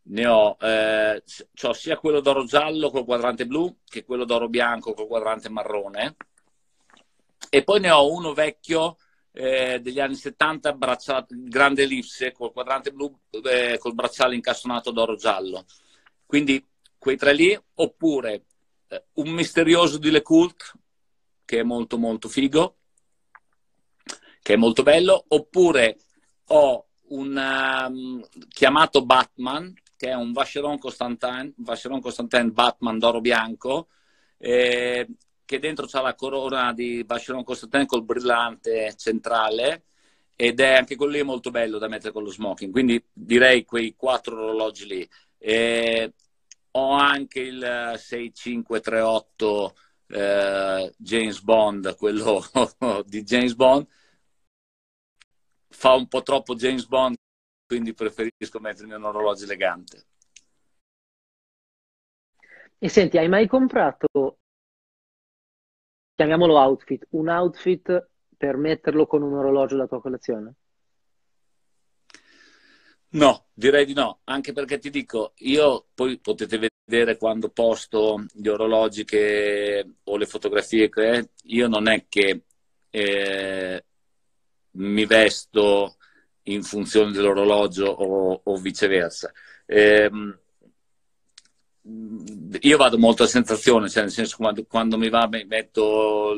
ne 0.09 0.27
ho, 0.27 0.57
eh, 0.61 1.23
ho 1.63 1.73
sia 1.73 1.99
quello 1.99 2.21
d'oro 2.21 2.45
giallo 2.45 2.91
col 2.91 3.05
quadrante 3.05 3.47
blu 3.47 3.79
che 3.85 4.05
quello 4.05 4.25
d'oro 4.25 4.49
bianco 4.49 4.95
col 4.95 5.07
quadrante 5.07 5.49
marrone. 5.49 6.17
E 7.51 7.63
poi 7.63 7.81
ne 7.81 7.91
ho 7.91 8.13
uno 8.13 8.33
vecchio 8.33 8.97
eh, 9.33 9.81
degli 9.81 10.01
anni 10.01 10.15
70 10.15 10.73
braccia, 10.73 11.25
grande 11.29 11.83
ellisse 11.83 12.33
col 12.33 12.53
quadrante 12.53 12.93
blu 12.93 13.17
eh, 13.31 13.79
col 13.79 13.95
bracciale 13.95 14.35
incastonato 14.35 14.91
d'oro 14.91 15.17
giallo. 15.17 15.65
Quindi 16.25 16.65
quei 16.99 17.17
tre 17.17 17.33
lì 17.33 17.59
oppure 17.75 18.45
eh, 18.89 19.05
un 19.15 19.31
misterioso 19.31 19.99
di 19.99 20.11
Le 20.11 20.23
Cult 20.23 20.73
che 21.45 21.61
è 21.61 21.63
molto 21.63 21.99
molto 21.99 22.29
figo 22.29 22.77
che 24.43 24.55
è 24.55 24.57
molto 24.57 24.83
bello 24.83 25.25
oppure 25.29 25.99
ho 26.47 26.87
un 27.09 27.37
um, 27.37 28.25
chiamato 28.49 29.05
Batman 29.05 29.73
che 29.97 30.11
è 30.11 30.15
un 30.15 30.33
Vacheron 30.33 30.79
Constantin, 30.79 31.53
Vacheron 31.57 32.01
Constantin 32.01 32.53
Batman 32.53 32.99
d'oro 32.99 33.21
bianco, 33.21 33.89
eh, 34.39 35.09
che 35.45 35.59
dentro 35.59 35.87
c'ha 35.87 36.01
la 36.03 36.15
corona 36.15 36.73
di 36.73 37.03
Vacheron 37.07 37.45
Constantin 37.45 37.87
col 37.87 38.05
brillante 38.05 38.95
centrale 38.97 39.85
ed 40.37 40.61
è 40.61 40.75
anche 40.75 40.97
quello 40.97 41.13
lì 41.13 41.23
molto 41.23 41.51
bello 41.51 41.79
da 41.79 41.89
mettere 41.89 42.13
con 42.13 42.23
lo 42.23 42.31
smoking. 42.31 42.71
Quindi 42.71 43.03
direi 43.13 43.65
quei 43.65 43.95
quattro 43.97 44.35
orologi 44.37 44.87
lì. 44.87 45.09
Eh, 45.39 46.13
ho 46.73 46.91
anche 46.93 47.41
il 47.41 47.95
6538 47.97 49.77
eh, 50.09 50.95
James 50.99 51.41
Bond, 51.41 51.97
quello 51.97 52.45
di 53.07 53.23
James 53.23 53.55
Bond. 53.55 53.87
Fa 55.69 55.93
un 55.93 56.07
po' 56.09 56.23
troppo 56.23 56.55
James 56.55 56.87
Bond 56.87 57.17
quindi 57.67 57.93
preferisco 57.93 58.61
mettermi 58.61 58.95
un 58.95 59.05
orologio 59.05 59.45
elegante. 59.45 60.07
E 62.79 62.89
senti, 62.89 63.19
hai 63.19 63.29
mai 63.29 63.49
comprato, 63.49 64.39
chiamiamolo 66.15 66.59
outfit, 66.59 67.07
un 67.11 67.29
outfit 67.29 68.09
per 68.37 68.57
metterlo 68.57 69.07
con 69.07 69.23
un 69.23 69.35
orologio 69.35 69.75
della 69.75 69.89
tua 69.89 70.01
collezione? 70.01 70.55
No, 73.09 73.47
direi 73.55 73.87
di 73.87 73.95
no, 73.95 74.21
anche 74.25 74.53
perché 74.53 74.79
ti 74.79 74.91
dico, 74.91 75.33
io 75.37 75.87
poi 75.95 76.19
potete 76.19 76.71
vedere 76.85 77.17
quando 77.17 77.49
posto 77.49 78.27
gli 78.33 78.49
orologi 78.49 79.05
che, 79.05 79.95
o 80.05 80.17
le 80.17 80.27
fotografie 80.27 80.91
che 80.91 81.31
io 81.45 81.67
non 81.67 81.89
è 81.89 82.07
che 82.09 82.43
eh, 82.91 83.85
mi 84.73 85.07
vesto 85.07 85.96
in 86.49 86.63
funzione 86.63 87.13
dell'orologio 87.13 87.87
o, 87.87 88.41
o 88.43 88.57
viceversa. 88.57 89.33
Eh, 89.65 90.11
io 92.61 92.77
vado 92.77 92.99
molto 92.99 93.23
a 93.23 93.27
sensazione, 93.27 93.89
cioè 93.89 94.03
nel 94.03 94.13
senso 94.13 94.37
quando, 94.37 94.65
quando 94.65 94.99
mi 94.99 95.09
va 95.09 95.29
metto 95.29 96.35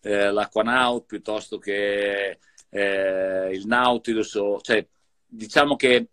eh, 0.00 0.30
l'Aquanaut 0.30 1.06
piuttosto 1.06 1.58
che 1.58 2.38
eh, 2.68 3.50
il 3.52 3.66
Nautilus, 3.66 4.34
o, 4.34 4.60
cioè, 4.60 4.86
diciamo 5.26 5.76
che 5.76 6.08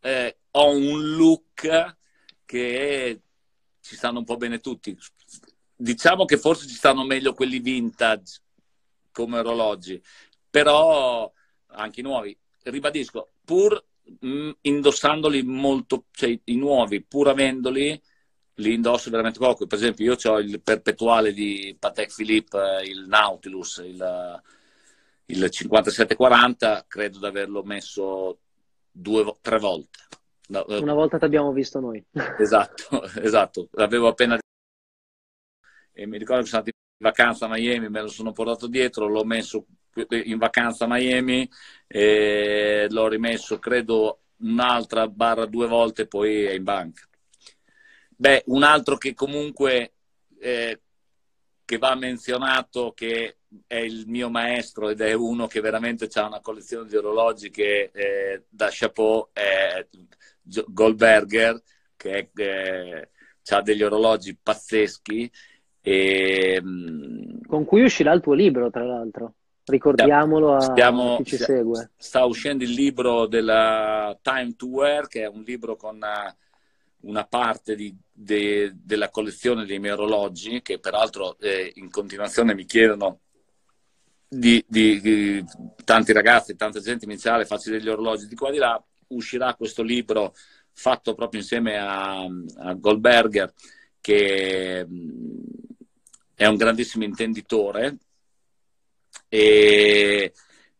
eh, 0.00 0.36
ho 0.52 0.70
un 0.70 1.16
look 1.16 1.96
che 2.44 3.20
ci 3.80 3.96
stanno 3.96 4.18
un 4.18 4.24
po' 4.24 4.36
bene 4.36 4.60
tutti. 4.60 4.96
Diciamo 5.74 6.24
che 6.24 6.38
forse 6.38 6.66
ci 6.66 6.74
stanno 6.74 7.04
meglio 7.04 7.34
quelli 7.34 7.58
vintage 7.58 8.40
come 9.12 9.38
orologi, 9.38 10.00
però 10.48 11.30
anche 11.68 12.00
i 12.00 12.02
nuovi. 12.02 12.36
Ribadisco, 12.70 13.28
pur 13.44 13.82
mh, 14.20 14.28
mm, 14.28 14.50
indossandoli 14.62 15.42
molto, 15.42 16.04
cioè 16.10 16.38
i 16.44 16.56
nuovi, 16.56 17.02
pur 17.02 17.28
avendoli, 17.28 18.00
li 18.54 18.74
indosso 18.74 19.10
veramente 19.10 19.38
poco. 19.38 19.66
Per 19.66 19.78
esempio, 19.78 20.04
io 20.04 20.30
ho 20.30 20.38
il 20.38 20.60
perpetuale 20.62 21.32
di 21.32 21.76
Patek 21.78 22.14
Philippe, 22.14 22.82
il 22.84 23.06
Nautilus, 23.06 23.78
il, 23.84 24.42
il 25.26 25.50
5740, 25.50 26.84
credo 26.88 27.18
di 27.18 27.26
averlo 27.26 27.62
messo 27.62 28.38
due, 28.90 29.36
tre 29.40 29.58
volte. 29.58 29.98
Eh, 30.48 30.78
Una 30.78 30.94
volta 30.94 31.18
ti 31.18 31.24
abbiamo 31.24 31.52
visto 31.52 31.80
noi. 31.80 32.04
Esatto, 32.38 33.02
esatto. 33.20 33.68
L'avevo 33.72 34.08
appena 34.08 34.38
e 35.98 36.06
mi 36.06 36.18
ricordo 36.18 36.42
che 36.42 36.48
sono 36.48 36.60
andato 36.60 36.76
in 36.76 37.06
vacanza 37.06 37.46
a 37.46 37.48
Miami, 37.48 37.88
me 37.88 38.02
lo 38.02 38.08
sono 38.08 38.32
portato 38.32 38.66
dietro, 38.66 39.06
l'ho 39.06 39.24
messo 39.24 39.64
in 40.08 40.38
vacanza 40.38 40.84
a 40.84 40.88
Miami 40.88 41.48
e 41.86 42.86
l'ho 42.88 43.08
rimesso, 43.08 43.58
credo, 43.58 44.20
un'altra 44.38 45.08
barra 45.08 45.46
due 45.46 45.66
volte, 45.66 46.06
poi 46.06 46.44
è 46.44 46.52
in 46.52 46.64
banca. 46.64 47.02
Beh, 48.16 48.44
un 48.46 48.62
altro 48.62 48.96
che 48.96 49.14
comunque 49.14 49.92
eh, 50.38 50.80
che 51.64 51.78
va 51.78 51.94
menzionato, 51.94 52.92
che 52.92 53.38
è 53.66 53.76
il 53.76 54.04
mio 54.06 54.30
maestro 54.30 54.88
ed 54.88 55.00
è 55.00 55.12
uno 55.12 55.46
che 55.46 55.60
veramente 55.60 56.08
ha 56.14 56.26
una 56.26 56.40
collezione 56.40 56.88
di 56.88 56.96
orologi 56.96 57.50
che 57.50 57.90
eh, 57.92 58.44
da 58.48 58.68
chapeau 58.70 59.28
è 59.32 59.86
Goldberger, 60.42 61.60
che 61.96 62.30
eh, 62.34 63.10
ha 63.48 63.62
degli 63.62 63.82
orologi 63.82 64.36
pazzeschi. 64.40 65.30
E, 65.80 66.60
mm, 66.62 67.40
Con 67.46 67.64
cui 67.64 67.82
uscirà 67.82 68.12
il 68.12 68.20
tuo 68.20 68.34
libro, 68.34 68.70
tra 68.70 68.84
l'altro. 68.84 69.34
Ricordiamolo 69.68 70.54
a, 70.54 70.60
stiamo, 70.60 71.16
chi 71.16 71.24
ci 71.24 71.36
segue. 71.38 71.90
Sta 71.96 72.24
uscendo 72.24 72.62
il 72.62 72.70
libro 72.70 73.26
della 73.26 74.16
Time 74.22 74.54
to 74.54 74.68
Wear, 74.68 75.08
che 75.08 75.22
è 75.22 75.26
un 75.26 75.42
libro 75.42 75.74
con 75.74 75.96
una, 75.96 76.34
una 77.00 77.24
parte 77.24 77.74
di, 77.74 77.92
de, 78.12 78.72
della 78.80 79.10
collezione 79.10 79.64
dei 79.64 79.80
miei 79.80 79.94
orologi, 79.94 80.62
che 80.62 80.78
peraltro 80.78 81.36
eh, 81.40 81.72
in 81.74 81.90
continuazione 81.90 82.54
mi 82.54 82.64
chiedono 82.64 83.18
di, 84.28 84.64
di, 84.68 85.00
di, 85.00 85.44
tanti 85.84 86.12
ragazzi, 86.12 86.54
tanta 86.54 86.78
gente 86.78 87.04
iniziale, 87.04 87.44
faccio 87.44 87.70
degli 87.70 87.88
orologi 87.88 88.28
di 88.28 88.36
qua 88.36 88.50
e 88.50 88.52
di 88.52 88.58
là. 88.58 88.80
Uscirà 89.08 89.54
questo 89.54 89.82
libro 89.82 90.32
fatto 90.70 91.14
proprio 91.14 91.40
insieme 91.40 91.76
a, 91.76 92.20
a 92.20 92.74
Goldberger, 92.74 93.52
che 94.00 94.86
mm, 94.88 95.42
è 96.36 96.46
un 96.46 96.54
grandissimo 96.54 97.02
intenditore 97.02 97.96
e, 99.28 100.32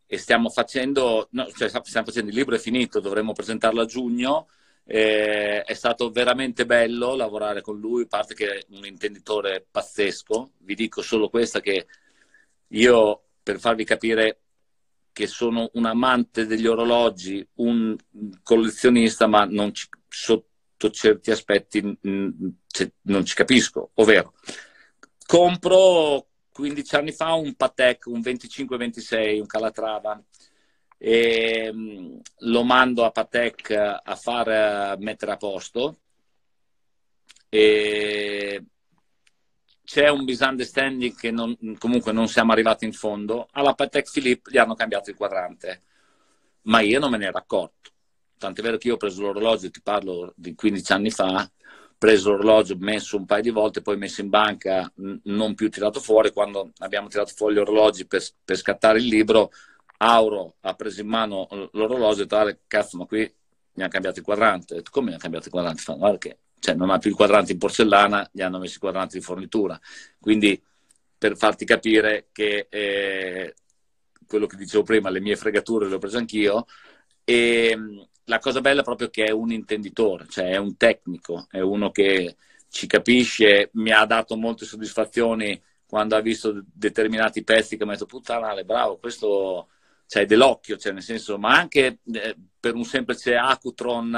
e 0.05 0.17
stiamo 0.17 0.49
facendo, 0.49 1.27
no, 1.31 1.47
cioè 1.51 1.69
stiamo 1.69 2.05
facendo 2.05 2.29
il 2.29 2.35
libro 2.35 2.55
è 2.55 2.59
finito, 2.59 2.99
dovremmo 2.99 3.33
presentarlo 3.33 3.81
a 3.81 3.85
giugno. 3.85 4.47
Eh, 4.89 5.63
è 5.63 5.73
stato 5.73 6.11
veramente 6.11 6.65
bello 6.65 7.15
lavorare 7.15 7.61
con 7.61 7.77
lui, 7.77 8.03
a 8.03 8.07
parte 8.07 8.33
che 8.33 8.59
è 8.59 8.65
un 8.69 8.85
intenditore 8.85 9.65
pazzesco. 9.69 10.53
Vi 10.59 10.75
dico 10.75 11.01
solo 11.01 11.29
questa 11.29 11.59
che 11.59 11.87
io, 12.69 13.23
per 13.43 13.59
farvi 13.59 13.83
capire 13.83 14.39
che 15.11 15.27
sono 15.27 15.69
un 15.73 15.85
amante 15.85 16.45
degli 16.45 16.67
orologi, 16.67 17.45
un 17.55 17.95
collezionista, 18.43 19.27
ma 19.27 19.45
non 19.45 19.73
ci, 19.73 19.87
sotto 20.07 20.91
certi 20.91 21.31
aspetti 21.31 21.81
non 22.01 23.25
ci 23.25 23.35
capisco. 23.35 23.91
Ovvero, 23.95 24.35
compro 25.25 26.26
15 26.57 26.95
anni 26.95 27.11
fa 27.11 27.33
un 27.33 27.53
Patek, 27.53 28.07
un 28.07 28.19
25-26, 28.19 29.39
un 29.39 29.45
Calatrava, 29.45 30.19
e 30.97 31.69
mm, 31.71 32.17
lo 32.39 32.63
mando 32.63 33.05
a 33.05 33.11
Patek 33.11 34.01
a 34.03 34.15
far 34.15 34.47
eh, 34.49 34.95
mettere 34.97 35.33
a 35.33 35.37
posto. 35.37 35.99
E 37.47 38.63
c'è 39.83 40.09
un 40.09 40.23
misunderstanding 40.23 41.15
che 41.15 41.29
non, 41.29 41.55
comunque 41.77 42.11
non 42.11 42.27
siamo 42.27 42.53
arrivati 42.53 42.85
in 42.85 42.93
fondo. 42.93 43.47
Alla 43.51 43.75
Patek 43.75 44.11
Philippe 44.11 44.49
gli 44.49 44.57
hanno 44.57 44.73
cambiato 44.73 45.11
il 45.11 45.15
quadrante, 45.15 45.83
ma 46.63 46.79
io 46.79 46.97
non 46.99 47.11
me 47.11 47.17
ne 47.17 47.27
ero 47.27 47.37
accorto. 47.37 47.91
Tant'è 48.35 48.63
vero 48.63 48.77
che 48.77 48.87
io 48.87 48.95
ho 48.95 48.97
preso 48.97 49.21
l'orologio, 49.21 49.69
ti 49.69 49.81
parlo 49.83 50.33
di 50.35 50.55
15 50.55 50.91
anni 50.91 51.11
fa, 51.11 51.47
preso 51.97 52.31
l'orologio, 52.31 52.75
messo 52.77 53.17
un 53.17 53.25
paio 53.25 53.41
di 53.41 53.49
volte, 53.49 53.81
poi 53.81 53.97
messo 53.97 54.21
in 54.21 54.29
banca, 54.29 54.91
non 55.23 55.55
più 55.55 55.69
tirato 55.69 55.99
fuori. 55.99 56.31
Quando 56.31 56.71
abbiamo 56.79 57.07
tirato 57.07 57.33
fuori 57.35 57.55
gli 57.55 57.59
orologi 57.59 58.05
per, 58.05 58.23
per 58.43 58.57
scattare 58.57 58.99
il 58.99 59.05
libro, 59.05 59.51
Auro 59.97 60.55
ha 60.61 60.73
preso 60.75 61.01
in 61.01 61.07
mano 61.07 61.47
l'orologio 61.71 62.21
e 62.21 62.27
ha 62.29 62.43
detto, 62.45 62.61
cazzo, 62.67 62.97
ma 62.97 63.05
qui 63.05 63.19
mi 63.73 63.83
hanno 63.83 63.91
cambiato 63.91 64.19
il 64.19 64.25
quadrante. 64.25 64.75
Detto, 64.75 64.91
come 64.91 65.05
mi 65.05 65.11
hanno 65.11 65.21
cambiato 65.21 65.47
il 65.47 65.51
quadrante? 65.51 65.81
Fa, 65.81 65.93
guarda 65.93 66.17
che 66.17 66.37
cioè, 66.59 66.75
non 66.75 66.89
ha 66.89 66.97
più 66.97 67.09
il 67.09 67.15
quadrante 67.15 67.51
in 67.51 67.57
porcellana, 67.57 68.29
gli 68.31 68.41
hanno 68.41 68.59
messo 68.59 68.77
i 68.77 68.79
quadranti 68.79 69.17
di 69.17 69.23
fornitura. 69.23 69.79
Quindi, 70.19 70.61
per 71.17 71.35
farti 71.35 71.65
capire 71.65 72.27
che 72.31 72.67
eh, 72.69 73.55
quello 74.27 74.45
che 74.45 74.55
dicevo 74.55 74.83
prima, 74.83 75.09
le 75.09 75.19
mie 75.19 75.35
fregature 75.35 75.87
le 75.87 75.95
ho 75.95 75.99
prese 75.99 76.17
anch'io, 76.17 76.65
e 77.23 77.77
la 78.27 78.39
cosa 78.39 78.61
bella 78.61 78.81
è 78.81 78.83
proprio 78.83 79.09
che 79.09 79.25
è 79.25 79.31
un 79.31 79.51
intenditore, 79.51 80.25
cioè 80.29 80.51
è 80.51 80.57
un 80.57 80.75
tecnico, 80.77 81.47
è 81.49 81.59
uno 81.59 81.91
che 81.91 82.35
ci 82.69 82.85
capisce, 82.85 83.69
mi 83.73 83.91
ha 83.91 84.05
dato 84.05 84.35
molte 84.35 84.65
soddisfazioni 84.65 85.61
quando 85.87 86.15
ha 86.15 86.21
visto 86.21 86.63
determinati 86.73 87.43
pezzi 87.43 87.77
che 87.77 87.85
mi 87.85 87.91
ha 87.91 87.93
detto 87.93 88.05
puttana, 88.05 88.61
bravo, 88.63 88.97
questo 88.97 89.69
cioè, 90.07 90.25
dell'occhio, 90.25 90.77
cioè, 90.77 90.91
nel 90.91 91.03
senso, 91.03 91.37
ma 91.37 91.57
anche 91.57 91.99
eh, 92.11 92.35
per 92.59 92.75
un 92.75 92.83
semplice 92.83 93.35
Acutron 93.35 94.13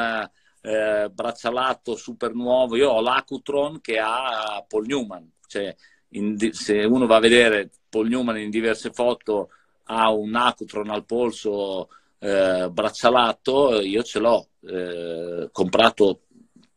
eh, 0.62 1.10
braccialato 1.12 1.95
super 1.95 2.34
nuovo, 2.34 2.76
io 2.76 2.89
ho 2.89 3.01
l'Acutron 3.01 3.80
che 3.80 3.99
ha 3.99 4.64
Paul 4.68 4.88
Newman, 4.88 5.32
cioè, 5.47 5.76
in, 6.10 6.36
se 6.53 6.84
uno 6.84 7.05
va 7.05 7.18
a 7.18 7.20
vedere 7.20 7.70
Paul 7.88 8.07
Newman 8.07 8.39
in 8.39 8.49
diverse 8.49 8.91
foto 8.91 9.51
ha 9.86 10.10
un 10.12 10.36
Acutron 10.36 10.89
al 10.89 11.05
polso 11.05 11.89
eh, 12.20 12.70
braccialato, 12.72 13.80
io 13.82 14.03
ce 14.03 14.20
l'ho, 14.20 14.47
eh, 14.61 15.49
comprato 15.51 16.22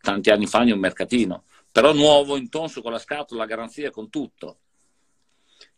tanti 0.01 0.31
anni 0.31 0.47
fa 0.47 0.63
in 0.63 0.73
un 0.73 0.79
mercatino, 0.79 1.45
però 1.71 1.93
nuovo, 1.93 2.37
intonso, 2.37 2.83
con 2.83 2.93
la 2.93 2.99
scatola, 2.99 3.41
la 3.41 3.47
garanzia, 3.47 3.91
con 3.91 4.09
tutto. 4.09 4.59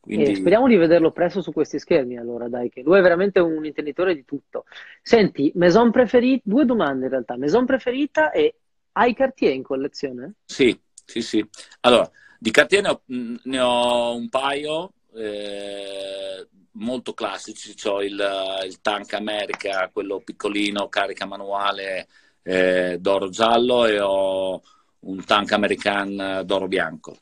Quindi... 0.00 0.32
Eh, 0.32 0.36
speriamo 0.36 0.68
di 0.68 0.76
vederlo 0.76 1.10
presto 1.12 1.40
su 1.40 1.52
questi 1.52 1.78
schermi, 1.78 2.18
allora, 2.18 2.48
dai, 2.48 2.68
che 2.68 2.82
lui 2.82 2.98
è 2.98 3.02
veramente 3.02 3.40
un 3.40 3.64
intenditore 3.64 4.14
di 4.14 4.24
tutto. 4.24 4.64
Senti, 5.00 5.50
Maison 5.54 5.90
preferita, 5.90 6.42
due 6.44 6.66
domande 6.66 7.06
in 7.06 7.10
realtà, 7.10 7.36
Maison 7.36 7.64
preferita 7.64 8.30
e 8.30 8.56
hai 8.92 9.14
Cartier 9.14 9.54
in 9.54 9.62
collezione? 9.62 10.34
Sì, 10.44 10.78
sì, 11.04 11.22
sì. 11.22 11.46
Allora, 11.80 12.10
di 12.38 12.50
Cartier 12.50 12.82
ne 12.82 12.88
ho, 12.88 13.02
ne 13.44 13.60
ho 13.60 14.14
un 14.14 14.28
paio, 14.28 14.92
eh, 15.14 16.46
molto 16.74 17.12
classici, 17.14 17.74
ho 17.86 18.02
il, 18.02 18.62
il, 18.64 18.80
Tank 18.80 19.12
America, 19.14 19.88
quello 19.92 20.20
piccolino, 20.20 20.88
carica 20.88 21.26
manuale 21.26 22.08
eh, 22.42 22.98
d'oro 23.00 23.28
giallo 23.28 23.86
e 23.86 24.00
ho 24.00 24.62
un 25.00 25.24
Tank 25.24 25.52
American 25.52 26.42
d'oro 26.44 26.68
bianco. 26.68 27.18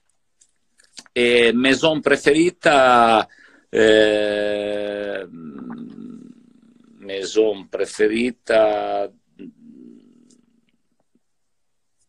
E 1.12 1.52
maison 1.52 2.00
preferita 2.00 3.26
eh, 3.68 5.26
maison 6.98 7.68
preferita 7.68 9.10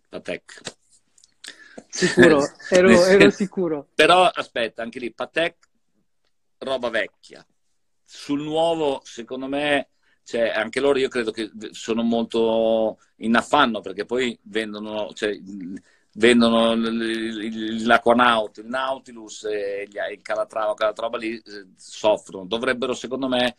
Patek. 0.10 0.62
Sicuro, 1.90 2.44
ero, 2.70 3.06
ero 3.06 3.30
sicuro. 3.32 3.88
Però 3.96 4.26
aspetta, 4.26 4.84
anche 4.84 5.00
lì 5.00 5.12
Patek 5.12 5.72
roba 6.64 6.90
vecchia. 6.90 7.46
Sul 8.04 8.42
nuovo, 8.42 9.02
secondo 9.04 9.48
me, 9.48 9.90
cioè, 10.24 10.50
anche 10.50 10.80
loro 10.80 11.00
io 11.00 11.10
credo 11.10 11.32
che 11.32 11.52
sono 11.72 12.04
molto 12.04 13.00
in 13.18 13.36
affanno 13.36 13.82
perché 13.82 14.06
poi 14.06 14.38
vendono, 14.44 15.12
cioè, 15.14 15.38
vendono 16.14 16.76
l'Aquanaut, 16.76 18.58
il 18.58 18.68
Nautilus 18.68 19.46
e 19.46 19.88
il 19.90 20.22
Calatrava, 20.22 20.74
quella 20.74 20.94
roba 20.96 21.18
lì 21.18 21.36
eh, 21.36 21.68
soffrono. 21.76 22.46
Dovrebbero, 22.46 22.94
secondo 22.94 23.28
me, 23.28 23.56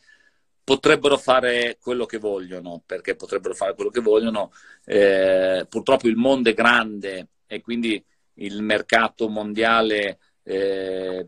potrebbero 0.65 1.19
fare 1.19 1.79
quello 1.81 2.07
che 2.07 2.19
vogliono, 2.19 2.83
perché 2.85 3.15
potrebbero 3.15 3.55
fare 3.55 3.75
quello 3.75 3.91
che 3.91 4.01
vogliono. 4.01 4.51
Eh, 4.85 5.67
purtroppo 5.69 6.09
il 6.09 6.17
mondo 6.17 6.49
è 6.49 6.55
grande 6.55 7.29
e 7.47 7.61
quindi 7.61 8.03
il 8.35 8.63
mercato 8.63 9.29
mondiale 9.29 10.19
eh, 10.43 11.25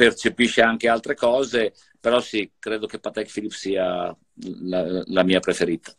percepisce 0.00 0.62
anche 0.62 0.88
altre 0.88 1.14
cose, 1.14 1.74
però 2.00 2.20
sì, 2.20 2.52
credo 2.58 2.86
che 2.86 2.98
Patek 2.98 3.30
Philippe 3.30 3.54
sia 3.54 4.16
la, 4.62 5.02
la 5.04 5.22
mia 5.22 5.40
preferita. 5.40 5.92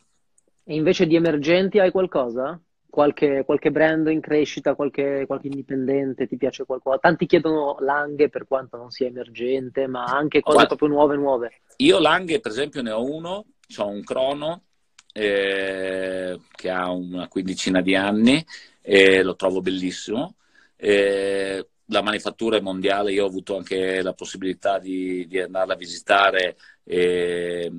E 0.64 0.74
invece 0.74 1.06
di 1.06 1.14
emergenti 1.14 1.78
hai 1.78 1.92
qualcosa? 1.92 2.60
Qualche, 2.90 3.44
qualche 3.46 3.70
brand 3.70 4.08
in 4.08 4.20
crescita, 4.20 4.74
qualche, 4.74 5.22
qualche, 5.26 5.46
indipendente, 5.46 6.26
ti 6.26 6.36
piace 6.36 6.64
qualcosa? 6.64 6.98
Tanti 6.98 7.26
chiedono 7.26 7.76
Langhe 7.78 8.28
per 8.28 8.48
quanto 8.48 8.76
non 8.76 8.90
sia 8.90 9.06
emergente, 9.06 9.86
ma 9.86 10.02
anche 10.02 10.40
cose 10.40 10.56
Guarda, 10.56 10.74
proprio 10.74 10.88
nuove 10.88 11.16
nuove. 11.16 11.60
Io 11.76 12.00
Langhe, 12.00 12.40
per 12.40 12.50
esempio, 12.50 12.82
ne 12.82 12.90
ho 12.90 13.04
uno, 13.04 13.44
ho 13.76 13.86
un 13.86 14.02
crono 14.02 14.64
eh, 15.12 16.40
che 16.50 16.70
ha 16.70 16.90
una 16.90 17.28
quindicina 17.28 17.80
di 17.80 17.94
anni 17.94 18.44
e 18.80 19.22
lo 19.22 19.36
trovo 19.36 19.60
bellissimo. 19.60 20.34
Eh, 20.76 21.68
la 21.86 22.02
manifattura 22.02 22.56
è 22.56 22.60
mondiale, 22.60 23.12
io 23.12 23.24
ho 23.24 23.28
avuto 23.28 23.56
anche 23.56 24.02
la 24.02 24.12
possibilità 24.14 24.78
di, 24.78 25.26
di 25.26 25.40
andarla 25.40 25.74
a 25.74 25.76
visitare. 25.76 26.56
E, 26.84 27.70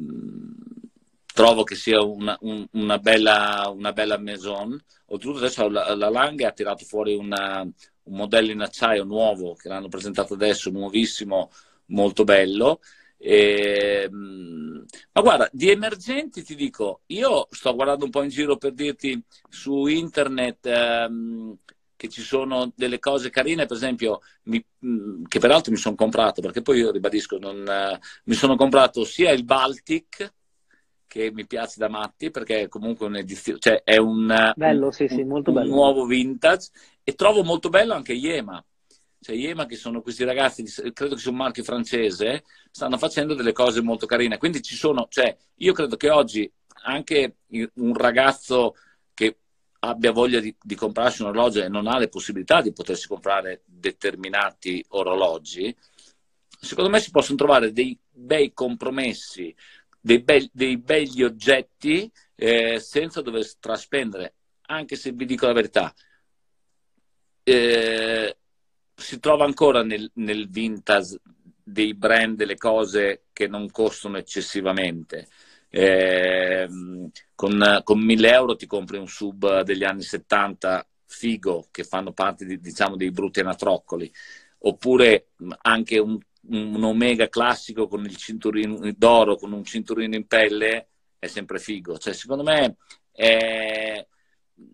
trovo 1.34 1.64
che 1.64 1.76
sia 1.76 2.02
una, 2.02 2.38
un, 2.42 2.66
una, 2.74 3.00
bella, 3.00 3.72
una, 3.76 3.92
bella, 3.92 4.18
maison. 4.18 4.80
Oltretutto 5.08 5.40
adesso 5.40 5.68
la, 5.70 5.96
la 5.96 6.10
Lange 6.10 6.46
ha 6.46 6.52
tirato 6.52 6.86
fuori 6.86 7.16
una, 7.16 7.62
un 7.62 8.16
modello 8.16 8.52
in 8.52 8.62
acciaio 8.62 9.04
nuovo 9.04 9.56
che 9.56 9.68
l'hanno 9.68 9.90
presentato 9.90 10.36
adesso, 10.36 10.70
nuovissimo, 10.70 11.50
molto 11.88 12.24
bello. 12.24 12.80
E, 13.18 14.10
ma 14.12 15.22
guarda, 15.22 15.50
di 15.52 15.70
emergenti 15.70 16.44
ti 16.44 16.56
dico, 16.56 17.02
io 17.08 17.48
sto 17.50 17.74
guardando 17.74 18.06
un 18.06 18.12
po' 18.12 18.22
in 18.22 18.30
giro 18.30 18.58
per 18.58 18.74
dirti 18.74 19.22
su 19.50 19.88
internet 19.88 20.66
ehm, 20.66 21.58
che 22.04 22.10
ci 22.10 22.22
sono 22.22 22.70
delle 22.76 23.00
cose 23.00 23.30
carine, 23.30 23.66
per 23.66 23.78
esempio, 23.78 24.20
mi, 24.44 24.62
che 25.26 25.40
peraltro 25.40 25.72
mi 25.72 25.78
sono 25.78 25.96
comprato, 25.96 26.42
perché 26.42 26.62
poi 26.62 26.80
io 26.80 26.92
ribadisco, 26.92 27.38
non, 27.38 27.66
eh, 27.66 27.98
mi 28.26 28.34
sono 28.34 28.58
comprato 28.58 29.06
sia 29.06 29.32
il 29.32 29.46
Baltic, 29.46 30.34
che 31.08 31.32
mi 31.32 31.48
piace 31.48 31.76
da 31.78 31.88
matti 31.88 32.30
perché 32.30 32.68
comunque 32.68 33.06
un'edizione, 33.06 33.60
cioè 33.60 33.84
è 33.84 33.96
un, 33.98 34.52
bello, 34.54 34.92
sì, 34.92 35.08
sì, 35.08 35.22
un, 35.22 35.42
un 35.46 35.68
nuovo 35.68 36.06
vintage 36.06 36.72
e 37.04 37.14
trovo 37.14 37.42
molto 37.44 37.70
bello 37.70 37.94
anche 37.94 38.12
Yema. 38.12 38.62
Cioè 39.22 39.36
Yema 39.36 39.66
che 39.66 39.78
sono 39.78 40.02
questi 40.02 40.26
ragazzi, 40.26 40.64
credo 40.92 41.16
che 41.16 41.22
sia 41.22 41.32
un 41.32 41.38
marchio 41.38 41.64
francese, 41.64 42.44
stanno 42.70 42.98
facendo 42.98 43.34
delle 43.34 43.54
cose 43.54 43.82
molto 43.82 44.06
carine. 44.06 44.38
Quindi 44.38 44.62
ci 44.62 44.76
sono, 44.76 45.08
cioè 45.10 45.34
io 45.56 45.72
credo 45.72 45.96
che 45.96 46.10
oggi 46.10 46.52
anche 46.86 47.38
un 47.76 47.94
ragazzo 47.94 48.74
che 49.14 49.38
abbia 49.86 50.12
voglia 50.12 50.40
di, 50.40 50.56
di 50.62 50.76
comprarsi 50.76 51.22
un 51.22 51.30
orologio 51.30 51.64
e 51.64 51.68
non 51.68 51.88
ha 51.88 51.98
le 51.98 52.08
possibilità 52.08 52.62
di 52.62 52.72
potersi 52.72 53.08
comprare 53.08 53.64
determinati 53.66 54.84
orologi, 54.90 55.76
secondo 56.60 56.90
me 56.90 57.00
si 57.00 57.12
possono 57.12 57.38
trovare 57.38 57.74
dei 57.74 57.98
bei 58.10 58.54
compromessi 58.54 59.54
dei, 60.00 60.22
be- 60.22 60.50
dei 60.52 60.78
begli 60.78 61.24
oggetti 61.24 62.12
eh, 62.36 62.80
senza 62.80 63.22
dover 63.22 63.56
traspendere, 63.58 64.36
anche 64.68 64.96
se 64.96 65.12
vi 65.12 65.26
dico 65.26 65.46
la 65.46 65.54
verità, 65.54 65.94
eh, 67.44 68.38
si 68.96 69.20
trova 69.20 69.46
ancora 69.46 69.84
nel, 69.84 70.10
nel 70.16 70.50
vintage 70.50 71.20
dei 71.64 71.94
brand 71.94 72.36
delle 72.36 72.58
cose 72.58 73.24
che 73.34 73.48
non 73.48 73.70
costano 73.72 74.18
eccessivamente. 74.18 75.28
Eh, 75.76 76.70
con, 77.34 77.82
con 77.84 78.00
1000 78.00 78.32
euro 78.32 78.56
ti 78.56 78.68
compri 78.68 78.98
un 78.98 79.08
sub 79.08 79.62
degli 79.62 79.84
anni 79.84 80.04
70 80.04 80.88
figo 81.08 81.68
che 81.72 81.84
fanno 81.84 82.14
parte 82.14 82.46
di, 82.46 82.60
diciamo 82.60 82.96
dei 82.96 83.10
brutti 83.10 83.40
anatroccoli 83.40 84.12
oppure 84.60 85.30
anche 85.62 85.98
un 85.98 86.20
un 86.46 86.84
Omega 86.84 87.30
classico 87.30 87.88
con 87.88 88.04
il 88.04 88.16
cinturino 88.18 88.92
d'oro, 88.96 89.36
con 89.38 89.54
un 89.54 89.64
cinturino 89.64 90.16
in 90.16 90.28
pelle, 90.28 90.88
è 91.20 91.28
sempre 91.28 91.60
figo. 91.60 91.98
Cioè, 91.98 92.14
secondo 92.14 92.44
me 92.44 92.78
è... 93.12 94.06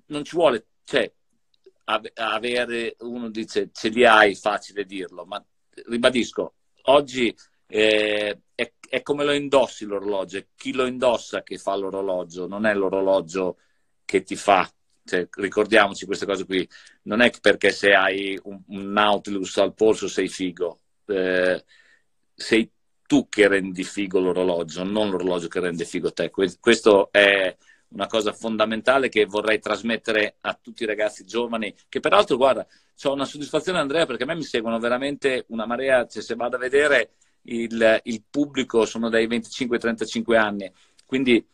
non 0.07 0.23
ci 0.23 0.35
vuole, 0.35 0.67
cioè, 0.83 1.11
avere, 2.15 2.95
uno 2.99 3.29
dice 3.29 3.69
ce 3.71 3.89
li 3.89 4.05
hai, 4.05 4.35
facile 4.35 4.85
dirlo, 4.85 5.25
ma 5.25 5.43
ribadisco, 5.87 6.53
oggi 6.83 7.35
eh, 7.67 8.39
è, 8.55 8.73
è, 8.89 9.01
come 9.01 9.23
lo 9.23 9.31
indossi 9.31 9.85
l'orologio, 9.85 10.37
è 10.37 10.47
chi 10.55 10.73
lo 10.73 10.85
indossa 10.85 11.43
che 11.43 11.57
fa 11.57 11.75
l'orologio, 11.75 12.47
non 12.47 12.65
è 12.65 12.73
l'orologio 12.73 13.57
che 14.05 14.23
ti 14.23 14.35
fa. 14.35 14.69
Cioè, 15.03 15.27
ricordiamoci 15.31 16.05
queste 16.05 16.25
cose 16.25 16.45
qui, 16.45 16.67
non 17.03 17.21
è 17.21 17.31
perché 17.41 17.71
se 17.71 17.93
hai 17.93 18.39
un, 18.43 18.61
un 18.67 18.91
Nautilus 18.91 19.57
al 19.57 19.73
polso 19.73 20.07
sei 20.07 20.27
figo, 20.27 20.79
eh, 21.05 21.63
sei 22.33 22.71
tu 23.07 23.27
che 23.27 23.47
rendi 23.47 23.83
figo 23.83 24.19
l'orologio, 24.19 24.83
non 24.83 25.09
l'orologio 25.09 25.47
che 25.47 25.59
rende 25.59 25.85
figo 25.85 26.11
te. 26.11 26.29
Questo 26.29 27.11
è 27.11 27.55
una 27.89 28.07
cosa 28.07 28.33
fondamentale 28.33 29.09
che 29.09 29.25
vorrei 29.25 29.59
trasmettere 29.59 30.35
a 30.41 30.53
tutti 30.53 30.83
i 30.83 30.85
ragazzi 30.85 31.25
giovani, 31.25 31.73
che 31.87 31.99
peraltro, 31.99 32.37
guarda, 32.37 32.67
ho 33.03 33.13
una 33.13 33.25
soddisfazione 33.25 33.79
Andrea 33.79 34.05
perché 34.05 34.23
a 34.23 34.25
me 34.27 34.35
mi 34.35 34.43
seguono 34.43 34.77
veramente 34.77 35.45
una 35.47 35.65
marea, 35.65 36.05
cioè, 36.05 36.21
se 36.21 36.35
vado 36.35 36.57
a 36.57 36.59
vedere 36.59 37.13
il, 37.49 38.01
il 38.03 38.23
pubblico 38.29 38.85
sono 38.85 39.09
dai 39.09 39.27
25 39.27 39.75
ai 39.75 39.81
35 39.81 40.37
anni, 40.37 40.71
quindi 41.05 41.45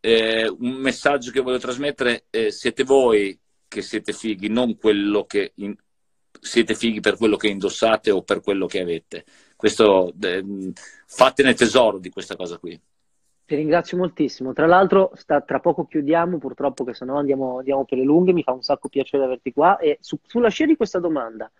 eh, 0.00 0.48
un 0.48 0.72
messaggio 0.72 1.30
che 1.30 1.40
voglio 1.40 1.58
trasmettere, 1.58 2.26
eh, 2.30 2.50
siete 2.50 2.84
voi 2.84 3.38
che 3.68 3.82
siete 3.82 4.12
fighi, 4.12 4.48
non 4.48 4.76
quello 4.76 5.24
che 5.24 5.52
in, 5.56 5.74
siete 6.40 6.74
fighi 6.74 7.00
per 7.00 7.16
quello 7.16 7.36
che 7.36 7.48
indossate 7.48 8.10
o 8.10 8.22
per 8.22 8.40
quello 8.40 8.66
che 8.66 8.80
avete. 8.80 9.24
Questo, 9.56 10.12
eh, 10.20 10.72
fatene 11.06 11.54
tesoro 11.54 11.98
di 11.98 12.10
questa 12.10 12.36
cosa 12.36 12.58
qui. 12.58 12.78
Ti 13.46 13.54
ringrazio 13.54 13.96
moltissimo. 13.96 14.52
Tra 14.52 14.66
l'altro, 14.66 15.12
sta, 15.14 15.40
tra 15.40 15.60
poco 15.60 15.86
chiudiamo, 15.86 16.38
purtroppo, 16.38 16.82
che 16.84 16.94
sennò 16.94 17.16
andiamo, 17.16 17.58
andiamo 17.58 17.84
per 17.84 17.98
le 17.98 18.04
lunghe. 18.04 18.32
Mi 18.32 18.42
fa 18.42 18.52
un 18.52 18.62
sacco 18.62 18.88
piacere 18.88 19.22
averti 19.22 19.52
qua. 19.52 19.78
E 19.78 19.98
su, 20.00 20.18
sulla 20.26 20.48
scia 20.48 20.66
di 20.66 20.76
questa 20.76 20.98
domanda, 20.98 21.50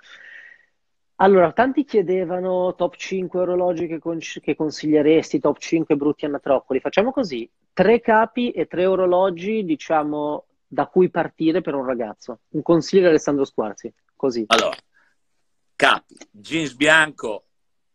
allora, 1.16 1.52
tanti 1.52 1.84
chiedevano 1.84 2.74
top 2.74 2.96
5 2.96 3.40
orologi 3.40 3.86
che, 3.86 3.98
con, 3.98 4.18
che, 4.18 4.54
consiglieresti, 4.54 5.40
top 5.40 5.58
5 5.58 5.96
brutti 5.96 6.26
anatroccoli. 6.26 6.80
Facciamo 6.80 7.10
così: 7.10 7.48
tre 7.72 8.00
capi 8.00 8.50
e 8.50 8.66
tre 8.66 8.84
orologi, 8.84 9.64
diciamo, 9.64 10.44
da 10.66 10.86
cui 10.86 11.08
partire 11.08 11.62
per 11.62 11.74
un 11.74 11.86
ragazzo. 11.86 12.40
Un 12.50 12.62
consiglio 12.62 13.02
di 13.02 13.08
Alessandro 13.08 13.46
Squarzi. 13.46 13.92
Così. 14.14 14.44
Allora, 14.48 14.76
capi, 15.74 16.16
jeans 16.30 16.74
bianco, 16.74 17.44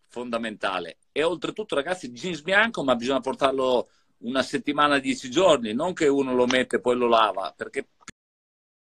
fondamentale. 0.07 0.97
E 1.11 1.21
oltretutto, 1.21 1.75
ragazzi, 1.75 2.11
jeans 2.11 2.41
bianco, 2.41 2.83
ma 2.83 2.95
bisogna 2.95 3.19
portarlo 3.19 3.89
una 4.23 4.41
settimana, 4.41 4.97
dieci 4.97 5.29
giorni, 5.29 5.73
non 5.73 5.93
che 5.93 6.07
uno 6.07 6.33
lo 6.33 6.47
mette 6.47 6.77
e 6.77 6.81
poi 6.81 6.95
lo 6.95 7.07
lava, 7.07 7.53
perché 7.55 7.87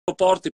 lo 0.04 0.14
porti 0.14 0.52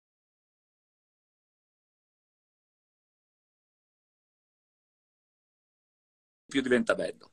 più 6.53 6.61
diventa 6.61 6.93
bello. 6.93 7.31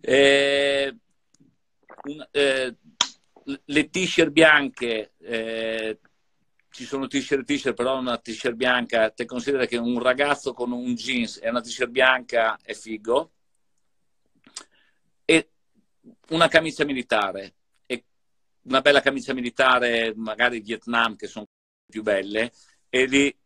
Eh, 0.00 0.96
un, 2.04 2.28
eh, 2.30 2.76
le 3.64 3.90
t-shirt 3.90 4.30
bianche 4.30 5.12
eh, 5.18 5.98
ci 6.70 6.84
sono 6.86 7.06
t-shirt 7.06 7.44
t-shirt, 7.44 7.74
però 7.74 7.98
una 7.98 8.16
t-shirt 8.16 8.54
bianca, 8.54 9.10
te 9.10 9.26
considera 9.26 9.66
che 9.66 9.76
un 9.76 10.00
ragazzo 10.00 10.54
con 10.54 10.72
un 10.72 10.94
jeans 10.94 11.38
e 11.42 11.50
una 11.50 11.60
t-shirt 11.60 11.90
bianca 11.90 12.56
è 12.62 12.72
figo, 12.72 13.32
e 15.26 15.50
una 16.30 16.48
camicia 16.48 16.86
militare, 16.86 17.56
e 17.84 18.04
una 18.62 18.80
bella 18.80 19.02
camicia 19.02 19.34
militare, 19.34 20.14
magari 20.16 20.60
Vietnam, 20.60 21.14
che 21.14 21.26
sono 21.26 21.44
più 21.86 22.02
belle, 22.02 22.52
e 22.88 23.04
lì 23.04 23.36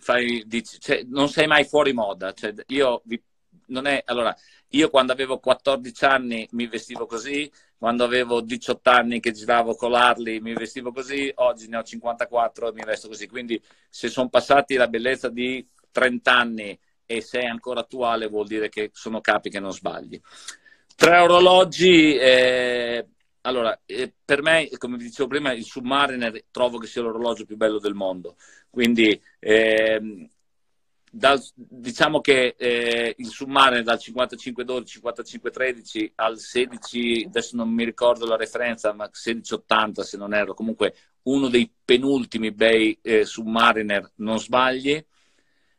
fai, 0.00 0.42
dici, 0.46 0.80
cioè, 0.80 1.02
non 1.02 1.28
sei 1.28 1.46
mai 1.46 1.64
fuori 1.64 1.92
moda. 1.92 2.32
Cioè, 2.32 2.54
io, 2.68 3.02
non 3.66 3.86
è, 3.86 4.02
allora, 4.06 4.34
io 4.70 4.90
quando 4.90 5.12
avevo 5.12 5.38
14 5.38 6.04
anni 6.04 6.48
mi 6.52 6.66
vestivo 6.66 7.06
così, 7.06 7.50
quando 7.78 8.04
avevo 8.04 8.40
18 8.40 8.90
anni 8.90 9.20
che 9.20 9.32
giravo 9.32 9.74
con 9.74 9.90
l'Harley 9.90 10.40
mi 10.40 10.54
vestivo 10.54 10.92
così, 10.92 11.30
oggi 11.36 11.68
ne 11.68 11.76
ho 11.76 11.82
54 11.82 12.68
e 12.68 12.72
mi 12.72 12.84
vesto 12.84 13.08
così. 13.08 13.28
Quindi 13.28 13.62
se 13.88 14.08
sono 14.08 14.28
passati 14.28 14.74
la 14.74 14.88
bellezza 14.88 15.28
di 15.28 15.66
30 15.90 16.32
anni 16.34 16.78
e 17.04 17.20
sei 17.20 17.46
ancora 17.46 17.80
attuale 17.80 18.26
vuol 18.28 18.46
dire 18.46 18.68
che 18.68 18.90
sono 18.92 19.20
capi 19.20 19.50
che 19.50 19.60
non 19.60 19.72
sbagli. 19.72 20.20
Tre 20.94 21.18
orologi, 21.18 22.16
eh, 22.16 23.06
allora, 23.42 23.78
eh, 23.84 24.12
per 24.24 24.42
me, 24.42 24.68
come 24.78 24.96
vi 24.96 25.04
dicevo 25.04 25.28
prima, 25.28 25.52
il 25.52 25.64
Submariner 25.64 26.44
trovo 26.50 26.78
che 26.78 26.86
sia 26.86 27.02
l'orologio 27.02 27.44
più 27.44 27.56
bello 27.56 27.78
del 27.78 27.94
mondo. 27.94 28.36
Quindi 28.70 29.20
eh, 29.38 30.28
dal, 31.10 31.42
diciamo 31.54 32.20
che 32.20 32.54
eh, 32.58 33.14
il 33.16 33.28
Submariner 33.28 33.82
dal 33.82 33.98
55-12, 34.00 35.00
55-13 35.02 36.12
al 36.16 36.38
16, 36.38 37.24
adesso 37.28 37.56
non 37.56 37.70
mi 37.70 37.84
ricordo 37.84 38.26
la 38.26 38.36
referenza, 38.36 38.92
ma 38.92 39.10
16-80 39.12 40.00
se 40.00 40.16
non 40.16 40.34
erro, 40.34 40.54
comunque 40.54 40.94
uno 41.22 41.48
dei 41.48 41.72
penultimi 41.84 42.52
bei 42.52 42.98
eh, 43.02 43.24
Submariner, 43.24 44.12
non 44.16 44.38
sbagli. 44.38 45.04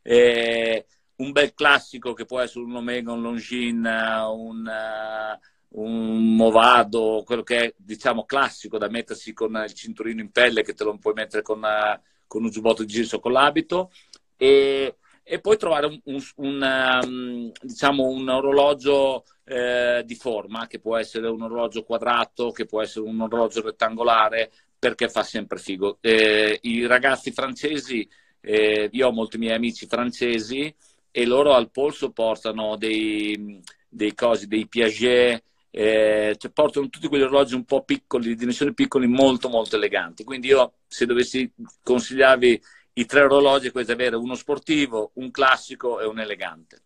Eh, 0.01 0.86
un 1.17 1.32
bel 1.32 1.53
classico 1.53 2.13
che 2.13 2.25
può 2.25 2.39
essere 2.39 2.65
un 2.65 2.75
Omega, 2.75 3.11
un 3.11 3.21
Longines, 3.21 3.86
un, 4.30 4.65
uh, 4.65 5.82
un 5.82 6.36
Movado, 6.36 7.23
quello 7.25 7.43
che 7.43 7.59
è 7.59 7.73
diciamo 7.78 8.25
classico 8.25 8.78
da 8.78 8.88
mettersi 8.88 9.34
con 9.34 9.61
il 9.65 9.73
cinturino 9.73 10.21
in 10.21 10.32
pelle 10.32 10.63
che 10.63 10.73
te 10.73 10.84
lo 10.84 10.97
puoi 10.97 11.13
mettere 11.13 11.41
con, 11.41 11.59
uh, 11.59 11.99
con 12.28 12.43
un 12.43 12.49
giubbotto 12.49 12.84
di 12.84 12.93
jeans 12.93 13.13
o 13.13 13.19
con 13.19 13.32
l'abito 13.32 13.91
e, 14.36 14.97
e 15.30 15.39
poi 15.41 15.57
trovare 15.57 15.88
un, 15.88 15.99
un, 16.05 16.23
un, 16.38 16.99
um, 17.03 17.51
diciamo 17.61 18.07
un 18.07 18.30
orologio 18.30 19.25
eh, 19.43 20.01
di 20.05 20.15
forma 20.15 20.67
che 20.67 20.80
può 20.80 20.95
essere 20.95 21.28
un 21.28 21.41
orologio 21.41 21.84
quadrato, 21.84 22.51
che 22.51 22.65
può 22.65 22.82
essere 22.82 23.05
un 23.05 23.19
orologio 23.19 23.61
rettangolare 23.61 24.49
perché 24.80 25.09
fa 25.09 25.23
sempre 25.23 25.57
figo. 25.57 25.97
Eh, 25.99 26.59
I 26.61 26.86
ragazzi 26.86 27.32
francesi, 27.32 28.07
eh, 28.39 28.89
io 28.89 29.07
ho 29.07 29.11
molti 29.11 29.38
miei 29.38 29.55
amici 29.55 29.86
francesi 29.86 30.73
e 31.11 31.25
loro 31.25 31.53
al 31.53 31.71
polso 31.71 32.11
portano 32.11 32.78
dei, 32.78 33.61
dei 33.89 34.13
cosi, 34.13 34.47
dei 34.47 34.65
Piaget, 34.65 35.43
eh, 35.71 36.36
cioè 36.38 36.51
portano 36.51 36.88
tutti 36.88 37.09
quegli 37.09 37.23
orologi 37.23 37.53
un 37.53 37.65
po' 37.65 37.84
piccoli, 37.84 38.30
di 38.30 38.36
dimensioni 38.36 38.73
piccole, 38.73 39.07
molto 39.07 39.49
molto 39.49 39.75
eleganti. 39.75 40.23
Quindi 40.23 40.47
io, 40.47 40.73
se 40.88 41.05
dovessi 41.05 41.51
consigliarvi 41.84 42.61
i 42.98 43.06
tre 43.06 43.22
orologi, 43.22 43.72
potete 43.72 43.91
avere 43.91 44.16
uno 44.16 44.36
sportivo, 44.36 45.12
un 45.16 45.32
classico 45.32 46.00
e 46.00 46.06
un 46.06 46.20
elegante. 46.20 46.82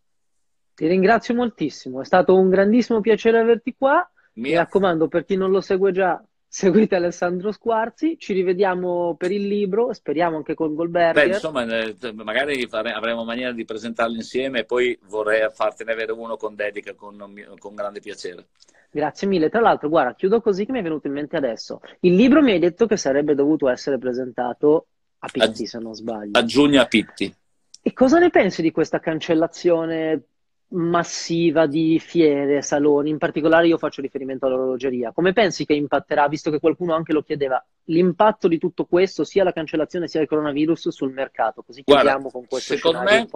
Ti 0.73 0.87
ringrazio 0.87 1.33
moltissimo, 1.33 2.01
è 2.01 2.05
stato 2.05 2.37
un 2.37 2.49
grandissimo 2.49 3.01
piacere 3.01 3.39
averti 3.39 3.75
qua. 3.77 4.09
Mi 4.33 4.55
raccomando, 4.55 5.07
per 5.07 5.25
chi 5.25 5.35
non 5.35 5.51
lo 5.51 5.61
segue 5.61 5.91
già, 5.91 6.21
Seguite 6.53 6.95
Alessandro 6.95 7.53
Squarzi, 7.53 8.17
ci 8.19 8.33
rivediamo 8.33 9.15
per 9.17 9.31
il 9.31 9.47
libro, 9.47 9.93
speriamo 9.93 10.35
anche 10.35 10.53
con 10.53 10.75
Goldberger. 10.75 11.25
Beh, 11.25 11.33
insomma, 11.33 11.63
eh, 11.63 11.95
magari 12.13 12.67
avremo 12.69 13.23
maniera 13.23 13.53
di 13.53 13.63
presentarlo 13.63 14.15
insieme 14.15 14.59
e 14.59 14.65
poi 14.65 14.99
vorrei 15.07 15.49
fartene 15.49 15.93
avere 15.93 16.11
uno 16.11 16.35
con 16.35 16.55
dedica, 16.55 16.93
con, 16.93 17.15
con 17.57 17.73
grande 17.73 18.01
piacere. 18.01 18.47
Grazie 18.89 19.27
mille. 19.29 19.49
Tra 19.49 19.61
l'altro, 19.61 19.87
guarda, 19.87 20.13
chiudo 20.13 20.41
così 20.41 20.65
che 20.65 20.73
mi 20.73 20.79
è 20.79 20.83
venuto 20.83 21.07
in 21.07 21.13
mente 21.13 21.37
adesso. 21.37 21.79
Il 22.01 22.15
libro 22.15 22.41
mi 22.41 22.51
hai 22.51 22.59
detto 22.59 22.85
che 22.85 22.97
sarebbe 22.97 23.33
dovuto 23.33 23.69
essere 23.69 23.97
presentato 23.97 24.87
a 25.23 25.27
Pitti, 25.29 25.63
a, 25.63 25.67
se 25.67 25.79
non 25.79 25.93
sbaglio. 25.93 26.37
A 26.37 26.43
giugno 26.43 26.81
a 26.81 26.85
Pitti. 26.85 27.33
E 27.81 27.93
cosa 27.93 28.19
ne 28.19 28.29
pensi 28.29 28.61
di 28.61 28.71
questa 28.71 28.99
cancellazione 28.99 30.25
massiva 30.71 31.65
di 31.65 31.99
fiere, 31.99 32.61
saloni, 32.61 33.09
in 33.09 33.17
particolare 33.17 33.67
io 33.67 33.77
faccio 33.77 34.01
riferimento 34.01 34.45
all'orologeria. 34.45 35.11
Come 35.11 35.33
pensi 35.33 35.65
che 35.65 35.73
impatterà, 35.73 36.27
visto 36.27 36.49
che 36.49 36.59
qualcuno 36.59 36.93
anche 36.93 37.11
lo 37.11 37.23
chiedeva, 37.23 37.63
l'impatto 37.85 38.47
di 38.47 38.57
tutto 38.57 38.85
questo, 38.85 39.23
sia 39.23 39.43
la 39.43 39.51
cancellazione 39.51 40.07
sia 40.07 40.21
il 40.21 40.27
coronavirus 40.27 40.89
sul 40.89 41.11
mercato? 41.11 41.63
Così 41.63 41.83
chiudiamo 41.83 42.29
con 42.29 42.45
questo 42.47 42.75
secondo 42.75 43.01
me, 43.01 43.27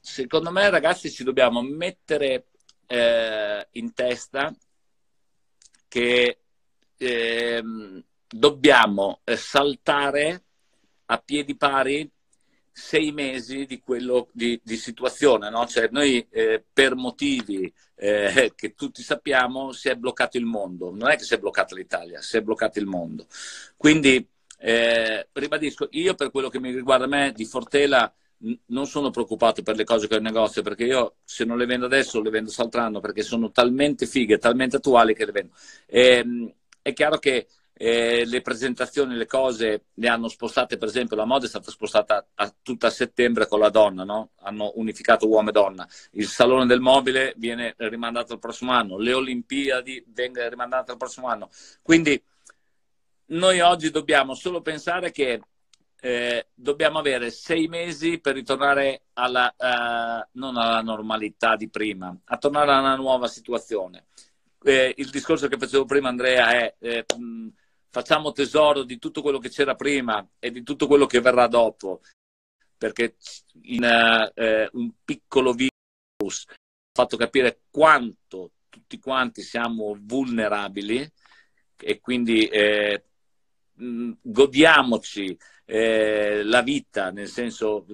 secondo 0.00 0.50
me, 0.50 0.70
ragazzi, 0.70 1.10
ci 1.10 1.24
dobbiamo 1.24 1.62
mettere 1.62 2.46
eh, 2.86 3.66
in 3.72 3.92
testa 3.92 4.54
che 5.88 6.38
eh, 6.96 7.64
dobbiamo 8.28 9.20
saltare 9.24 10.42
a 11.06 11.18
piedi 11.18 11.56
pari 11.56 12.10
sei 12.70 13.12
mesi 13.12 13.66
di, 13.66 13.80
quello, 13.80 14.28
di, 14.32 14.60
di 14.62 14.76
situazione. 14.76 15.48
No? 15.48 15.66
Cioè 15.66 15.88
noi 15.92 16.26
eh, 16.30 16.64
per 16.72 16.96
motivi 16.96 17.72
eh, 17.94 18.52
che 18.56 18.74
tutti 18.74 19.02
sappiamo 19.02 19.72
si 19.72 19.88
è 19.88 19.94
bloccato 19.94 20.36
il 20.36 20.44
mondo. 20.44 20.90
Non 20.90 21.10
è 21.10 21.16
che 21.16 21.24
si 21.24 21.34
è 21.34 21.38
bloccata 21.38 21.74
l'Italia, 21.76 22.20
si 22.20 22.36
è 22.36 22.42
bloccato 22.42 22.80
il 22.80 22.86
mondo. 22.86 23.26
Quindi 23.76 24.26
eh, 24.58 25.28
ribadisco, 25.32 25.88
io 25.92 26.14
per 26.14 26.30
quello 26.30 26.48
che 26.48 26.58
mi 26.58 26.74
riguarda 26.74 27.06
me 27.06 27.32
di 27.32 27.44
Fortela 27.44 28.12
non 28.66 28.86
sono 28.86 29.10
preoccupato 29.10 29.62
per 29.62 29.76
le 29.76 29.84
cose 29.84 30.06
che 30.06 30.14
ho 30.14 30.18
in 30.18 30.24
negozio 30.24 30.62
perché 30.62 30.84
io 30.84 31.16
se 31.24 31.44
non 31.44 31.56
le 31.56 31.66
vendo 31.66 31.86
adesso 31.86 32.20
le 32.20 32.30
vendo 32.30 32.50
saltando 32.50 33.00
perché 33.00 33.22
sono 33.22 33.50
talmente 33.50 34.06
fighe, 34.06 34.38
talmente 34.38 34.76
attuali 34.76 35.14
che 35.14 35.24
le 35.24 35.32
vendo. 35.32 35.52
E, 35.86 36.00
ehm, 36.18 36.52
è 36.82 36.92
chiaro 36.92 37.18
che 37.18 37.46
eh, 37.76 38.24
le 38.24 38.40
presentazioni, 38.40 39.16
le 39.16 39.26
cose 39.26 39.86
le 39.94 40.08
hanno 40.08 40.28
spostate, 40.28 40.78
per 40.78 40.88
esempio 40.88 41.16
la 41.16 41.24
moda 41.24 41.46
è 41.46 41.48
stata 41.48 41.70
spostata 41.70 42.26
a, 42.34 42.54
tutta 42.62 42.86
a 42.86 42.90
settembre 42.90 43.48
con 43.48 43.58
la 43.58 43.68
donna, 43.68 44.04
no? 44.04 44.30
hanno 44.42 44.72
unificato 44.76 45.28
uomo 45.28 45.48
e 45.48 45.52
donna, 45.52 45.88
il 46.12 46.28
salone 46.28 46.66
del 46.66 46.80
mobile 46.80 47.34
viene 47.36 47.74
rimandato 47.78 48.32
al 48.32 48.38
prossimo 48.38 48.72
anno, 48.72 48.98
le 48.98 49.12
Olimpiadi 49.12 50.04
vengono 50.08 50.48
rimandate 50.48 50.92
al 50.92 50.96
prossimo 50.96 51.26
anno. 51.28 51.50
Quindi 51.82 52.22
noi 53.26 53.60
oggi 53.60 53.90
dobbiamo 53.90 54.34
solo 54.34 54.60
pensare 54.60 55.10
che 55.10 55.40
eh, 56.00 56.48
dobbiamo 56.54 56.98
avere 56.98 57.30
sei 57.30 57.66
mesi 57.66 58.20
per 58.20 58.34
ritornare 58.34 59.04
alla, 59.14 59.52
uh, 59.56 60.28
non 60.38 60.56
alla 60.58 60.82
normalità 60.82 61.56
di 61.56 61.70
prima, 61.70 62.14
a 62.24 62.36
tornare 62.36 62.72
a 62.72 62.80
una 62.80 62.94
nuova 62.94 63.26
situazione. 63.26 64.06
Eh, 64.62 64.94
il 64.98 65.08
discorso 65.08 65.48
che 65.48 65.56
facevo 65.56 65.86
prima, 65.86 66.08
Andrea, 66.10 66.50
è 66.50 66.74
eh, 66.78 67.06
mh, 67.16 67.48
facciamo 67.94 68.32
tesoro 68.32 68.82
di 68.82 68.98
tutto 68.98 69.22
quello 69.22 69.38
che 69.38 69.50
c'era 69.50 69.76
prima 69.76 70.28
e 70.40 70.50
di 70.50 70.64
tutto 70.64 70.88
quello 70.88 71.06
che 71.06 71.20
verrà 71.20 71.46
dopo, 71.46 72.00
perché 72.76 73.14
in 73.62 73.84
eh, 73.84 74.68
un 74.72 74.90
piccolo 75.04 75.52
virus 75.52 76.44
ha 76.48 76.54
fatto 76.92 77.16
capire 77.16 77.60
quanto 77.70 78.50
tutti 78.68 78.98
quanti 78.98 79.42
siamo 79.42 79.96
vulnerabili 79.96 81.08
e 81.78 82.00
quindi 82.00 82.48
eh, 82.48 83.04
godiamoci 83.76 85.38
eh, 85.64 86.42
la 86.42 86.62
vita, 86.62 87.12
nel 87.12 87.28
senso 87.28 87.86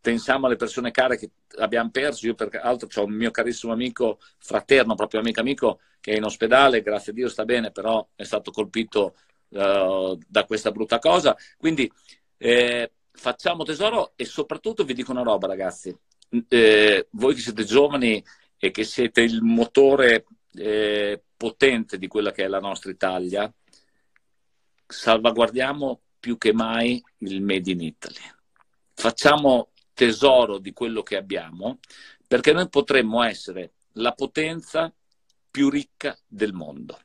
pensiamo 0.00 0.46
alle 0.46 0.54
persone 0.54 0.92
care 0.92 1.18
che 1.18 1.32
abbiamo 1.58 1.90
perso. 1.90 2.26
Io, 2.26 2.34
per 2.34 2.48
altro, 2.62 2.88
ho 2.94 3.04
un 3.04 3.14
mio 3.14 3.30
carissimo 3.30 3.72
amico 3.72 4.18
fraterno, 4.38 4.94
proprio 4.94 5.20
amico 5.20 5.40
amico, 5.40 5.80
che 6.00 6.12
è 6.12 6.16
in 6.16 6.24
ospedale, 6.24 6.82
grazie 6.82 7.12
a 7.12 7.14
Dio 7.14 7.28
sta 7.28 7.44
bene, 7.44 7.70
però 7.70 8.06
è 8.14 8.24
stato 8.24 8.50
colpito 8.50 9.16
uh, 9.48 10.18
da 10.26 10.44
questa 10.44 10.70
brutta 10.70 10.98
cosa. 10.98 11.36
Quindi 11.56 11.90
eh, 12.38 12.92
facciamo 13.12 13.64
tesoro 13.64 14.12
e 14.16 14.24
soprattutto 14.24 14.84
vi 14.84 14.94
dico 14.94 15.12
una 15.12 15.22
roba, 15.22 15.46
ragazzi. 15.46 15.96
Eh, 16.48 17.08
voi 17.10 17.34
che 17.34 17.40
siete 17.40 17.64
giovani 17.64 18.24
e 18.58 18.70
che 18.70 18.84
siete 18.84 19.20
il 19.20 19.42
motore 19.42 20.24
eh, 20.54 21.22
potente 21.36 21.98
di 21.98 22.06
quella 22.06 22.32
che 22.32 22.44
è 22.44 22.48
la 22.48 22.60
nostra 22.60 22.90
Italia, 22.90 23.52
salvaguardiamo 24.86 26.00
più 26.20 26.38
che 26.38 26.52
mai 26.52 27.02
il 27.18 27.42
Made 27.42 27.70
in 27.70 27.80
Italy. 27.80 28.20
Facciamo 28.94 29.71
tesoro 29.94 30.58
di 30.58 30.72
quello 30.72 31.02
che 31.02 31.16
abbiamo 31.16 31.78
perché 32.26 32.52
noi 32.52 32.68
potremmo 32.68 33.22
essere 33.22 33.72
la 33.94 34.12
potenza 34.12 34.92
più 35.50 35.68
ricca 35.68 36.18
del 36.26 36.54
mondo. 36.54 36.98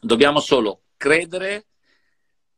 Dobbiamo 0.00 0.38
solo 0.38 0.82
credere 0.96 1.66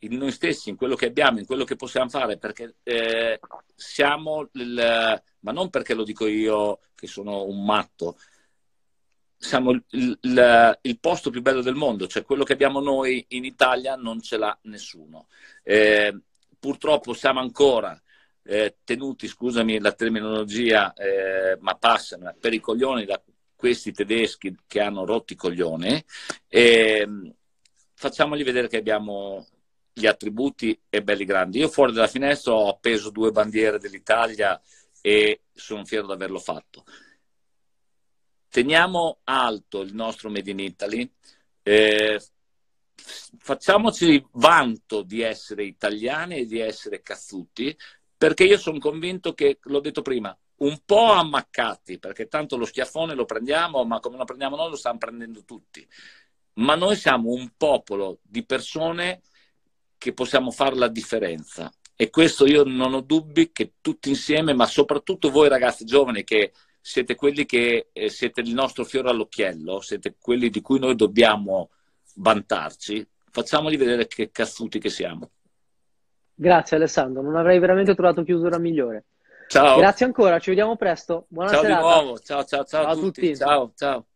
in 0.01 0.17
noi 0.19 0.31
stessi, 0.31 0.69
in 0.69 0.77
quello 0.77 0.95
che 0.95 1.07
abbiamo, 1.07 1.39
in 1.39 1.47
quello 1.47 1.65
che 1.65 1.77
possiamo 1.77 2.11
fare, 2.11 2.37
perché 2.37 2.77
eh, 2.83 3.41
siamo, 3.75 4.49
il, 4.53 5.23
ma 5.41 5.53
non 5.53 5.71
perché 5.71 5.95
lo 5.95 6.05
dico 6.05 6.27
io 6.27 6.81
che 6.95 7.07
sono 7.07 7.45
un 7.45 7.65
matto, 7.65 8.19
siamo 9.39 9.71
il, 9.71 9.83
il, 9.91 10.79
il, 10.83 10.99
posto 11.01 11.31
più 11.31 11.41
bello 11.41 11.63
del 11.63 11.75
mondo, 11.75 12.07
cioè 12.07 12.25
quello 12.25 12.45
che 12.45 12.53
abbiamo 12.53 12.81
noi 12.81 13.25
in 13.29 13.45
Italia 13.45 13.97
non 13.97 14.21
ce 14.21 14.37
l'ha 14.37 14.57
nessuno. 14.63 15.29
Eh, 15.63 16.15
purtroppo 16.59 17.15
siamo 17.15 17.41
ancora 17.41 17.99
eh, 18.45 18.77
tenuti, 18.85 19.27
scusami 19.27 19.81
la 19.81 19.93
terminologia, 19.93 20.93
eh, 20.93 21.57
ma 21.61 21.75
passano 21.77 22.35
per 22.39 22.53
i 22.53 22.61
coglioni 22.61 23.05
da 23.05 23.21
questi 23.57 23.93
tedeschi 23.93 24.55
che 24.67 24.81
hanno 24.81 25.05
rotti 25.05 25.33
i 25.33 25.37
coglioni 25.37 26.05
e 26.49 27.09
facciamogli 27.95 28.45
vedere 28.45 28.69
che 28.69 28.77
abbiamo 28.77 29.47
gli 29.93 30.07
attributi 30.07 30.79
e 30.91 31.03
belli 31.03 31.25
grandi. 31.25 31.59
Io 31.61 31.69
fuori 31.69 31.93
dalla 31.93 32.09
finestra 32.09 32.53
ho 32.53 32.69
appeso 32.69 33.11
due 33.11 33.31
bandiere 33.31 33.79
dell'Italia 33.79 34.61
e 35.01 35.43
sono 35.53 35.85
fiero 35.85 36.07
di 36.07 36.13
averlo 36.13 36.39
fatto. 36.39 36.85
Teniamo 38.51 39.21
alto 39.25 39.81
il 39.81 39.95
nostro 39.95 40.31
Made 40.31 40.51
in 40.51 40.59
Italy, 40.59 41.11
eh, 41.63 42.21
facciamoci 42.95 44.25
vanto 44.33 45.03
di 45.03 45.23
essere 45.23 45.65
italiani 45.65 46.39
e 46.39 46.47
di 46.47 46.59
essere 46.59 47.03
cazzuti, 47.03 47.77
perché 48.17 48.45
io 48.45 48.59
sono 48.59 48.79
convinto 48.79 49.35
che, 49.35 49.59
l'ho 49.63 49.81
detto 49.81 50.03
prima, 50.03 50.37
un 50.57 50.81
po' 50.85 51.13
ammaccati, 51.13 51.99
perché 51.99 52.29
tanto 52.29 52.57
lo 52.57 52.65
schiaffone 52.65 53.15
lo 53.15 53.25
prendiamo, 53.25 53.85
ma 53.85 54.01
come 54.01 54.17
lo 54.17 54.25
prendiamo 54.25 54.57
noi 54.57 54.71
lo 54.71 54.77
stanno 54.77 54.99
prendendo 54.99 55.45
tutti. 55.45 55.87
Ma 56.55 56.75
noi 56.77 56.97
siamo 56.97 57.31
un 57.31 57.51
popolo 57.57 58.21
di 58.23 58.45
persone 58.45 59.23
che 59.99 60.13
possiamo 60.13 60.51
fare 60.51 60.77
la 60.77 60.89
differenza. 60.89 61.73
E 61.97 62.11
questo 62.11 62.47
io 62.47 62.65
non 62.65 62.95
ho 62.95 63.01
dubbi 63.01 63.53
che 63.53 63.75
tutti 63.81 64.09
insieme, 64.09 64.53
ma 64.53 64.67
soprattutto 64.67 65.31
voi 65.31 65.49
ragazzi 65.49 65.85
giovani 65.85 66.25
che 66.25 66.53
siete 66.81 67.15
quelli 67.15 67.47
che 67.47 67.89
eh, 67.93 68.11
siete 68.11 68.41
il 68.43 68.53
nostro 68.53 68.85
fiore 68.85 69.09
all'occhiello, 69.09 69.81
siete 69.81 70.17
quelli 70.21 70.51
di 70.51 70.61
cui 70.61 70.79
noi 70.79 70.95
dobbiamo 70.97 71.71
vantarci, 72.17 73.07
facciamogli 73.31 73.79
vedere 73.79 74.07
che 74.07 74.31
cazzuti 74.31 74.79
che 74.79 74.91
siamo. 74.91 75.31
Grazie 76.35 76.77
Alessandro, 76.77 77.23
non 77.23 77.37
avrei 77.37 77.59
veramente 77.59 77.95
trovato 77.95 78.23
chiusura 78.23 78.59
migliore. 78.59 79.05
Ciao. 79.47 79.77
Grazie 79.77 80.07
ancora, 80.07 80.39
ci 80.39 80.51
vediamo 80.51 80.77
presto. 80.77 81.27
Buona 81.29 81.51
ciao 81.51 81.61
serata. 81.63 81.81
di 81.81 81.87
nuovo. 81.87 82.19
Ciao, 82.19 82.45
ciao, 82.45 82.65
ciao, 82.65 82.83
ciao 82.83 82.91
a 82.91 82.95
tutti. 82.95 83.05
tutti. 83.05 83.37
Ciao, 83.37 83.73
ciao. 83.77 84.07